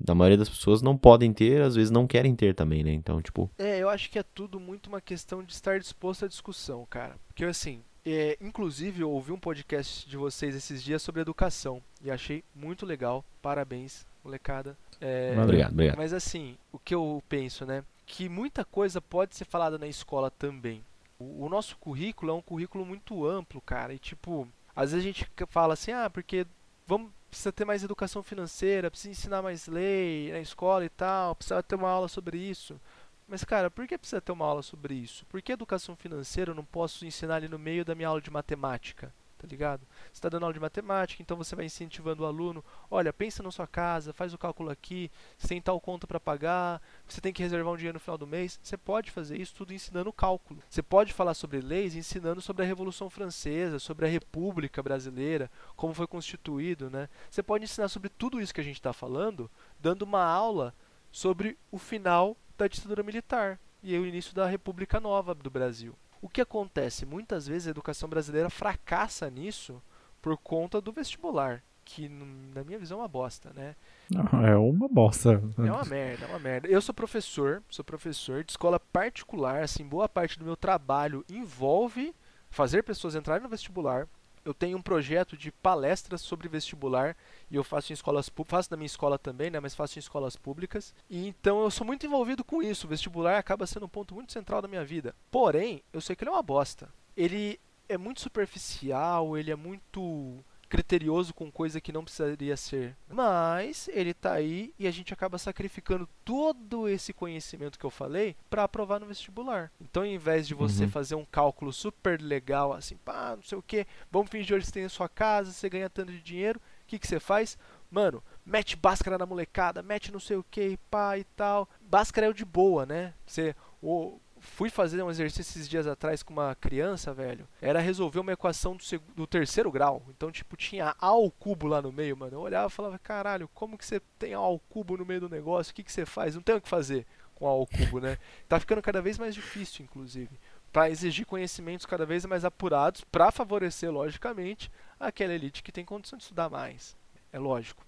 [0.03, 2.91] Da maioria das pessoas não podem ter, às vezes não querem ter também, né?
[2.91, 6.27] Então, tipo, É, eu acho que é tudo muito uma questão de estar disposto à
[6.27, 7.15] discussão, cara.
[7.27, 12.11] Porque assim, é, inclusive eu ouvi um podcast de vocês esses dias sobre educação e
[12.11, 13.23] achei muito legal.
[13.41, 14.77] Parabéns, molecada.
[14.99, 15.97] É, obrigado, obrigado.
[15.97, 17.84] Mas assim, o que eu penso, né?
[18.05, 20.84] Que muita coisa pode ser falada na escola também.
[21.17, 23.93] O, o nosso currículo é um currículo muito amplo, cara.
[23.93, 26.45] E tipo, às vezes a gente fala assim, ah, porque
[26.85, 31.64] vamos precisa ter mais educação financeira, precisa ensinar mais lei na escola e tal, precisa
[31.64, 32.80] ter uma aula sobre isso.
[33.27, 35.26] Mas cara, por que precisa ter uma aula sobre isso?
[35.26, 38.30] Por que educação financeira eu não posso ensinar ali no meio da minha aula de
[38.30, 39.11] matemática?
[39.43, 39.85] Tá ligado?
[40.05, 42.63] Você está dando aula de matemática, então você vai incentivando o aluno.
[42.89, 46.81] Olha, pensa na sua casa, faz o cálculo aqui, você tem tal conta para pagar,
[47.05, 48.57] você tem que reservar um dinheiro no final do mês.
[48.63, 50.63] Você pode fazer isso tudo ensinando cálculo.
[50.69, 55.93] Você pode falar sobre leis ensinando sobre a Revolução Francesa, sobre a República Brasileira, como
[55.93, 57.09] foi constituído, né?
[57.29, 60.73] Você pode ensinar sobre tudo isso que a gente está falando, dando uma aula
[61.11, 65.93] sobre o final da ditadura militar e o início da República Nova do Brasil.
[66.23, 67.05] O que acontece?
[67.05, 69.83] Muitas vezes a educação brasileira fracassa nisso
[70.21, 73.75] por conta do vestibular, que na minha visão é uma bosta, né?
[74.09, 75.43] Não, é uma bosta.
[75.57, 76.69] É uma merda, é uma merda.
[76.69, 82.15] Eu sou professor, sou professor de escola particular, assim, boa parte do meu trabalho envolve
[82.49, 84.07] fazer pessoas entrarem no vestibular.
[84.45, 87.15] Eu tenho um projeto de palestras sobre vestibular
[87.49, 90.35] e eu faço em escolas faço na minha escola também, né, mas faço em escolas
[90.35, 90.93] públicas.
[91.09, 92.85] E então eu sou muito envolvido com isso.
[92.85, 95.15] O vestibular acaba sendo um ponto muito central da minha vida.
[95.31, 96.89] Porém, eu sei que ele é uma bosta.
[97.15, 100.43] Ele é muito superficial, ele é muito
[100.73, 102.95] criterioso com coisa que não precisaria ser.
[103.07, 108.35] Mas ele tá aí e a gente acaba sacrificando todo esse conhecimento que eu falei
[108.49, 109.71] para aprovar no vestibular.
[109.79, 110.89] Então, ao invés de você Uhum.
[110.89, 114.71] fazer um cálculo super legal, assim, pá, não sei o que, vamos fingir que você
[114.71, 117.55] tem a sua casa, você ganha tanto de dinheiro, o que, que você faz?
[117.91, 121.69] Mano, mete báscara na molecada, mete não sei o que, pá e tal.
[121.81, 123.13] Báscara é o de boa, né?
[123.27, 123.55] Você.
[123.79, 127.47] O, fui fazer um exercício esses dias atrás com uma criança, velho.
[127.61, 128.83] Era resolver uma equação do,
[129.15, 130.03] do terceiro grau.
[130.09, 132.35] Então, tipo, tinha A ao cubo lá no meio, mano.
[132.35, 135.29] Eu olhava e falava, caralho, como que você tem A ao cubo no meio do
[135.29, 135.71] negócio?
[135.71, 136.35] O que, que você faz?
[136.35, 138.17] Não tem o que fazer com A ao cubo, né?
[138.47, 140.39] Tá ficando cada vez mais difícil, inclusive.
[140.71, 146.17] Pra exigir conhecimentos cada vez mais apurados, pra favorecer, logicamente, aquela elite que tem condição
[146.17, 146.95] de estudar mais.
[147.31, 147.85] É lógico.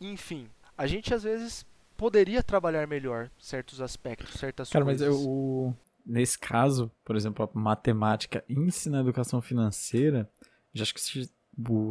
[0.00, 1.66] Enfim, a gente às vezes
[1.96, 5.20] poderia trabalhar melhor certos aspectos, certas Cara, mas coisas.
[5.22, 5.74] eu, o-
[6.04, 10.28] nesse caso, por exemplo, a matemática ensina a educação financeira,
[10.74, 11.00] já acho que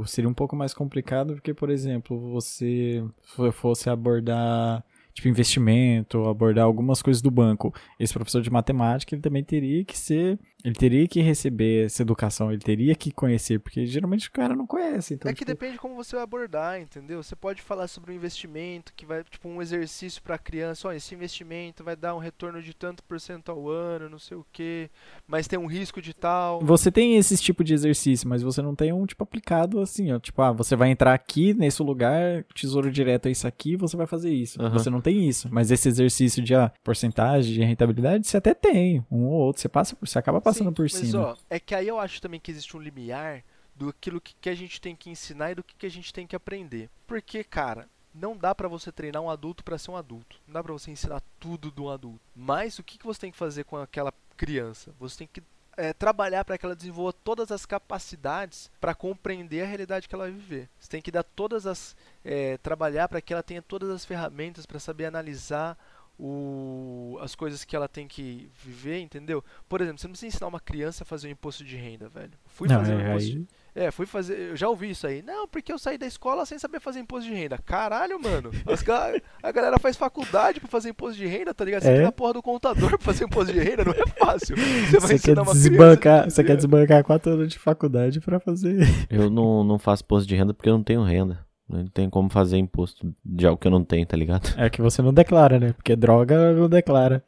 [0.07, 4.83] seria um pouco mais complicado, porque, por exemplo, você fo- fosse abordar
[5.13, 7.73] tipo investimento, abordar algumas coisas do banco.
[7.99, 12.51] Esse professor de matemática, ele também teria que ser, ele teria que receber essa educação,
[12.51, 15.77] ele teria que conhecer, porque geralmente o cara não conhece, então é que tipo, depende
[15.77, 17.21] como você vai abordar, entendeu?
[17.21, 21.13] Você pode falar sobre um investimento que vai, tipo, um exercício para criança, ó, esse
[21.13, 24.89] investimento vai dar um retorno de tanto por cento ao ano, não sei o quê,
[25.27, 26.61] mas tem um risco de tal.
[26.61, 30.19] Você tem esse tipo de exercício, mas você não tem um tipo aplicado assim, ó.
[30.19, 34.07] Tipo, ah, você vai entrar aqui nesse lugar, tesouro direto é isso aqui, você vai
[34.07, 34.61] fazer isso.
[34.61, 34.77] Aham.
[34.77, 35.47] Você não tem isso.
[35.51, 39.05] Mas esse exercício de ah, porcentagem de rentabilidade, você até tem.
[39.11, 39.61] Um ou outro.
[39.61, 41.21] Você passa, por- você acaba passando Sim, por mas, cima.
[41.23, 43.43] ó, é que aí eu acho também que existe um limiar
[43.75, 46.13] do aquilo que, que a gente tem que ensinar e do que, que a gente
[46.13, 46.89] tem que aprender.
[47.07, 50.39] Porque, cara, não dá pra você treinar um adulto pra ser um adulto.
[50.47, 52.19] Não dá pra você ensinar tudo de um adulto.
[52.35, 54.91] Mas o que, que você tem que fazer com aquela criança.
[54.99, 55.41] Você tem que
[55.77, 60.25] é, trabalhar para que ela desenvolva todas as capacidades para compreender a realidade que ela
[60.25, 60.69] vai viver.
[60.79, 64.65] Você tem que dar todas as é, trabalhar para que ela tenha todas as ferramentas
[64.65, 65.77] para saber analisar
[66.19, 69.43] o, as coisas que ela tem que viver, entendeu?
[69.67, 72.33] Por exemplo, você não precisa ensinar uma criança a fazer um imposto de renda, velho.
[72.45, 73.47] Fui Não, fazer um é, imposto aí- de...
[73.73, 74.37] É, fui fazer.
[74.51, 75.21] Eu já ouvi isso aí.
[75.21, 77.57] Não, porque eu saí da escola sem saber fazer imposto de renda.
[77.57, 78.51] Caralho, mano.
[78.65, 81.83] As ga- A galera faz faculdade pra fazer imposto de renda, tá ligado?
[81.83, 81.97] Você É.
[81.99, 84.55] tem a porra do contador pra fazer imposto de renda, não é fácil.
[84.57, 88.85] Você quer desbancar, você quer desbancar quatro anos de faculdade pra fazer.
[89.09, 91.39] Eu não, não faço imposto de renda porque eu não tenho renda.
[91.69, 94.53] Não tem como fazer imposto de algo que eu não tenho, tá ligado?
[94.57, 95.71] É que você não declara, né?
[95.71, 97.23] Porque droga não declara.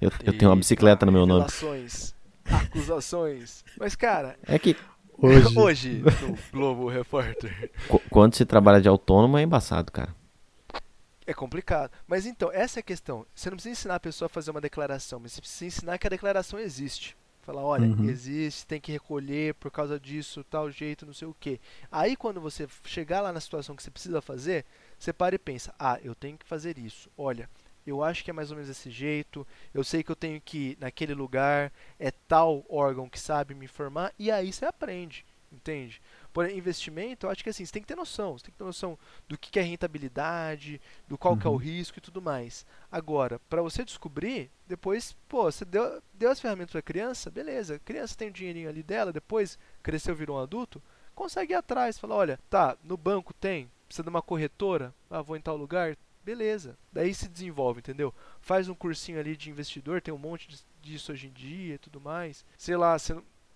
[0.00, 1.40] Eu, eu tenho uma bicicleta no meu nome.
[1.40, 2.14] Revelações,
[2.48, 3.64] acusações.
[3.78, 4.76] Mas, cara, É que
[5.18, 5.58] Hoje.
[5.58, 10.14] hoje, no Globo Repórter, qu- quando se trabalha de autônomo é embaçado, cara.
[11.26, 11.90] é complicado.
[12.06, 13.24] Mas então, essa é a questão.
[13.34, 16.06] Você não precisa ensinar a pessoa a fazer uma declaração, mas você precisa ensinar que
[16.06, 17.16] a declaração existe.
[17.42, 18.08] Falar, olha, Uhum.
[18.08, 21.60] existe, tem que recolher por causa disso, tal jeito, não sei o quê.
[21.90, 24.64] Aí quando você chegar lá na situação que você precisa fazer,
[24.96, 27.10] você para e pensa, ah, eu tenho que fazer isso.
[27.18, 27.50] Olha,
[27.86, 30.58] eu acho que é mais ou menos desse jeito, eu sei que eu tenho que
[30.72, 36.00] ir naquele lugar, é tal órgão que sabe me informar, e aí você aprende, entende?
[36.32, 38.64] Porém, investimento, eu acho que assim, você tem que ter noção, você tem que ter
[38.64, 38.98] noção
[39.28, 41.58] do que é rentabilidade, do qual que é o Uhum.
[41.58, 42.64] risco e tudo mais.
[42.90, 47.78] Agora, para você descobrir, depois, pô, você deu, deu as ferramentas para criança, beleza, a
[47.78, 50.82] criança tem o dinheirinho ali dela, depois cresceu, virou um adulto,
[51.14, 55.36] consegue ir atrás, fala, olha, tá, no banco tem, precisa de uma corretora, ah, vou
[55.36, 56.78] em tal lugar, beleza.
[56.92, 58.14] Daí se desenvolve, entendeu?
[58.40, 61.78] Faz um cursinho ali de investidor, tem um monte dis- disso hoje em dia e
[61.78, 62.44] tudo mais.
[62.56, 62.96] Sei lá,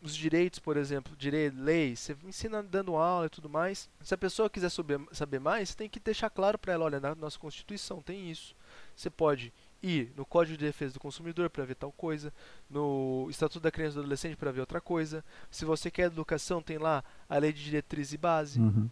[0.02, 3.88] os direitos, por exemplo, direito, lei, você ensina dando aula e tudo mais.
[4.02, 7.00] Se a pessoa quiser saber, saber mais, você tem que deixar claro para ela, olha,
[7.00, 8.54] na nossa Constituição tem isso.
[8.94, 9.52] Você pode
[9.82, 12.32] ir no Código de Defesa do Consumidor para ver tal coisa,
[12.68, 15.24] no Estatuto da Criança e do Adolescente para ver outra coisa.
[15.50, 18.60] Se você quer educação, tem lá a Lei de Diretriz e Base.
[18.60, 18.90] Uhum.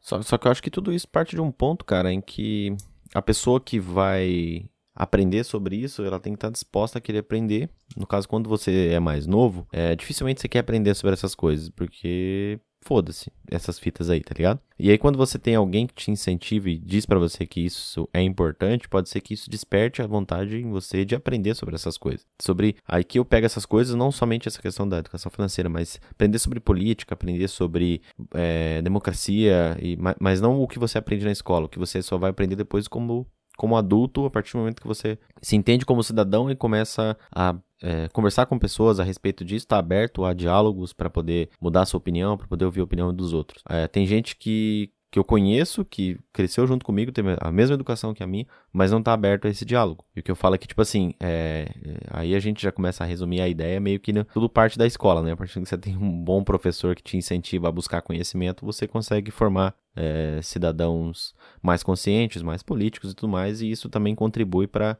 [0.00, 2.76] Só, só que eu acho que tudo isso parte de um ponto, cara, em que
[3.14, 7.70] a pessoa que vai aprender sobre isso, ela tem que estar disposta a querer aprender.
[7.96, 11.70] No caso, quando você é mais novo, é, dificilmente você quer aprender sobre essas coisas,
[11.70, 14.60] porque foda-se essas fitas aí, tá ligado?
[14.78, 18.08] E aí quando você tem alguém que te incentiva e diz pra você que isso
[18.12, 21.98] é importante, pode ser que isso desperte a vontade em você de aprender sobre essas
[21.98, 22.24] coisas.
[22.40, 26.00] Sobre aí que eu pego essas coisas, não somente essa questão da educação financeira, mas
[26.10, 28.00] aprender sobre política, aprender sobre
[28.34, 32.00] é, democracia, e, ma- mas não o que você aprende na escola, o que você
[32.00, 33.26] só vai aprender depois como,
[33.56, 37.56] como adulto, a partir do momento que você se entende como cidadão e começa a
[37.82, 41.98] é, conversar com pessoas a respeito disso, está aberto a diálogos para poder mudar sua
[41.98, 43.62] opinião, para poder ouvir a opinião dos outros.
[43.68, 48.12] É, tem gente que, que eu conheço, que cresceu junto comigo, teve a mesma educação
[48.12, 50.04] que a minha, mas não tá aberto a esse diálogo.
[50.14, 52.70] E o que eu falo é que, tipo assim, é, é, aí a gente já
[52.70, 55.32] começa a resumir a ideia meio que né, tudo parte da escola, né?
[55.32, 58.66] A partir do que você tem um bom professor que te incentiva a buscar conhecimento,
[58.66, 64.14] você consegue formar é, cidadãos mais conscientes, mais políticos e tudo mais, e isso também
[64.14, 64.98] contribui para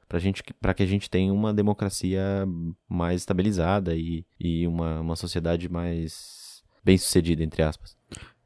[0.74, 2.46] que a gente tenha uma democracia
[2.88, 7.94] mais estabilizada e, e uma, uma sociedade mais bem sucedida, entre aspas.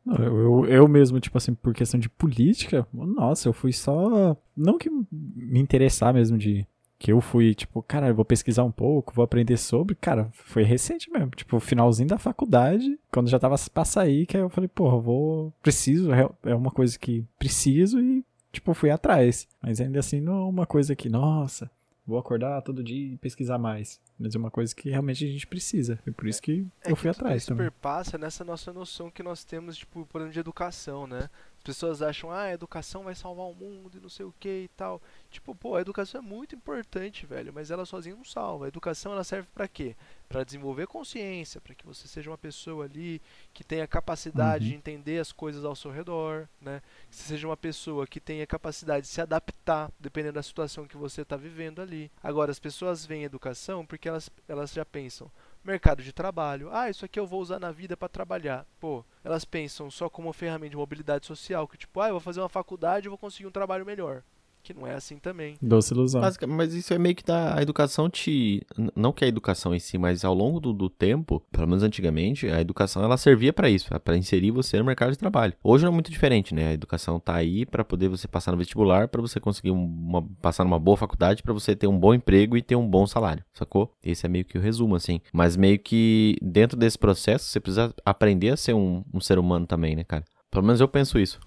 [0.07, 4.37] Eu, eu, mesmo, tipo assim, por questão de política, nossa, eu fui só.
[4.57, 6.67] Não que me interessar mesmo de.
[6.99, 9.95] Que eu fui, tipo, cara, eu vou pesquisar um pouco, vou aprender sobre.
[9.97, 11.31] Cara, foi recente mesmo.
[11.31, 15.53] Tipo, finalzinho da faculdade, quando já tava pra sair, que aí eu falei, porra, vou.
[15.63, 19.49] Preciso, é é uma coisa que preciso e, tipo, fui atrás.
[19.61, 21.71] Mas ainda assim, não é uma coisa que, nossa,
[22.07, 24.01] vou acordar todo dia e pesquisar mais.
[24.19, 25.99] Mas é uma coisa que realmente a gente precisa.
[26.07, 27.65] E por isso que É eu que fui tudo atrás isso também.
[27.67, 31.29] perpassa nessa nossa noção que nós temos, tipo, por exemplo, de educação, né?
[31.63, 34.65] As pessoas acham, ah, a educação vai salvar o mundo e não sei o que
[34.65, 35.01] e tal.
[35.31, 38.65] Tipo, pô, a educação é muito importante, velho, mas ela sozinha não salva.
[38.65, 39.95] A educação ela serve pra quê?
[40.29, 43.23] Pra desenvolver consciência, pra que você seja uma pessoa ali
[43.55, 44.71] que tenha capacidade Uhum.
[44.73, 46.83] de entender as coisas ao seu redor, né?
[47.09, 50.97] Que você seja uma pessoa que tenha capacidade de se adaptar dependendo da situação que
[50.97, 52.11] você está vivendo ali.
[52.21, 55.31] Agora, as pessoas veem educação porque elas, elas já pensam
[55.65, 56.69] mercado de trabalho.
[56.73, 58.67] Ah, isso aqui eu vou usar na vida para trabalhar.
[58.81, 62.41] Pô, elas pensam só como ferramenta de mobilidade social, que tipo, ah, eu vou fazer
[62.41, 64.23] uma faculdade e vou conseguir um trabalho melhor.
[64.63, 65.57] Que não é assim também.
[65.61, 66.21] Doce ilusão.
[66.21, 67.59] Basica- Mas isso é meio que tá.
[67.59, 68.63] A educação te.
[68.95, 72.47] Não que a educação em si, mas ao longo do, do tempo, pelo menos antigamente,
[72.47, 75.55] a educação ela servia pra isso, pra inserir você no mercado de trabalho.
[75.65, 76.69] Hoje não é muito diferente, né?
[76.69, 80.23] A educação tá aí pra poder você passar no vestibular, pra você conseguir um- uma,
[80.41, 83.45] passar numa boa faculdade, pra você ter um bom emprego e ter um bom salário,
[83.53, 83.93] sacou?
[84.01, 85.21] Esse é meio que o resumo, assim.
[85.33, 89.67] Mas meio que dentro desse processo, você precisa aprender a ser um, um ser humano
[89.67, 90.25] também, né, cara?
[90.53, 91.41] Pelo menos eu penso isso.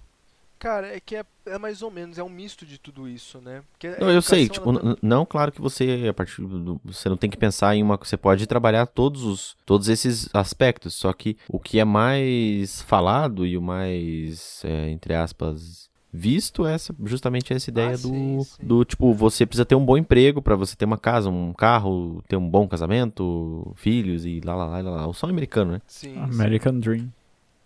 [0.58, 3.62] Cara, é que é, é mais ou menos, é um misto de tudo isso, né?
[3.72, 7.16] Porque Não, eu sei, tipo, ela não, claro que você, a partir do, você não
[7.16, 11.36] tem que pensar em uma, você pode trabalhar todos os, todos esses aspectos, só que
[11.48, 17.52] o que é mais falado e o mais, é, entre aspas, visto é essa, justamente
[17.52, 18.66] essa ideia Ah, do, sim, sim.
[18.66, 22.24] do, tipo, você precisa ter um bom emprego pra você ter uma casa, um carro,
[22.26, 25.06] ter um bom casamento, filhos e lá, lá, lá, lá, lá.
[25.06, 25.82] O sonho americano, né?
[25.86, 26.20] Sim, sim.
[26.20, 27.12] American Dream.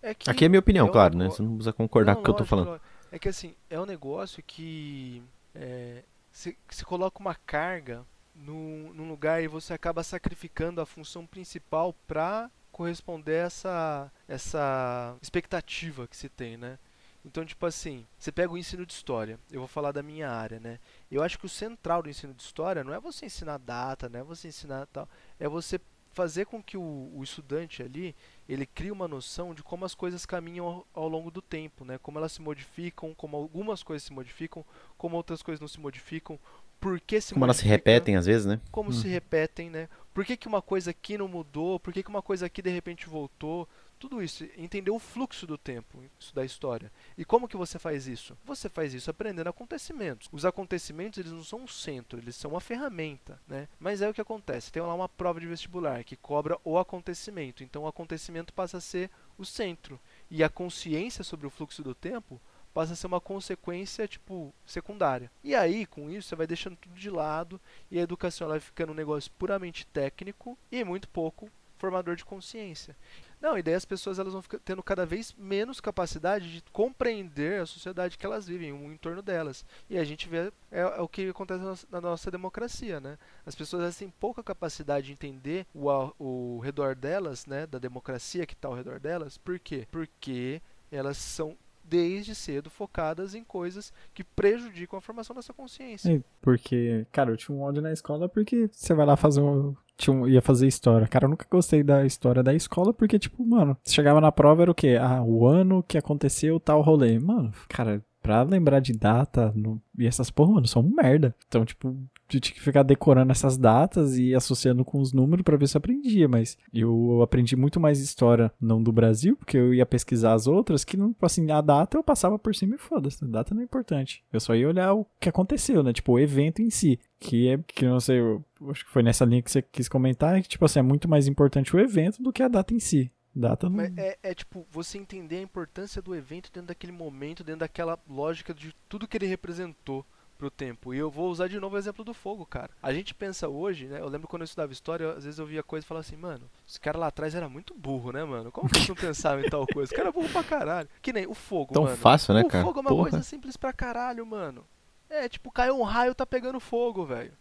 [0.01, 1.25] É que Aqui é a minha opinião, é um claro, né?
[1.29, 2.67] Você não precisa concordar Não, com o que eu tô falando.
[2.67, 2.85] lógico.
[3.11, 5.21] É que assim, é um negócio que
[5.53, 11.93] é, se, se coloca uma carga num lugar e você acaba sacrificando a função principal
[12.07, 16.79] pra corresponder a essa, essa expectativa que se tem, né?
[17.23, 20.59] Então, tipo assim, você pega o ensino de história, eu vou falar da minha área,
[20.59, 20.79] né?
[21.11, 24.19] Eu acho que o central do ensino de história não é você ensinar data, não
[24.21, 25.07] é você ensinar tal,
[25.39, 25.79] é você
[26.13, 28.15] fazer com que o, o estudante ali
[28.47, 31.97] ele cria uma noção de como as coisas caminham ao, ao longo do tempo, né?
[31.97, 34.65] Como elas se modificam, como algumas coisas se modificam,
[34.97, 36.37] como outras coisas não se modificam,
[36.79, 38.59] por que se Como elas se repetem às vezes, né?
[38.71, 39.87] como se repetem, né?
[40.13, 41.79] Por que, que uma coisa aqui não mudou?
[41.79, 43.69] Por que, que uma coisa aqui de repente voltou?
[44.01, 46.91] Tudo isso, entender o fluxo do tempo, isso da história.
[47.15, 48.35] E como que você faz isso?
[48.43, 50.27] Você faz isso aprendendo acontecimentos.
[50.31, 53.67] Os acontecimentos, eles não são um centro, eles são uma ferramenta, né?
[53.79, 57.63] Mas é o que acontece, tem lá uma prova de vestibular que cobra o acontecimento.
[57.63, 59.07] Então o acontecimento passa a ser
[59.37, 59.99] o centro.
[60.31, 62.41] E a consciência sobre o fluxo do tempo
[62.73, 65.29] passa a ser uma consequência, tipo, secundária.
[65.43, 67.61] E aí, com isso, você vai deixando tudo de lado
[67.91, 71.51] e a educação ela vai ficando um negócio puramente técnico e muito pouco
[71.81, 72.95] formador de consciência.
[73.41, 77.65] Não, e daí as pessoas elas vão tendo cada vez menos capacidade de compreender a
[77.65, 79.65] sociedade que elas vivem, o entorno delas.
[79.89, 83.17] E a gente vê é, é o que acontece na nossa, democracia, né?
[83.45, 85.89] As pessoas elas têm pouca capacidade de entender o,
[86.19, 87.65] o redor delas, né?
[87.65, 89.37] Da democracia que está ao redor delas.
[89.37, 89.87] Por quê?
[89.89, 90.61] Porque
[90.91, 96.09] elas são desde cedo focadas em coisas que prejudicam a formação dessa consciência.
[96.09, 99.75] É, porque, cara, eu tinha um ódio na escola porque você vai lá fazer um.
[100.01, 101.07] Tinha ia fazer história.
[101.07, 104.71] Cara, eu nunca gostei da história da escola porque, tipo, mano, chegava na prova era
[104.71, 104.97] o quê?
[104.99, 107.19] Ah, o ano que aconteceu tal rolê.
[107.19, 111.35] Mano, cara, pra lembrar de data no- e essas porra, mano, são merda.
[111.47, 111.95] Então, tipo,
[112.27, 115.79] tinha que ficar decorando essas datas e associando com os números pra ver se eu
[115.79, 116.27] aprendia.
[116.27, 120.83] Mas eu aprendi muito mais história, não do Brasil, porque eu ia pesquisar as outras,
[120.83, 123.23] que não, assim, a data eu passava por cima e foda-se.
[123.23, 124.23] A data não é importante.
[124.31, 125.91] Eu só ia olhar o que aconteceu, né?
[125.93, 126.99] Tipo, o evento em si.
[127.23, 129.87] Que é, que eu não sei, eu acho que foi nessa linha que você quis
[129.87, 132.79] comentar, que, tipo assim, é muito mais importante o evento do que a data em
[132.79, 133.11] si.
[133.33, 133.77] Data não.
[133.77, 137.97] Mas é, é tipo, você entender a importância do evento dentro daquele momento, dentro daquela
[138.09, 140.03] lógica de tudo que ele representou
[140.35, 140.95] pro tempo.
[140.95, 142.71] E eu vou usar de novo o exemplo do fogo, cara.
[142.81, 143.99] A gente pensa hoje, né?
[144.01, 146.15] Eu lembro quando eu estudava história, eu- às vezes eu via coisa e falava assim,
[146.17, 148.51] mano, esse cara lá atrás era muito burro, né, mano?
[148.51, 149.89] Como que eles não pensavam em tal coisa?
[149.89, 150.89] Esse cara é burro pra caralho.
[151.03, 151.95] Que nem o fogo, Tão mano.
[151.97, 152.65] fácil, né, o cara?
[152.65, 153.09] fogo é uma Porra.
[153.11, 154.65] coisa simples pra caralho, mano.
[155.11, 157.33] É, tipo, caiu um raio, tá pegando fogo, velho.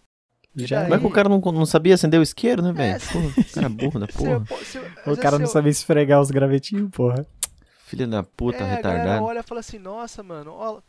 [0.56, 0.90] Já daí?
[0.90, 3.00] Mas que o cara não, não sabia acender o isqueiro, né, É, velho?
[3.00, 4.44] se- Porra, o cara é burro da Se porra.
[4.50, 7.24] eu se eu- às O cara se não eu- sabia esfregar os gravetinhos, porra.
[7.86, 9.24] Filha da puta, é, a retardado.
[9.24, 10.80] olha e fala assim, nossa, mano, ó,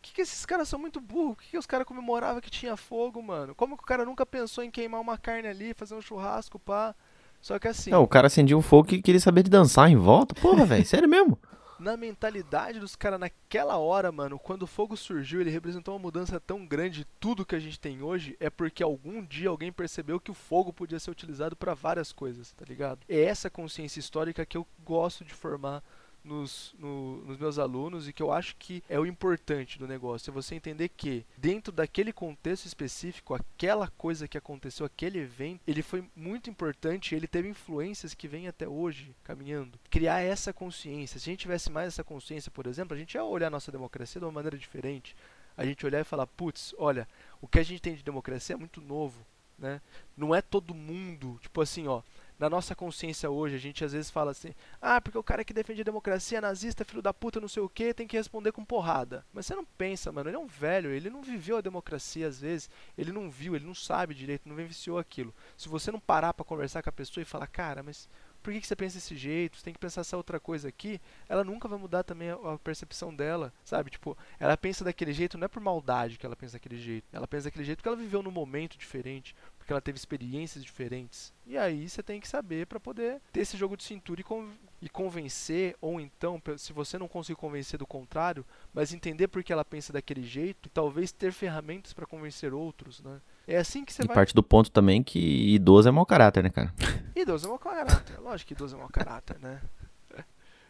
[0.00, 1.34] que que esses caras são muito burros?
[1.36, 3.54] Por que, que os caras comemoravam que tinha fogo, mano?
[3.54, 6.94] Como que o cara nunca pensou em queimar uma carne ali, fazer um churrasco, pá?
[7.40, 9.96] Só que assim, Não, o cara acendia um fogo e queria saber de dançar em
[9.96, 10.34] volta.
[10.40, 11.38] Porra, velho, sério mesmo.
[11.78, 16.40] Na mentalidade dos caras naquela hora, mano, quando o fogo surgiu, ele representou uma mudança
[16.40, 20.20] tão grande de tudo que a gente tem hoje, é porque algum dia alguém percebeu
[20.20, 23.00] que o fogo podia ser utilizado pra várias coisas, tá ligado?
[23.08, 25.82] É essa consciência histórica que eu gosto de formar
[26.24, 30.30] nos, no- nos meus alunos e que eu acho que é o importante do negócio.
[30.30, 35.82] É você entender que, dentro daquele contexto específico, aquela coisa que aconteceu, aquele evento, ele
[35.82, 39.78] foi muito importante ele teve influências que vêm até hoje caminhando.
[39.90, 41.18] Criar essa consciência.
[41.18, 44.20] Se a gente tivesse mais essa consciência, por exemplo, a gente ia olhar nossa democracia
[44.20, 45.16] de uma maneira diferente.
[45.56, 47.08] A gente olhar e falar, putz, olha,
[47.40, 49.26] o que a gente tem de democracia é muito novo.
[49.58, 49.80] Né?
[50.16, 52.00] Não é todo mundo, tipo assim, ó,
[52.38, 55.52] na nossa consciência hoje, a gente às vezes fala assim: ah, porque o cara que
[55.52, 58.52] defende a democracia é nazista, filho da puta, não sei o que, tem que responder
[58.52, 59.24] com porrada.
[59.32, 62.40] Mas você não pensa, mano, ele é um velho, ele não viveu a democracia às
[62.40, 65.34] vezes, ele não viu, ele não sabe direito, não vivenciou aquilo.
[65.56, 68.08] Se você não parar pra conversar com a pessoa e falar, cara, mas
[68.42, 69.56] por que, que você pensa desse jeito?
[69.58, 71.00] Você tem que pensar essa outra coisa aqui.
[71.28, 73.90] Ela nunca vai mudar também a, a percepção dela, sabe?
[73.90, 77.06] Tipo, ela pensa daquele jeito não é por maldade que ela pensa daquele jeito.
[77.12, 79.34] Ela pensa daquele jeito porque ela viveu num momento diferente,
[79.68, 81.30] porque ela teve experiências diferentes.
[81.46, 84.48] E aí você tem que saber pra poder ter esse jogo de cintura e, con
[84.80, 89.52] e convencer, ou então, se você não conseguir convencer do contrário, mas entender por que
[89.52, 93.18] ela pensa daquele jeito e talvez ter ferramentas pra convencer outros, né?
[93.46, 94.14] É assim que você E vai.
[94.14, 95.18] parte do ponto também que
[95.54, 96.72] idoso é mau caráter, né, cara?
[97.14, 98.18] Idoso é mau caráter.
[98.20, 99.60] Lógico que idoso é mau caráter, né?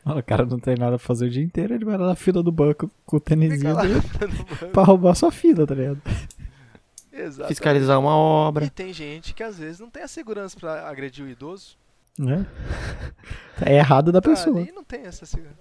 [0.04, 2.42] O cara não tem nada pra fazer o dia inteiro, ele vai lá na fila
[2.42, 4.00] do banco com o tênisinho dele
[4.72, 6.00] pra roubar sua fila, tá ligado?
[7.18, 7.48] Exatamente.
[7.48, 8.70] Fiscalizar uma E obra.
[8.70, 11.76] tem gente que às vezes não tem a segurança pra agredir o idoso.
[12.18, 12.46] Né?
[13.64, 14.58] É errado da Tá pessoa.
[14.60, 15.58] ali não tem essa segurança.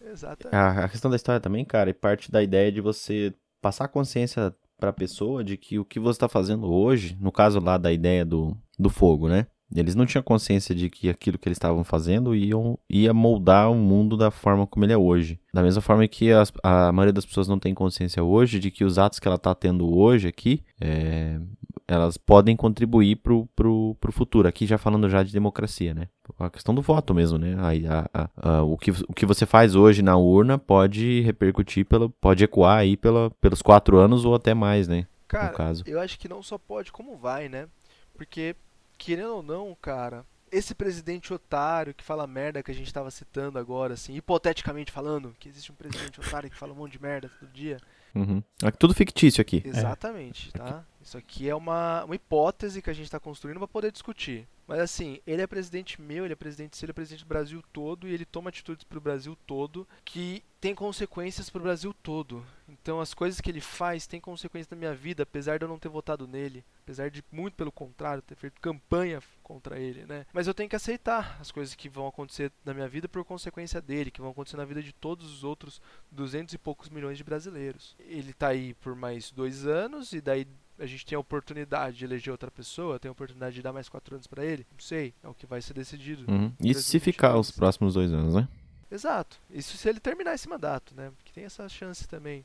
[0.00, 0.54] Exatamente.
[0.54, 3.88] A, a questão da história também, cara, é parte da ideia de você passar a
[3.88, 7.92] consciência pra pessoa de que o que você tá fazendo hoje, no caso lá da
[7.92, 9.46] ideia do, do fogo, né?
[9.74, 13.74] Eles não tinham consciência de que aquilo que eles estavam fazendo iam, ia moldar o
[13.74, 15.40] mundo da forma como ele é hoje.
[15.52, 18.84] Da mesma forma que as- a maioria das pessoas não tem consciência hoje de que
[18.84, 21.40] os atos que ela tá tendo hoje aqui, é,
[21.88, 24.46] elas podem contribuir pro, pro, pro futuro.
[24.48, 26.08] Aqui já falando já de democracia, né?
[26.38, 27.56] A questão do voto mesmo, né?
[27.58, 32.08] A- a- a- o, que, o que você faz hoje na urna pode repercutir, pelo,
[32.10, 35.06] pode ecoar aí pela, pelos quatro anos ou até mais, né?
[35.28, 35.82] Cara, no caso.
[35.86, 37.66] eu acho que não só pode, como vai, né?
[38.14, 38.54] Porque,
[38.98, 43.58] querendo ou não, cara, esse presidente otário que fala merda que a gente tava citando
[43.58, 47.30] agora, assim, hipoteticamente falando, que existe um presidente otário que fala um monte de merda
[47.40, 47.78] todo dia.
[48.14, 48.42] Uhum.
[48.62, 49.62] É tudo fictício aqui.
[49.64, 50.84] Exatamente, tá?
[51.00, 54.48] Isso aqui é uma, uma hipótese que a gente tá construindo pra poder discutir.
[54.66, 57.62] Mas assim, ele é presidente meu, ele é presidente seu, ele é presidente do Brasil
[57.72, 62.44] todo e ele toma atitudes pro Brasil todo que tem consequências pro Brasil todo.
[62.68, 65.78] Então as coisas que ele faz têm consequências na minha vida, apesar de eu não
[65.78, 70.26] ter votado nele, apesar de muito pelo contrário ter feito campanha contra ele, né?
[70.32, 73.80] Mas eu tenho que aceitar as coisas que vão acontecer na minha vida por consequência
[73.80, 75.80] dele, que vão acontecer na vida de todos os outros
[76.10, 77.94] 200 e poucos milhões de brasileiros.
[78.00, 82.04] Ele tá aí por mais dois anos e daí a gente tem a oportunidade de
[82.04, 84.66] eleger outra pessoa, tem a oportunidade de dar mais quatro anos pra ele.
[84.72, 86.30] Não sei, é o que vai ser decidido.
[86.30, 86.52] Uhum.
[86.60, 88.48] Isso se ficar os próximos dois anos, né?
[88.90, 89.40] Exato.
[89.50, 91.10] Isso se ele terminar esse mandato, né?
[91.16, 92.44] Porque tem essa chance também.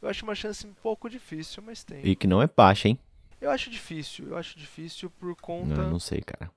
[0.00, 2.04] Eu acho uma chance um pouco difícil, mas tem.
[2.04, 2.98] E que não é baixa, hein?
[3.40, 4.28] Eu acho difícil.
[4.28, 5.80] Eu acho difícil por Não, conta.
[5.82, 6.50] eu não sei, cara.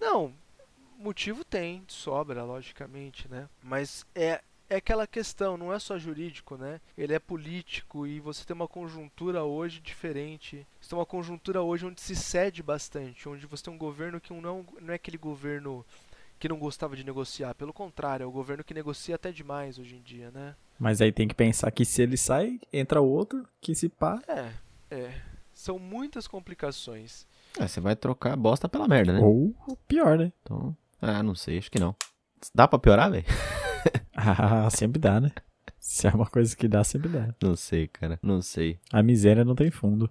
[0.00, 0.32] Não,
[0.98, 3.48] motivo tem, sobra, logicamente, né?
[3.62, 4.42] Mas é,
[4.72, 6.80] é aquela questão, não é só jurídico, né?
[6.96, 10.66] Ele é político e você tem uma conjuntura hoje diferente.
[10.80, 14.32] Você tem uma conjuntura hoje onde se cede bastante, onde você tem um governo que
[14.32, 15.84] não, não é aquele governo
[16.38, 19.94] que não gostava de negociar, pelo contrário, é o governo que negocia até demais hoje
[19.94, 20.56] em dia, né?
[20.76, 24.20] Mas aí tem que pensar que se ele sai, entra outro, que se pá.
[24.26, 24.52] É,
[24.90, 25.14] é.
[25.54, 27.26] São muitas complicações.
[27.60, 29.20] É, você vai trocar bosta pela merda, né?
[29.20, 29.54] Ou
[29.86, 30.32] pior, né?
[30.42, 31.94] Então, ah, não sei, acho que não.
[32.52, 33.24] Dá pra piorar, velho?
[34.14, 35.30] Ah, sempre dá, né?
[35.78, 37.34] Se é uma coisa que dá, sempre dá.
[37.42, 38.18] Não sei, cara.
[38.22, 38.78] Não sei.
[38.92, 40.10] A miséria não tem fundo.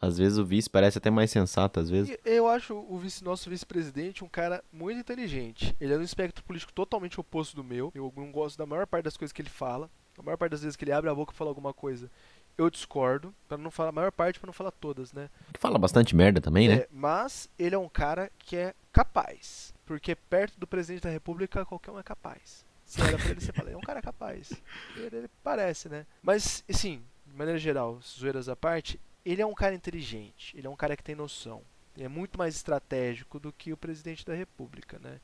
[0.00, 2.16] Às vezes o vice parece até mais sensato, às vezes.
[2.24, 5.76] Eu acho o vice, nosso vice-presidente um cara muito inteligente.
[5.80, 7.92] Ele é um espectro político totalmente oposto do meu.
[7.94, 9.88] Eu não gosto da maior parte das coisas que ele fala.
[10.18, 12.10] A maior parte das vezes que ele abre a boca e fala alguma coisa,
[12.58, 13.32] eu discordo.
[13.46, 15.30] Pra não falar a maior parte, pra não falar todas, né?
[15.58, 16.74] Fala bastante merda também, né?
[16.74, 19.72] É, mas ele é um cara que é capaz.
[19.86, 22.64] Porque perto do presidente da república, qualquer um é capaz.
[22.92, 24.52] Você olha pra ele e você fala, é um cara capaz.
[24.96, 26.04] Ele, ele parece, né?
[26.22, 30.54] Mas, assim, de maneira geral, zoeiras à parte, ele é um cara inteligente.
[30.56, 31.62] Ele é um cara que tem noção.
[31.96, 35.20] Ele é muito mais estratégico do que o presidente da república, né?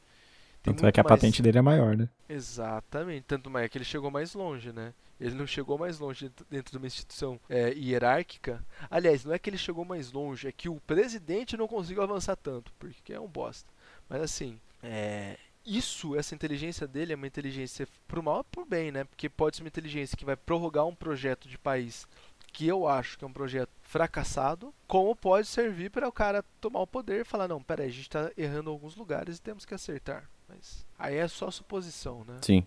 [0.62, 2.08] Tem Tanto é que a mais- patente dele é maior, né?
[2.28, 3.24] Exatamente.
[3.26, 4.94] Tanto mais é que ele chegou mais longe, né?
[5.20, 8.64] Ele não chegou mais longe dentro- dentro de uma instituição é, hierárquica.
[8.90, 12.36] Aliás, não é que ele chegou mais longe, é que o presidente não conseguiu avançar
[12.36, 13.68] tanto, porque é um bosta.
[14.08, 15.36] Mas assim, é,
[15.68, 19.04] isso, essa inteligência dele é uma inteligência pro mal e pro bem, né?
[19.04, 22.06] Porque pode ser uma inteligência que vai prorrogar um projeto de país
[22.52, 26.80] que eu acho que é um projeto fracassado, como pode servir para o cara tomar
[26.80, 29.64] o poder e falar, não, peraí, a gente tá errando em alguns lugares e temos
[29.64, 30.28] que acertar.
[30.48, 32.38] Mas aí é só suposição, né?
[32.42, 32.64] Sim.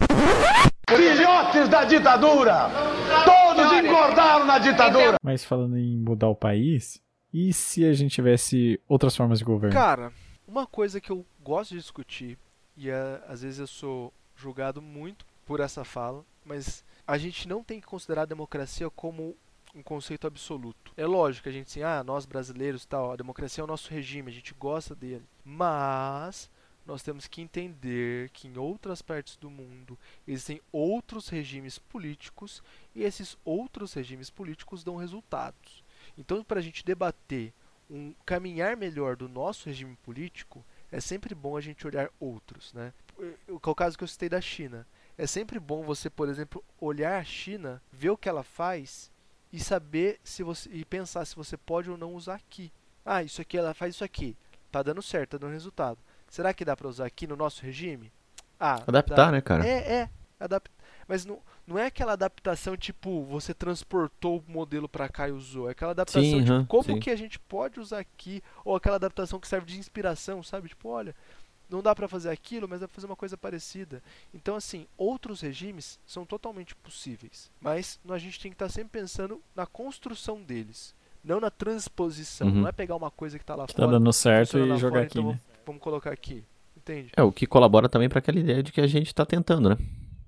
[0.87, 2.69] Filhotes da ditadura!
[3.25, 5.17] Todos engordaram na ditadura!
[5.23, 7.01] Mas falando em mudar o país,
[7.33, 9.73] e se a gente tivesse outras formas de governo?
[9.73, 10.13] Cara,
[10.47, 12.37] uma coisa que eu gosto de discutir,
[12.81, 17.63] e é, às vezes eu sou julgado muito por essa fala, mas a gente não
[17.63, 19.37] tem que considerar a democracia como
[19.75, 20.91] um conceito absoluto.
[20.97, 24.31] É lógico a gente assim, ah, nós brasileiros tal, a democracia é o nosso regime,
[24.31, 25.23] a gente gosta dele.
[25.45, 26.49] Mas
[26.83, 29.95] nós temos que entender que em outras partes do mundo
[30.27, 32.63] existem outros regimes políticos
[32.95, 35.83] e esses outros regimes políticos dão resultados.
[36.17, 37.53] Então, para a gente debater
[37.87, 42.93] um caminhar melhor do nosso regime político, é sempre bom a gente olhar outros, né?
[43.47, 44.85] O é o caso que eu citei da China.
[45.17, 49.11] É sempre bom você, por exemplo, olhar a China, ver o que ela faz
[49.53, 52.71] e saber se você e pensar se você pode ou não usar aqui.
[53.05, 54.35] Ah, isso aqui ela faz isso aqui,
[54.71, 55.99] tá dando certo, tá dando resultado.
[56.29, 58.11] Será que dá para usar aqui no nosso regime?
[58.59, 59.31] Ah, Adaptar, dá.
[59.31, 59.67] né, cara?
[59.67, 60.09] É, é,
[60.39, 60.69] adap...
[61.07, 65.67] mas não, não é aquela adaptação tipo você transportou o modelo para cá e usou,
[65.69, 66.99] é aquela adaptação Sim, tipo aham, como sim.
[66.99, 70.67] que a gente pode usar aqui ou aquela adaptação que serve de inspiração, sabe?
[70.69, 71.15] Tipo, olha,
[71.69, 74.03] não dá para fazer aquilo, mas dá pra fazer uma coisa parecida.
[74.33, 77.49] Então, assim, outros regimes são totalmente possíveis.
[77.61, 80.93] Mas a gente tem que estar tá sempre pensando na construção deles.
[81.23, 82.47] Não na transposição.
[82.47, 82.61] Uhum.
[82.61, 83.87] Não é pegar uma coisa que tá lá Tá fora.
[83.91, 85.39] dando certo e jogar fora, aqui, então né?
[85.65, 86.43] vamos- colocar aqui.
[86.75, 87.11] Entende?
[87.15, 89.77] É, o que colabora também pra aquela ideia de que a gente tá tentando, né?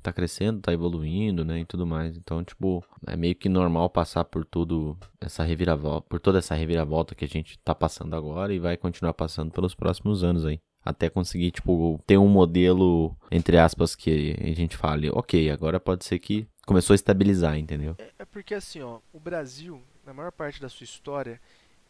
[0.04, 1.62] Tá crescendo, tá evoluindo, né?
[1.62, 2.18] E tudo mais.
[2.18, 7.16] Então, tipo, é meio que normal passar por tudo essa reviravolta, por toda essa reviravolta
[7.16, 10.60] que a gente tá passando agora e vai continuar passando pelos próximos anos aí.
[10.84, 16.04] Até conseguir, tipo, ter um modelo, entre aspas, que a gente fale, ok, agora pode
[16.04, 17.96] ser que começou a estabilizar, entendeu?
[17.98, 21.40] É, é porque assim, ó, o Brasil, na maior parte da sua história,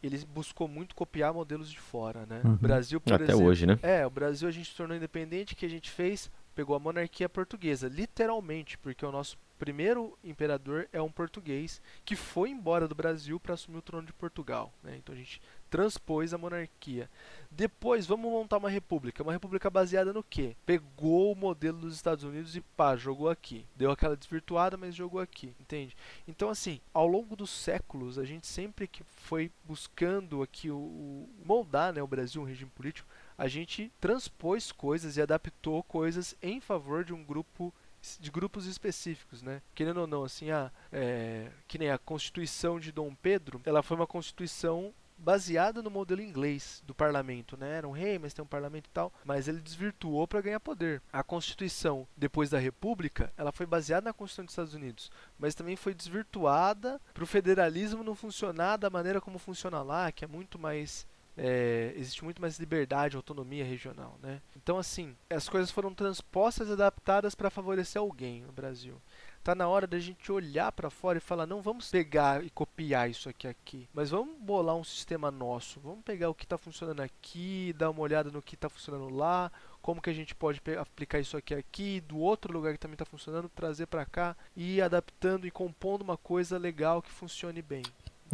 [0.00, 2.40] ele buscou muito copiar modelos de fora, né?
[2.44, 2.52] Uhum.
[2.52, 3.78] O Brasil, por Até exemplo, hoje, né?
[3.82, 6.30] É, o Brasil a gente se tornou independente, o que a gente fez?
[6.54, 12.50] Pegou a monarquia portuguesa, literalmente, porque o nosso primeiro imperador é um português que foi
[12.50, 14.72] embora do Brasil para assumir o trono de Portugal.
[14.82, 14.96] Né?
[14.96, 15.40] Então a gente
[15.70, 17.10] transpôs a monarquia.
[17.50, 19.22] Depois vamos montar uma república.
[19.22, 20.54] Uma república baseada no quê?
[20.64, 23.66] Pegou o modelo dos Estados Unidos e pá, jogou aqui.
[23.74, 25.96] Deu aquela desvirtuada, mas jogou aqui, entende?
[26.28, 31.28] Então assim, ao longo dos séculos, a gente sempre que foi buscando aqui o, o
[31.44, 36.60] moldar né, o Brasil, um regime político, a gente transpôs coisas e adaptou coisas em
[36.60, 37.72] favor de um grupo
[38.20, 39.62] de grupos específicos, né?
[39.74, 43.96] Querendo ou não, assim, a, é, que nem a Constituição de Dom Pedro, ela foi
[43.96, 47.78] uma constituição baseada no modelo inglês do parlamento, né?
[47.78, 51.00] Era um rei, mas tem um parlamento e tal, mas ele desvirtuou para ganhar poder.
[51.12, 55.76] A Constituição depois da República, ela foi baseada na Constituição dos Estados Unidos, mas também
[55.76, 60.58] foi desvirtuada para o federalismo não funcionar da maneira como funciona lá, que é muito
[60.58, 61.06] mais
[61.36, 64.40] é, existe muito mais liberdade, autonomia regional, né?
[64.56, 69.00] Então assim, as coisas foram transpostas e adaptadas para favorecer alguém no Brasil.
[69.42, 73.10] Tá na hora da gente olhar para fora e falar, não vamos pegar e copiar
[73.10, 75.80] isso aqui aqui, mas vamos bolar um sistema nosso.
[75.80, 79.52] Vamos pegar o que está funcionando aqui, dar uma olhada no que está funcionando lá,
[79.82, 83.04] como que a gente pode aplicar isso aqui aqui, do outro lugar que também está
[83.04, 87.82] funcionando, trazer para cá e ir adaptando e compondo uma coisa legal que funcione bem.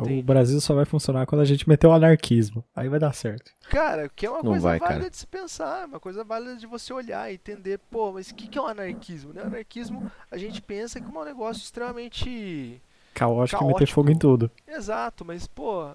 [0.01, 0.23] O Entendi.
[0.23, 2.65] Brasil só vai funcionar quando a gente meter o anarquismo.
[2.75, 3.53] Aí vai dar certo.
[3.69, 5.11] Cara, que é uma Não coisa vai, válida cara.
[5.11, 8.49] de se pensar, uma coisa válida de você olhar e entender, pô, mas o que,
[8.49, 9.33] que é o anarquismo?
[9.33, 9.43] Né?
[9.43, 12.81] O anarquismo, a gente pensa que é um negócio extremamente
[13.15, 13.95] Caótico, e meter Caótico.
[13.95, 14.51] fogo em tudo.
[14.67, 15.91] exato, mas, pô,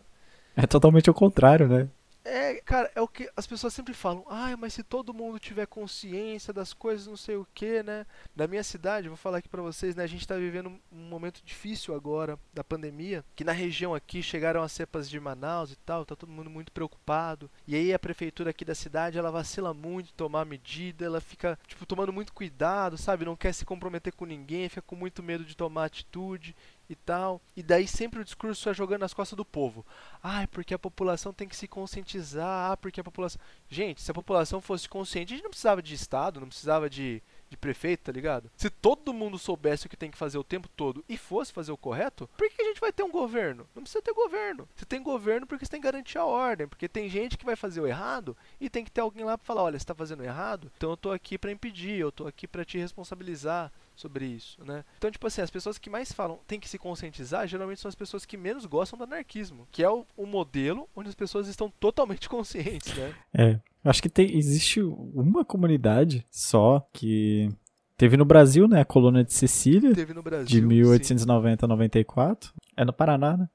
[0.56, 1.88] É totalmente o contrário, né?
[2.26, 5.68] É, cara, é o que as pessoas sempre falam, ai, mas se todo mundo tiver
[5.68, 8.06] consciência das coisas, não sei o que, né?
[8.36, 10.04] Na minha cidade, vou falar aqui pra vocês, né?
[10.04, 14.64] A gente tá vivendo um momento difícil agora da pandemia, que na região aqui chegaram
[14.64, 17.50] as cepas de Manaus e tal, tá todo mundo muito preocupado.
[17.68, 21.60] E aí a prefeitura aqui da cidade, ela vacila muito em tomar medida, ela fica,
[21.68, 23.24] tipo, tomando muito cuidado, sabe?
[23.24, 26.56] Não quer se comprometer com ninguém, fica com muito medo de tomar atitude
[26.90, 27.42] e tal.
[27.56, 29.86] E daí sempre o discurso é jogando nas costas do povo.
[30.22, 33.42] Ai, porque a população tem que se conscientizar, ah, porque a população.
[33.70, 37.22] Gente, se a população fosse consciente, a gente não precisava de Estado, não precisava de,
[37.50, 38.52] de prefeito, tá ligado?
[38.56, 41.72] Se todo mundo soubesse o que tem que fazer o tempo todo e fosse fazer
[41.72, 43.68] o correto, por que a gente vai ter um governo?
[43.76, 44.68] Não precisa ter governo.
[44.76, 47.56] Você tem governo porque você tem que garantir a ordem, porque tem gente que vai
[47.56, 50.24] fazer o errado e tem que ter alguém lá pra falar, olha, você tá fazendo
[50.24, 54.64] errado, então eu tô aqui pra impedir, eu tô aqui pra te responsabilizar sobre isso,
[54.66, 54.84] né?
[54.98, 57.96] Então, tipo assim, as pessoas que mais falam tem que se conscientizar, geralmente são as
[57.96, 61.72] pessoas que menos gostam do anarquismo, que é o, o modelo onde as pessoas estão
[61.80, 63.14] totalmente conscientes, né?
[63.34, 63.60] É.
[63.84, 67.50] Acho que tem, existe uma comunidade só que
[67.96, 68.82] teve no Brasil, né?
[68.82, 70.48] A colônia de Sicília, Teve no Brasil.
[70.48, 70.66] de sim.
[70.66, 72.54] 1890 a 94.
[72.76, 73.48] É no Paraná, né?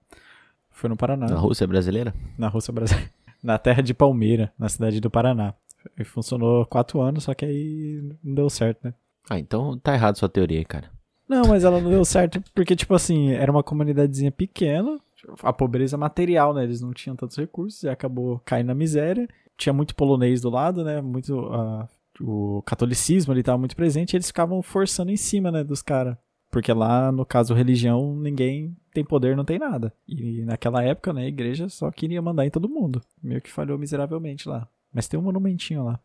[0.71, 1.27] Foi no Paraná.
[1.27, 2.15] Na Rússia brasileira?
[2.39, 3.11] na Rússia brasileira.
[3.43, 5.55] Na terra de Palmeira, na cidade do Paraná.
[5.99, 8.95] E funcionou quatro anos, só que aí não deu certo, né?
[9.31, 10.90] Ah, então tá errado sua teoria cara.
[11.28, 14.98] Não, mas ela não deu certo porque, tipo assim, era uma comunidadezinha pequena,
[15.44, 16.65] a pobreza material, né?
[16.65, 19.28] Eles não tinham tantos recursos e acabou caindo na miséria.
[19.57, 21.01] Tinha muito polonês do lado, né?
[21.01, 21.39] Muito.
[21.52, 21.89] ah,
[22.20, 26.16] o catolicismo ali tava muito presente e eles ficavam forçando em cima, né, dos caras.
[26.51, 29.94] Porque lá, no caso, religião, ninguém tem poder, não tem nada.
[30.07, 33.01] E naquela época, né, a igreja só queria mandar em todo mundo.
[33.23, 34.69] Meio que falhou miseravelmente lá.
[34.93, 36.01] Mas tem um monumentinho lá.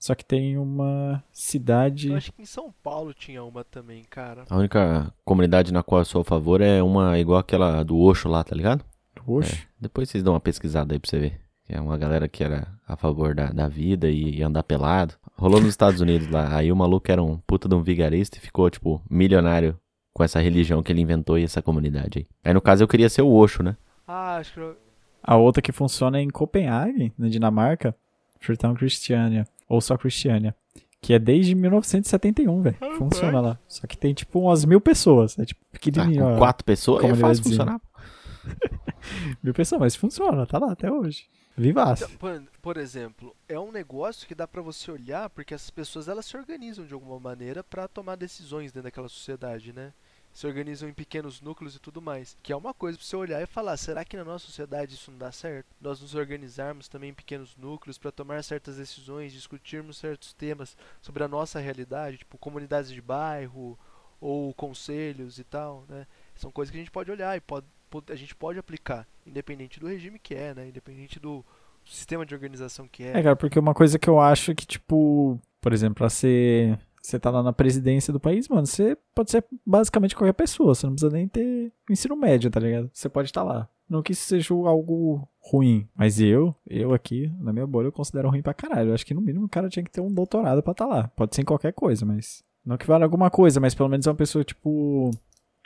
[0.00, 2.08] Só que tem uma cidade.
[2.10, 4.44] Eu acho que em São Paulo tinha uma também, cara.
[4.50, 8.28] A única comunidade na qual eu sou a favor é uma igual aquela do Osho
[8.28, 8.84] lá, tá ligado?
[9.26, 9.54] Oxe.
[9.54, 11.40] É, depois vocês dão uma pesquisada aí pra você ver.
[11.66, 15.14] É uma galera que era a favor da, da vida e, e andar pelado.
[15.38, 16.54] Rolou nos Estados Unidos lá.
[16.54, 19.80] Aí o maluco era um puta de um vigarista e ficou, tipo, milionário
[20.12, 22.26] com essa religião que ele inventou e essa comunidade aí.
[22.44, 23.74] Aí no caso eu queria ser o Osho, né?
[24.06, 24.60] Ah, acho que.
[24.60, 24.76] eu-
[25.22, 27.96] A outra que funciona é em Copenhague, na Dinamarca,
[28.38, 30.54] Freetown Christiania, ou só Christiania,
[31.00, 32.76] que é desde 1971, velho.
[32.98, 33.58] Funciona lá.
[33.68, 36.22] Só que tem tipo umas mil pessoas, é tipo Ah, pequenininho.
[36.24, 36.38] com ó.
[36.38, 37.80] quatro pessoas é fácil comunidadezinha.
[37.80, 37.80] funcionar.
[39.42, 41.26] Mil pessoas, mas funciona, tá lá até hoje.
[41.56, 42.04] Vivaço.
[42.04, 46.08] Então, por, por exemplo, é um negócio que dá pra você olhar porque essas pessoas
[46.08, 49.92] elas se organizam de alguma maneira pra tomar decisões dentro daquela sociedade, né?
[50.34, 52.36] Se organizam em pequenos núcleos e tudo mais.
[52.42, 55.10] Que é uma coisa pra você olhar e falar: será que na nossa sociedade isso
[55.10, 55.68] não dá certo?
[55.80, 61.22] Nós nos organizarmos também em pequenos núcleos pra tomar certas decisões, discutirmos certos temas sobre
[61.22, 63.78] a nossa realidade, tipo comunidades de bairro
[64.20, 66.06] ou conselhos e tal, né?
[66.34, 67.66] São coisas que a gente pode olhar e pode,
[68.08, 70.68] a gente pode aplicar, independente do regime que é, né?
[70.68, 71.44] Independente do
[71.84, 73.22] sistema de organização que É, é.
[73.22, 76.78] cara, porque uma coisa que eu acho que, tipo, por exemplo, pra ser.
[77.04, 80.74] Você tá lá na presidência do país, mano, você pode ser basicamente qualquer pessoa.
[80.74, 82.88] Você não precisa nem ter ensino médio, tá ligado?
[82.94, 83.68] Você pode estar lá.
[83.86, 88.30] Não que isso seja algo ruim, mas eu, eu aqui, na minha bolha, eu considero
[88.30, 88.88] ruim pra caralho.
[88.88, 91.08] Eu acho que no mínimo o cara tinha que ter um doutorado pra estar lá.
[91.08, 92.42] Pode ser em qualquer coisa, mas.
[92.64, 95.10] Não que vale alguma coisa, mas pelo menos é uma pessoa, tipo.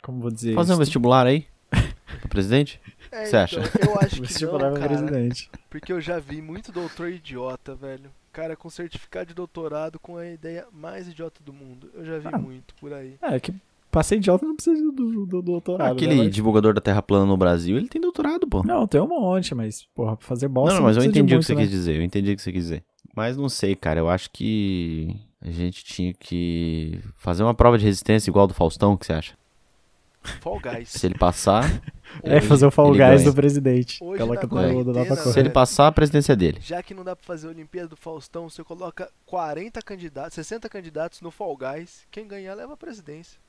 [0.03, 0.55] Como vou dizer?
[0.55, 1.45] Fazer um vestibular aí?
[2.19, 2.81] Pra presidente?
[3.13, 3.61] É, Você acha?
[3.61, 5.49] então, eu acho que Vestibular não, cara, presidente.
[5.69, 8.11] porque eu já vi muito doutor idiota, velho.
[8.31, 11.89] Cara com certificado de doutorado com a ideia mais idiota do mundo.
[11.93, 12.37] Eu já vi Ah.
[12.37, 13.15] muito por aí.
[13.21, 13.53] É, que
[13.91, 15.93] passei de alta não precisa do, do, do doutorado.
[15.93, 16.23] Aquele né?
[16.25, 18.61] Mas- divulgador da Terra plana no Brasil, ele tem doutorado, pô.
[18.63, 20.75] Não, tem um monte, mas, porra, pra fazer Não, bosta.
[20.75, 21.61] não, mas eu precisa de entendi o que muito, você né?
[21.61, 21.95] quis dizer.
[21.95, 22.83] Eu entendi o que você quis dizer.
[23.15, 23.99] Mas não sei, cara.
[23.99, 28.93] Eu acho que a gente tinha que fazer uma prova de resistência igual do Faustão,
[28.93, 29.33] o que você acha?
[30.41, 30.89] Fall Guys.
[30.89, 31.63] Se ele passar,
[32.23, 33.23] É fazer o Fall Guys ganha.
[33.23, 34.03] do presidente.
[34.03, 36.59] Hoje Coloca todo mundo lá pra quarentena, se ele passar, a presidência é dele.
[36.61, 40.67] Já que não dá pra fazer a Olimpíada do Faustão, você coloca 40 candidatos, 60
[40.69, 42.07] candidatos no Fall Guys.
[42.09, 43.39] Quem ganhar leva a presidência.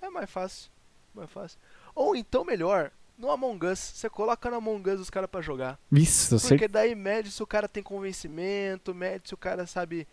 [0.00, 0.70] É mais fácil.
[1.14, 1.58] Mais fácil.
[1.94, 3.78] Ou então, melhor, no Among Us.
[3.78, 5.78] Você coloca no Among Us os caras pra jogar.
[5.92, 6.36] Isso.
[6.48, 10.06] Porque daí mede se o cara tem convencimento, mede se o cara sabe.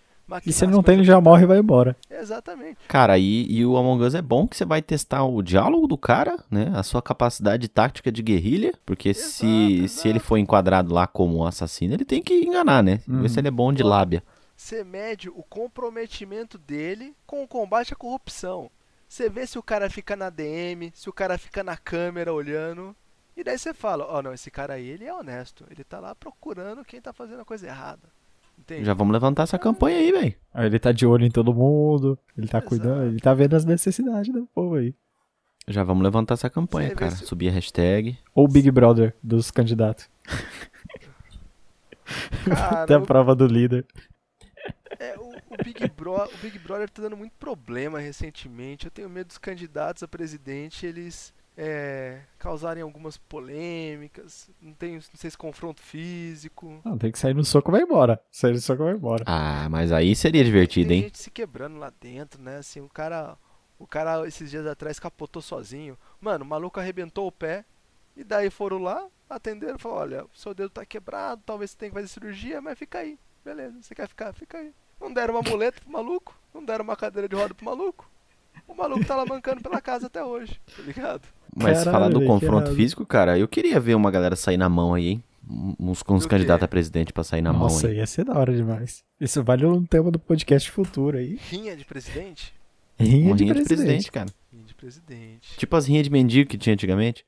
[0.46, 1.96] E se ele não tem, ele já morre e vai embora.
[2.10, 2.78] Exatamente.
[2.88, 5.98] Cara, e, e o Among Us é bom que você vai testar o diálogo do
[5.98, 6.72] cara, né?
[6.74, 8.74] A sua capacidade tática de guerrilha.
[8.86, 10.28] Porque se, Exato, se ele exato.
[10.28, 13.02] for enquadrado lá como um assassino, ele tem que enganar, né?
[13.08, 13.22] Uhum.
[13.22, 14.24] Ver se ele é bom de lábia.
[14.56, 18.72] Você mede o comprometimento dele com o combate à corrupção.
[19.08, 22.96] Você vê se o cara fica na DM, se o cara fica na câmera olhando.
[23.36, 25.66] E daí você fala, ó, não, esse cara aí, ele é honesto.
[25.70, 28.10] Ele tá lá procurando quem tá fazendo a coisa errada.
[28.64, 28.86] Entende?
[28.86, 30.36] Já vamos levantar essa campanha aí, velho.
[30.56, 32.70] Ele tá de olho em todo mundo, ele tá Exato.
[32.70, 34.96] cuidando, ele tá vendo as necessidades do povo aí.
[35.68, 37.12] Já vamos levantar essa campanha, Você cara.
[37.12, 38.18] se- Subir a hashtag.
[38.34, 40.10] Ou o Big Brother dos candidatos.
[42.46, 43.86] Cara, Até a o- prova do líder.
[45.00, 45.24] É, o,
[45.54, 48.86] o Big Bro, o Big Brother tá dando muito problema recentemente.
[48.86, 54.50] Eu tenho medo dos candidatos a presidente eles é, causarem algumas polêmicas.
[54.62, 56.82] Não, tem, não sei se confronto físico.
[56.84, 58.20] Não, tem que sair no soco e vai embora.
[58.32, 59.24] Sair no soco e vai embora.
[59.28, 61.04] Ah, mas aí seria divertido, tem hein?
[61.04, 62.58] gente se quebrando lá dentro, né?
[62.58, 63.38] Assim, o cara,
[63.78, 65.98] o cara esses dias atrás capotou sozinho.
[66.20, 67.66] Mano, o maluco arrebentou o pé
[68.16, 71.78] e daí foram lá, atenderam, e falaram: "Olha, o seu dedo tá quebrado, talvez você
[71.78, 73.18] tenha que fazer cirurgia, mas fica aí.
[73.44, 74.34] Beleza, você quer ficar?
[74.34, 77.66] Fica aí." Não deram uma muleta pro maluco, não deram uma cadeira de roda pro
[77.66, 78.10] maluco.
[78.68, 81.22] O maluco tá lá mancando pela casa até hoje, tá ligado?
[81.56, 84.94] Mas Caralho, falar do confronto físico, cara, eu queria ver uma galera sair na mão
[84.94, 85.24] aí, hein?
[85.80, 87.98] Uns, uns candidatos a presidente pra sair na mão Nossa, aí.
[87.98, 89.04] ia ser da hora demais.
[89.20, 91.38] Isso vale um tema do podcast futuro aí.
[91.50, 92.54] Rinha de presidente?
[92.98, 93.68] Rinha, de, rinha de presidente.
[93.68, 94.30] presidente, cara.
[94.52, 95.58] Rinha de presidente.
[95.58, 97.26] Tipo as rinhas de mendigo que tinha antigamente.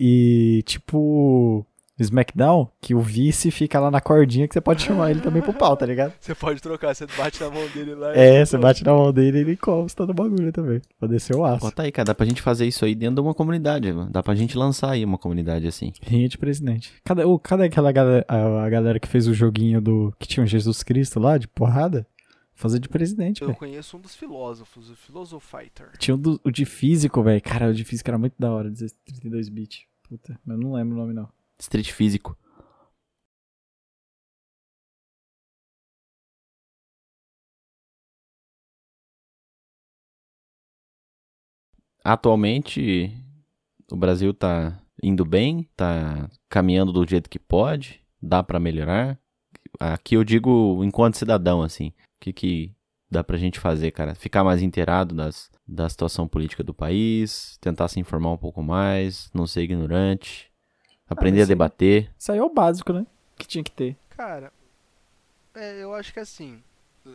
[0.00, 1.66] E tipo
[2.02, 5.52] SmackDown, que o vice fica lá na cordinha que você pode chamar ele também pro
[5.52, 6.12] pau, tá ligado?
[6.20, 8.14] Você pode trocar, você bate na mão dele lá.
[8.16, 10.80] É, você bate na mão dele e ele encosta no bagulho também.
[10.98, 11.60] Pra descer o aço.
[11.60, 13.92] Bota aí, cara, dá pra gente fazer isso aí dentro de uma comunidade.
[13.92, 14.10] mano.
[14.10, 15.92] Dá pra gente lançar aí uma comunidade assim.
[16.02, 16.92] Rinha de presidente.
[17.04, 20.12] Cadê, oh, cadê aquela galera, a, a galera que fez o joguinho do.
[20.18, 22.06] que tinha o Jesus Cristo lá, de porrada?
[22.54, 23.58] Fazer de presidente, Eu velho.
[23.58, 25.92] conheço um dos filósofos, o Philosophighter.
[25.98, 27.40] Tinha o, do- o de físico, velho.
[27.40, 28.70] Cara, o de físico era muito da hora,
[29.06, 29.86] 32 bit.
[30.06, 31.26] Puta, mas eu não lembro o nome não.
[31.60, 32.36] Street físico.
[42.02, 43.12] Atualmente,
[43.90, 49.18] o Brasil tá indo bem, tá caminhando do jeito que pode, dá pra melhorar.
[49.78, 52.74] Aqui eu digo enquanto cidadão, assim, o que que
[53.10, 54.14] dá pra gente fazer, cara?
[54.14, 59.30] Ficar mais inteirado das, da situação política do país, tentar se informar um pouco mais,
[59.34, 60.49] não ser ignorante,
[61.10, 62.10] aprender mas a debater.
[62.18, 63.06] Isso aí é o básico, né?
[63.36, 63.96] Que tinha que ter.
[64.10, 64.52] Cara,
[65.54, 66.62] é, eu acho que assim,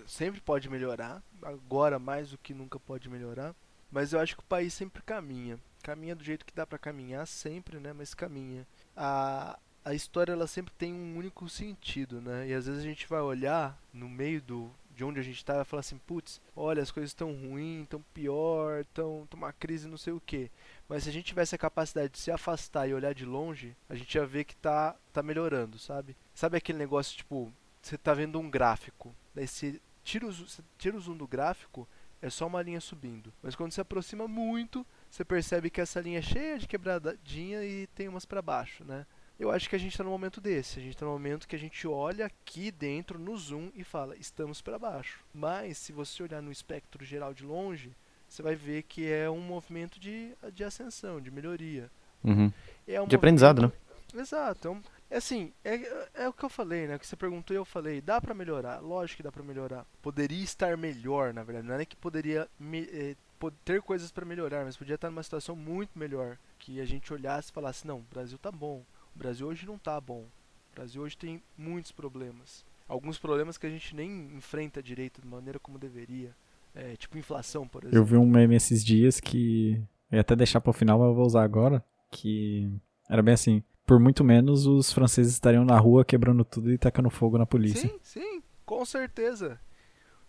[0.05, 3.55] sempre pode melhorar, agora mais do que nunca pode melhorar,
[3.91, 5.59] mas eu acho que o país sempre caminha.
[5.83, 8.65] Caminha do jeito que dá pra caminhar sempre, né, mas caminha.
[8.97, 12.47] A, a história ela sempre tem um único sentido, né?
[12.47, 15.53] E às vezes a gente vai olhar no meio do, de onde a gente tá,
[15.55, 19.97] vai falar assim, putz, olha, as coisas estão ruins, estão pior, estão uma crise não
[19.97, 20.49] sei o que.
[20.87, 23.95] Mas se a gente tivesse a capacidade de se afastar e olhar de longe, a
[23.95, 26.15] gente ia ver que tá, tá melhorando, sabe?
[26.33, 27.51] Sabe aquele negócio, tipo,
[27.81, 31.87] você tá vendo um gráfico, daí você tira o, você tira o zoom do gráfico,
[32.21, 33.33] é só uma linha subindo.
[33.41, 37.87] Mas quando se aproxima muito, você percebe que essa linha é cheia de quebradinha e
[37.87, 39.05] tem umas para baixo, né?
[39.37, 40.79] Eu acho que a gente está no momento desse.
[40.79, 44.15] A gente está no momento que a gente olha aqui dentro no zoom e fala,
[44.15, 45.25] estamos para baixo.
[45.33, 47.95] Mas se você olhar no espectro geral de longe,
[48.35, 51.89] você vai ver que é um movimento de, de ascensão, de melhoria.
[52.23, 52.51] Uhum.
[52.87, 53.71] É um De aprendizado, né?
[54.13, 54.57] Exato.
[54.59, 56.95] Então, é assim, é, é o que eu falei, né?
[56.95, 58.01] O que você perguntou e eu falei.
[58.01, 58.79] Dá pra melhorar?
[58.79, 59.85] Lógico que dá pra melhorar.
[60.01, 61.67] Poderia estar melhor, na verdade.
[61.67, 65.55] Não é que poderia me- po- ter coisas pra melhorar, mas podia estar numa situação
[65.55, 66.37] muito melhor.
[66.59, 68.83] Que a gente olhasse e falasse, não, o Brasil tá bom.
[69.15, 70.25] O Brasil hoje não tá bom.
[70.71, 72.63] O Brasil hoje tem muitos problemas.
[72.87, 76.35] Alguns problemas que a gente nem enfrenta direito da maneira como deveria.
[76.75, 77.97] É, tipo inflação, por exemplo.
[77.97, 79.81] Eu vi um meme esses dias que.
[80.11, 81.83] Eu ia até deixar pro final, mas eu vou usar agora.
[82.11, 82.69] Que
[83.09, 83.63] era bem assim.
[83.85, 87.87] Por muito menos os franceses estariam na rua quebrando tudo e tacando fogo na polícia.
[87.87, 89.59] Sim, sim, com certeza.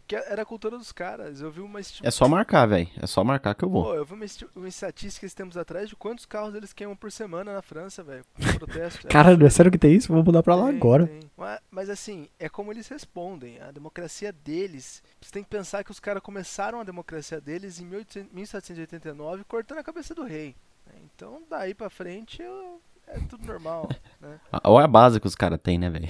[0.06, 1.40] Que era a cultura dos caras.
[1.40, 2.88] Eu vi uma esti- É só marcar, velho.
[3.02, 3.84] É só marcar que eu vou.
[3.84, 6.94] Pô, eu vi uma, esti- uma estatística esses tempos atrás de quantos carros eles queimam
[6.94, 8.24] por semana na França, velho.
[8.58, 9.06] Protesto.
[9.08, 10.12] É Caralho, é sério que tem isso?
[10.12, 11.06] Vou mudar pra lá Tem, agora.
[11.08, 11.20] tem.
[11.36, 13.60] Mas, mas assim, é como eles respondem.
[13.60, 15.02] A democracia deles.
[15.20, 19.78] Você tem que pensar que os caras começaram a democracia deles em 1800 1789 cortando
[19.78, 20.54] a cabeça do rei.
[21.02, 23.88] Então daí pra frente eu- é tudo normal.
[24.20, 24.38] né?
[24.64, 26.06] Olha a base que os caras têm, né, velho?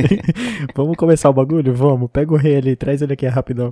[0.74, 1.74] Vamos começar o bagulho?
[1.74, 2.10] Vamos.
[2.10, 3.70] Pega o rei ali, traz ele aqui rapidão.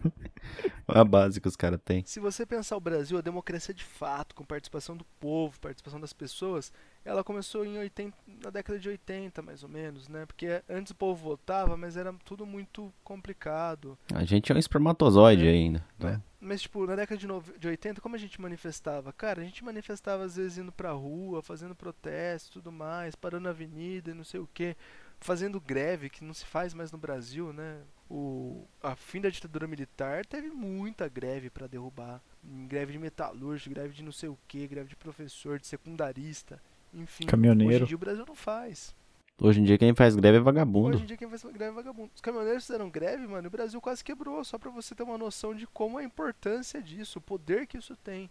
[0.86, 2.04] Olha a base que os caras têm.
[2.04, 6.12] Se você pensar o Brasil, a democracia de fato, com participação do povo, participação das
[6.12, 6.72] pessoas,
[7.04, 10.24] ela começou em 80, na década de 80, mais ou menos, né?
[10.26, 13.98] Porque antes o povo votava, mas era tudo muito complicado.
[14.14, 15.50] A gente é um espermatozoide É.
[15.50, 15.84] ainda.
[15.96, 16.22] Então, né?
[16.40, 19.12] Mas, tipo, na década de, nove- de 80, como a gente manifestava?
[19.12, 23.44] Cara, a gente manifestava às vezes indo pra rua, fazendo protesto e tudo mais, parando
[23.44, 24.76] na avenida e não sei o que,
[25.20, 27.80] fazendo greve, que não se faz mais no Brasil, né?
[28.10, 32.20] O a fim da ditadura militar teve muita greve pra derrubar.
[32.68, 36.60] Greve de metalúrgico, greve de não sei o que, greve de professor, de secundarista,
[36.94, 37.26] enfim.
[37.26, 37.74] Caminhoneiro.
[37.74, 38.94] Hoje em dia o Brasil não faz.
[39.40, 40.90] Hoje em dia quem faz greve é vagabundo.
[40.94, 42.10] Hoje em dia quem faz greve é vagabundo.
[42.14, 45.18] Os caminhoneiros fizeram greve, mano, e o Brasil quase quebrou, só pra você ter uma
[45.18, 48.30] noção de como a importância disso, o poder que isso tem.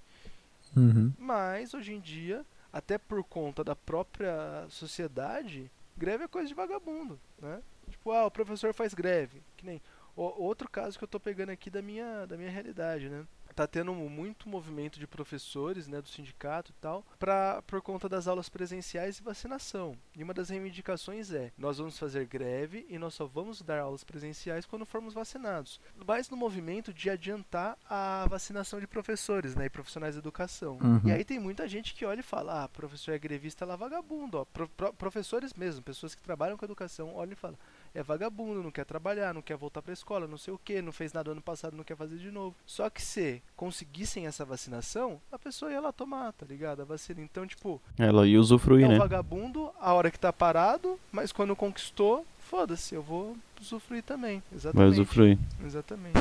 [0.75, 1.11] Uhum.
[1.19, 7.19] Mas hoje em dia, até por conta da própria sociedade, greve é coisa de vagabundo,
[7.41, 7.61] né?
[7.89, 9.81] Tipo, ah, o professor faz greve, que nem
[10.15, 13.25] o- outro caso que eu tô pegando aqui da minha da minha realidade, né?
[13.55, 18.27] Tá tendo muito movimento de professores, né, do sindicato e tal, pra, por conta das
[18.27, 19.95] aulas presenciais e vacinação.
[20.15, 24.03] E uma das reivindicações é: nós vamos fazer greve e nós só vamos dar aulas
[24.03, 25.79] presenciais quando formos vacinados.
[26.05, 30.77] Mas no movimento de adiantar a vacinação de professores, né, e profissionais da educação.
[30.81, 31.01] Uhum.
[31.05, 34.39] E aí tem muita gente que olha e fala: ah, professor é grevista lá vagabundo,
[34.39, 34.45] ó.
[34.45, 37.57] Pro- pro- professores mesmo, pessoas que trabalham com educação, olham e falam:
[37.93, 40.91] é vagabundo, não quer trabalhar, não quer voltar pra escola, não sei o que, não
[40.91, 42.55] fez nada ano passado, não quer fazer de novo.
[42.65, 46.81] Só que se conseguissem essa vacinação, a pessoa ia lá tomar, tá ligado?
[46.81, 47.21] A vacina.
[47.21, 48.97] Então, tipo, Ela ia usufruir, é um né?
[48.97, 54.41] vagabundo a hora que tá parado, mas quando conquistou, foda-se, eu vou usufruir também.
[54.49, 54.91] Vai Exatamente.
[54.93, 55.37] usufruir.
[55.63, 56.13] Exatamente.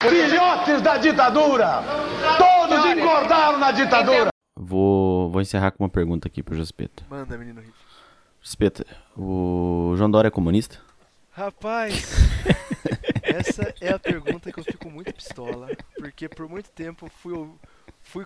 [0.00, 1.82] Filhotes da ditadura!
[2.38, 4.28] Todos engordaram na ditadura!
[4.56, 7.04] Vou, vou encerrar com uma pergunta aqui pro Jospeta.
[7.10, 7.77] Manda, menino Riff.
[8.40, 8.86] Jospeta,
[9.16, 10.80] o João Dória é comunista?
[11.30, 12.04] Rapaz,
[13.22, 17.48] essa é a pergunta que eu fico muito pistola, porque por muito tempo fui
[18.02, 18.24] fui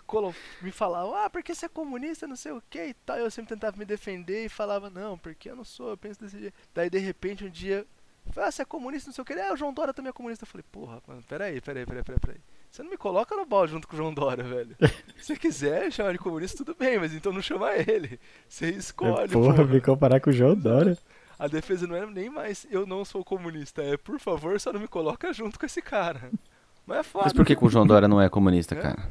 [0.60, 3.55] me falavam, ah, porque você é comunista, não sei o que e tal, eu sempre
[3.55, 6.55] tentava me defender e falava, não, porque eu não sou, eu penso desse jeito.
[6.72, 7.84] Daí de repente um dia,
[8.36, 10.44] ah, você é comunista, não sei o que, ah, o João Dória também é comunista.
[10.44, 12.40] Eu falei, porra, mano, peraí, peraí, peraí, peraí, peraí.
[12.73, 14.74] Você não me coloca no balde junto com o João Dória, velho.
[15.20, 18.19] Se quiser chamar de comunista, tudo bem, mas então não chama ele.
[18.49, 19.65] Você escolhe, Porra, porra.
[19.66, 20.97] me comparar com o João Dória.
[21.39, 24.81] A defesa não é nem mais eu não sou comunista, é por favor, só não
[24.81, 26.31] me coloca junto com esse cara.
[26.86, 27.24] Mas é foda.
[27.27, 28.81] Mas por que, que o João Dória não é comunista, É?
[28.81, 29.11] cara?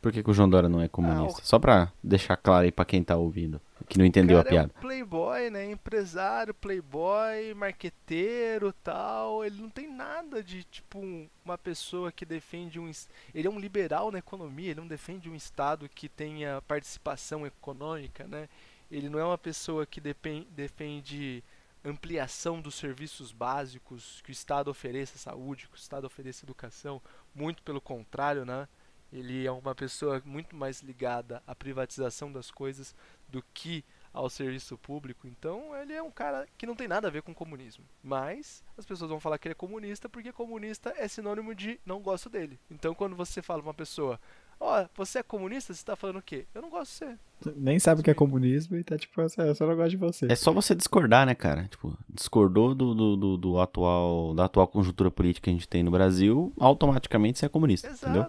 [0.00, 1.42] Por que, que o João Dória não é comunista?
[1.44, 4.72] Só pra deixar claro aí pra quem tá ouvindo, que não entendeu a cara piada.
[4.74, 5.70] É um playboy, né?
[5.70, 9.44] Empresário, playboy, marqueteiro tal.
[9.44, 12.90] Ele não tem nada de tipo um- uma pessoa que defende um.
[13.34, 18.26] Ele é um liberal na economia, ele não defende um Estado que tenha participação econômica,
[18.26, 18.48] né?
[18.90, 21.42] Ele não é uma pessoa que depen- defende
[21.84, 27.00] ampliação dos serviços básicos que o Estado ofereça saúde, que o Estado ofereça educação.
[27.34, 28.68] Muito pelo contrário, né?
[29.12, 32.94] Ele é uma pessoa muito mais ligada à privatização das coisas
[33.30, 35.26] do que ao serviço público.
[35.26, 37.84] Então ele é um cara que não tem nada a ver com comunismo.
[38.02, 42.00] Mas as pessoas vão falar que ele é comunista porque comunista é sinônimo de não
[42.00, 42.58] gosto dele.
[42.70, 44.18] Então quando você fala pra uma pessoa,
[44.58, 46.44] ó, você é comunista, você tá falando o quê?
[46.52, 47.52] Eu não gosto de você.
[47.56, 49.90] Nem sabe o que é comunismo e tá tipo, assim, "Ah, eu só não gosto
[49.90, 50.26] de você.
[50.30, 51.68] É só você discordar, né, cara?
[51.68, 55.82] Tipo, discordou do, do, do, do atual, da atual conjuntura política que a gente tem
[55.82, 58.26] no Brasil, automaticamente você é comunista, entendeu?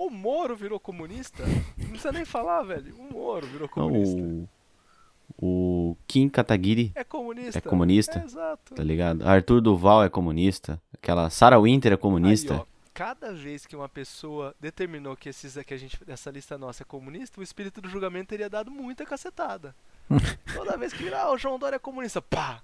[0.00, 1.44] O Moro virou comunista?
[1.76, 2.94] Não precisa nem falar, velho.
[2.96, 4.18] O Moro virou comunista.
[4.18, 7.58] o, o Kim Kataguiri, É comunista.
[7.58, 8.18] É comunista?
[8.18, 8.74] É, exato.
[8.74, 9.28] tá ligado?
[9.28, 10.80] Arthur Duval é comunista.
[10.94, 12.54] Aquela Sarah Winter é comunista.
[12.54, 12.64] Aí, ó,
[12.94, 16.86] cada vez que uma pessoa determinou que esses que a gente essa lista nossa é
[16.86, 19.76] comunista, o espírito do julgamento teria dado muita cacetada.
[20.54, 22.62] Toda vez que virar, ah, o João Dória é comunista, pá.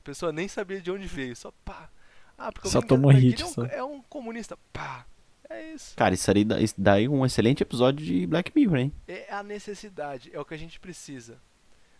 [0.00, 1.90] A pessoa nem sabia de onde veio, só pá.
[2.38, 3.64] Ah, porque o Só Kim tomou hit, é um, só.
[3.66, 5.04] é um comunista, pá.
[5.50, 5.96] É isso.
[5.96, 8.92] Cara, isso aí dá, isso daí um excelente episódio de Black Mirror, hein?
[9.08, 11.38] É a necessidade, é o que a gente precisa.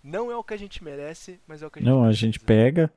[0.03, 2.07] Não é o que a gente merece, mas é o que a gente Não, a
[2.07, 2.27] precisa.
[2.27, 2.91] gente pega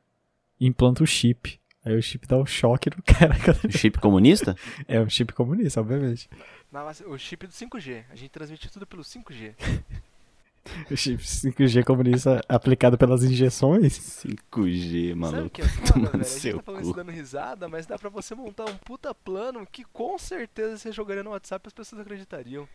[0.59, 1.59] e implanta o chip.
[1.83, 3.33] Aí o chip dá um choque no cara.
[3.67, 4.55] O chip comunista?
[4.87, 6.29] É um chip comunista, obviamente.
[6.71, 8.05] Na- o chip do 5G.
[8.09, 9.53] A gente transmite tudo pelo 5G.
[10.89, 13.99] O chip 5G comunista aplicado pelas injeções.
[14.25, 15.49] 5G, Sabe o maluco.
[15.49, 16.21] que é foda, Tomando velho?
[16.23, 16.87] A gente seu tá falando cu.
[16.87, 20.91] isso dando risada, mas dá pra você montar um puta plano que com certeza você
[20.91, 22.67] jogaria no WhatsApp e as pessoas acreditariam.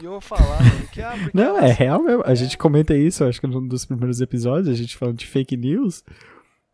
[0.00, 2.22] E eu falar, mano, que ah, porque Não, é real mesmo.
[2.24, 5.56] A gente comenta isso, acho que num dos primeiros episódios, a gente falando de fake
[5.56, 6.04] news.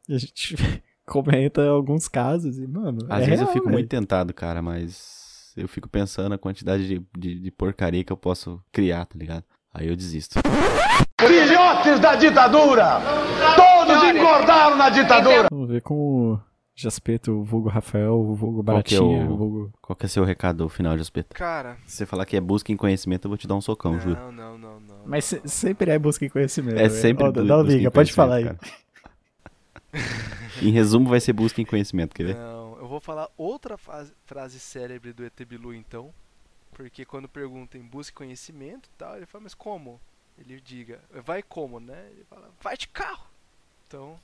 [0.09, 0.55] E a gente
[1.07, 2.99] comenta alguns casos e, mano.
[3.09, 3.75] Às é vezes eu real, fico velho.
[3.79, 8.17] muito tentado, cara, mas eu fico pensando a quantidade de, de, de porcaria que eu
[8.17, 9.45] posso criar, tá ligado?
[9.79, 10.39] Aí eu desisto.
[11.21, 12.99] Filhotes da ditadura!
[13.57, 15.49] Todos engordaram na ditadura!
[15.51, 16.41] Vamos ver com o
[16.75, 19.73] Jaspeto, o vulgo Rafael, o vulgo Qual é Baratinha, o- o vulgo...
[19.83, 21.35] Qual que é seu recado final, Jospeta?
[21.35, 24.01] Cara, Se você falar que é busca em conhecimento, eu vou te dar um socão,
[24.01, 24.17] juro.
[24.19, 24.97] não, não, não, não.
[25.07, 26.77] Mas se- sempre é busca em conhecimento.
[26.79, 26.91] É velho.
[26.91, 28.51] sempre Ó, bu- Não busca em liga, pode falar aí.
[30.63, 32.37] Em resumo, vai ser busca em conhecimento, quer ver?
[32.37, 36.11] Não, eu vou falar outra fase- frase célebre do ET Bilu então.
[36.77, 39.99] Porque quando perguntam busque conhecimento e tal, ele fala, mas como?
[40.37, 42.11] Ele diga, vai como, né?
[42.11, 43.27] Ele fala, vai de carro.
[43.87, 44.21] Então,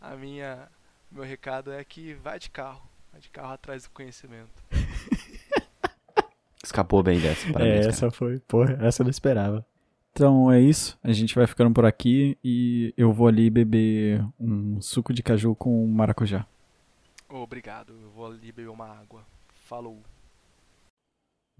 [0.00, 0.68] a minha,
[1.10, 2.88] meu recado é que vai de carro.
[3.10, 4.62] Vai de carro atrás do conhecimento.
[6.62, 7.88] Escapou bem dessa, É, parabéns, cara.
[7.90, 9.66] essa foi, porra, essa eu não esperava.
[10.12, 14.80] Então é isso, a gente vai ficando por aqui e eu vou ali beber um
[14.80, 16.46] suco de caju com maracujá.
[17.28, 19.24] Obrigado, eu vou ali beber uma água.
[19.64, 20.00] Falou.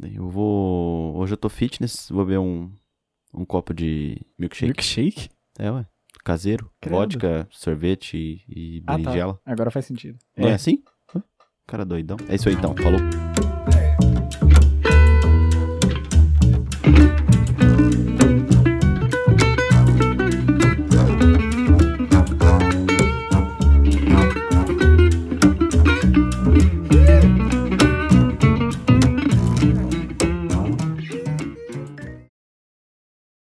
[0.03, 1.17] Eu vou...
[1.17, 2.71] Hoje eu tô fitness, vou beber um,
[3.35, 4.67] um copo de milkshake.
[4.67, 5.29] Milkshake?
[5.59, 5.87] É, ué.
[6.25, 6.71] Caseiro.
[6.81, 6.97] Credo.
[6.97, 8.99] Vodka, sorvete e, e Ah, tá.
[8.99, 9.41] berinjela.
[9.45, 10.19] Agora faz sentido.
[10.37, 10.83] Não é assim?
[11.67, 12.17] Cara doidão.
[12.29, 13.48] É isso aí então, falou.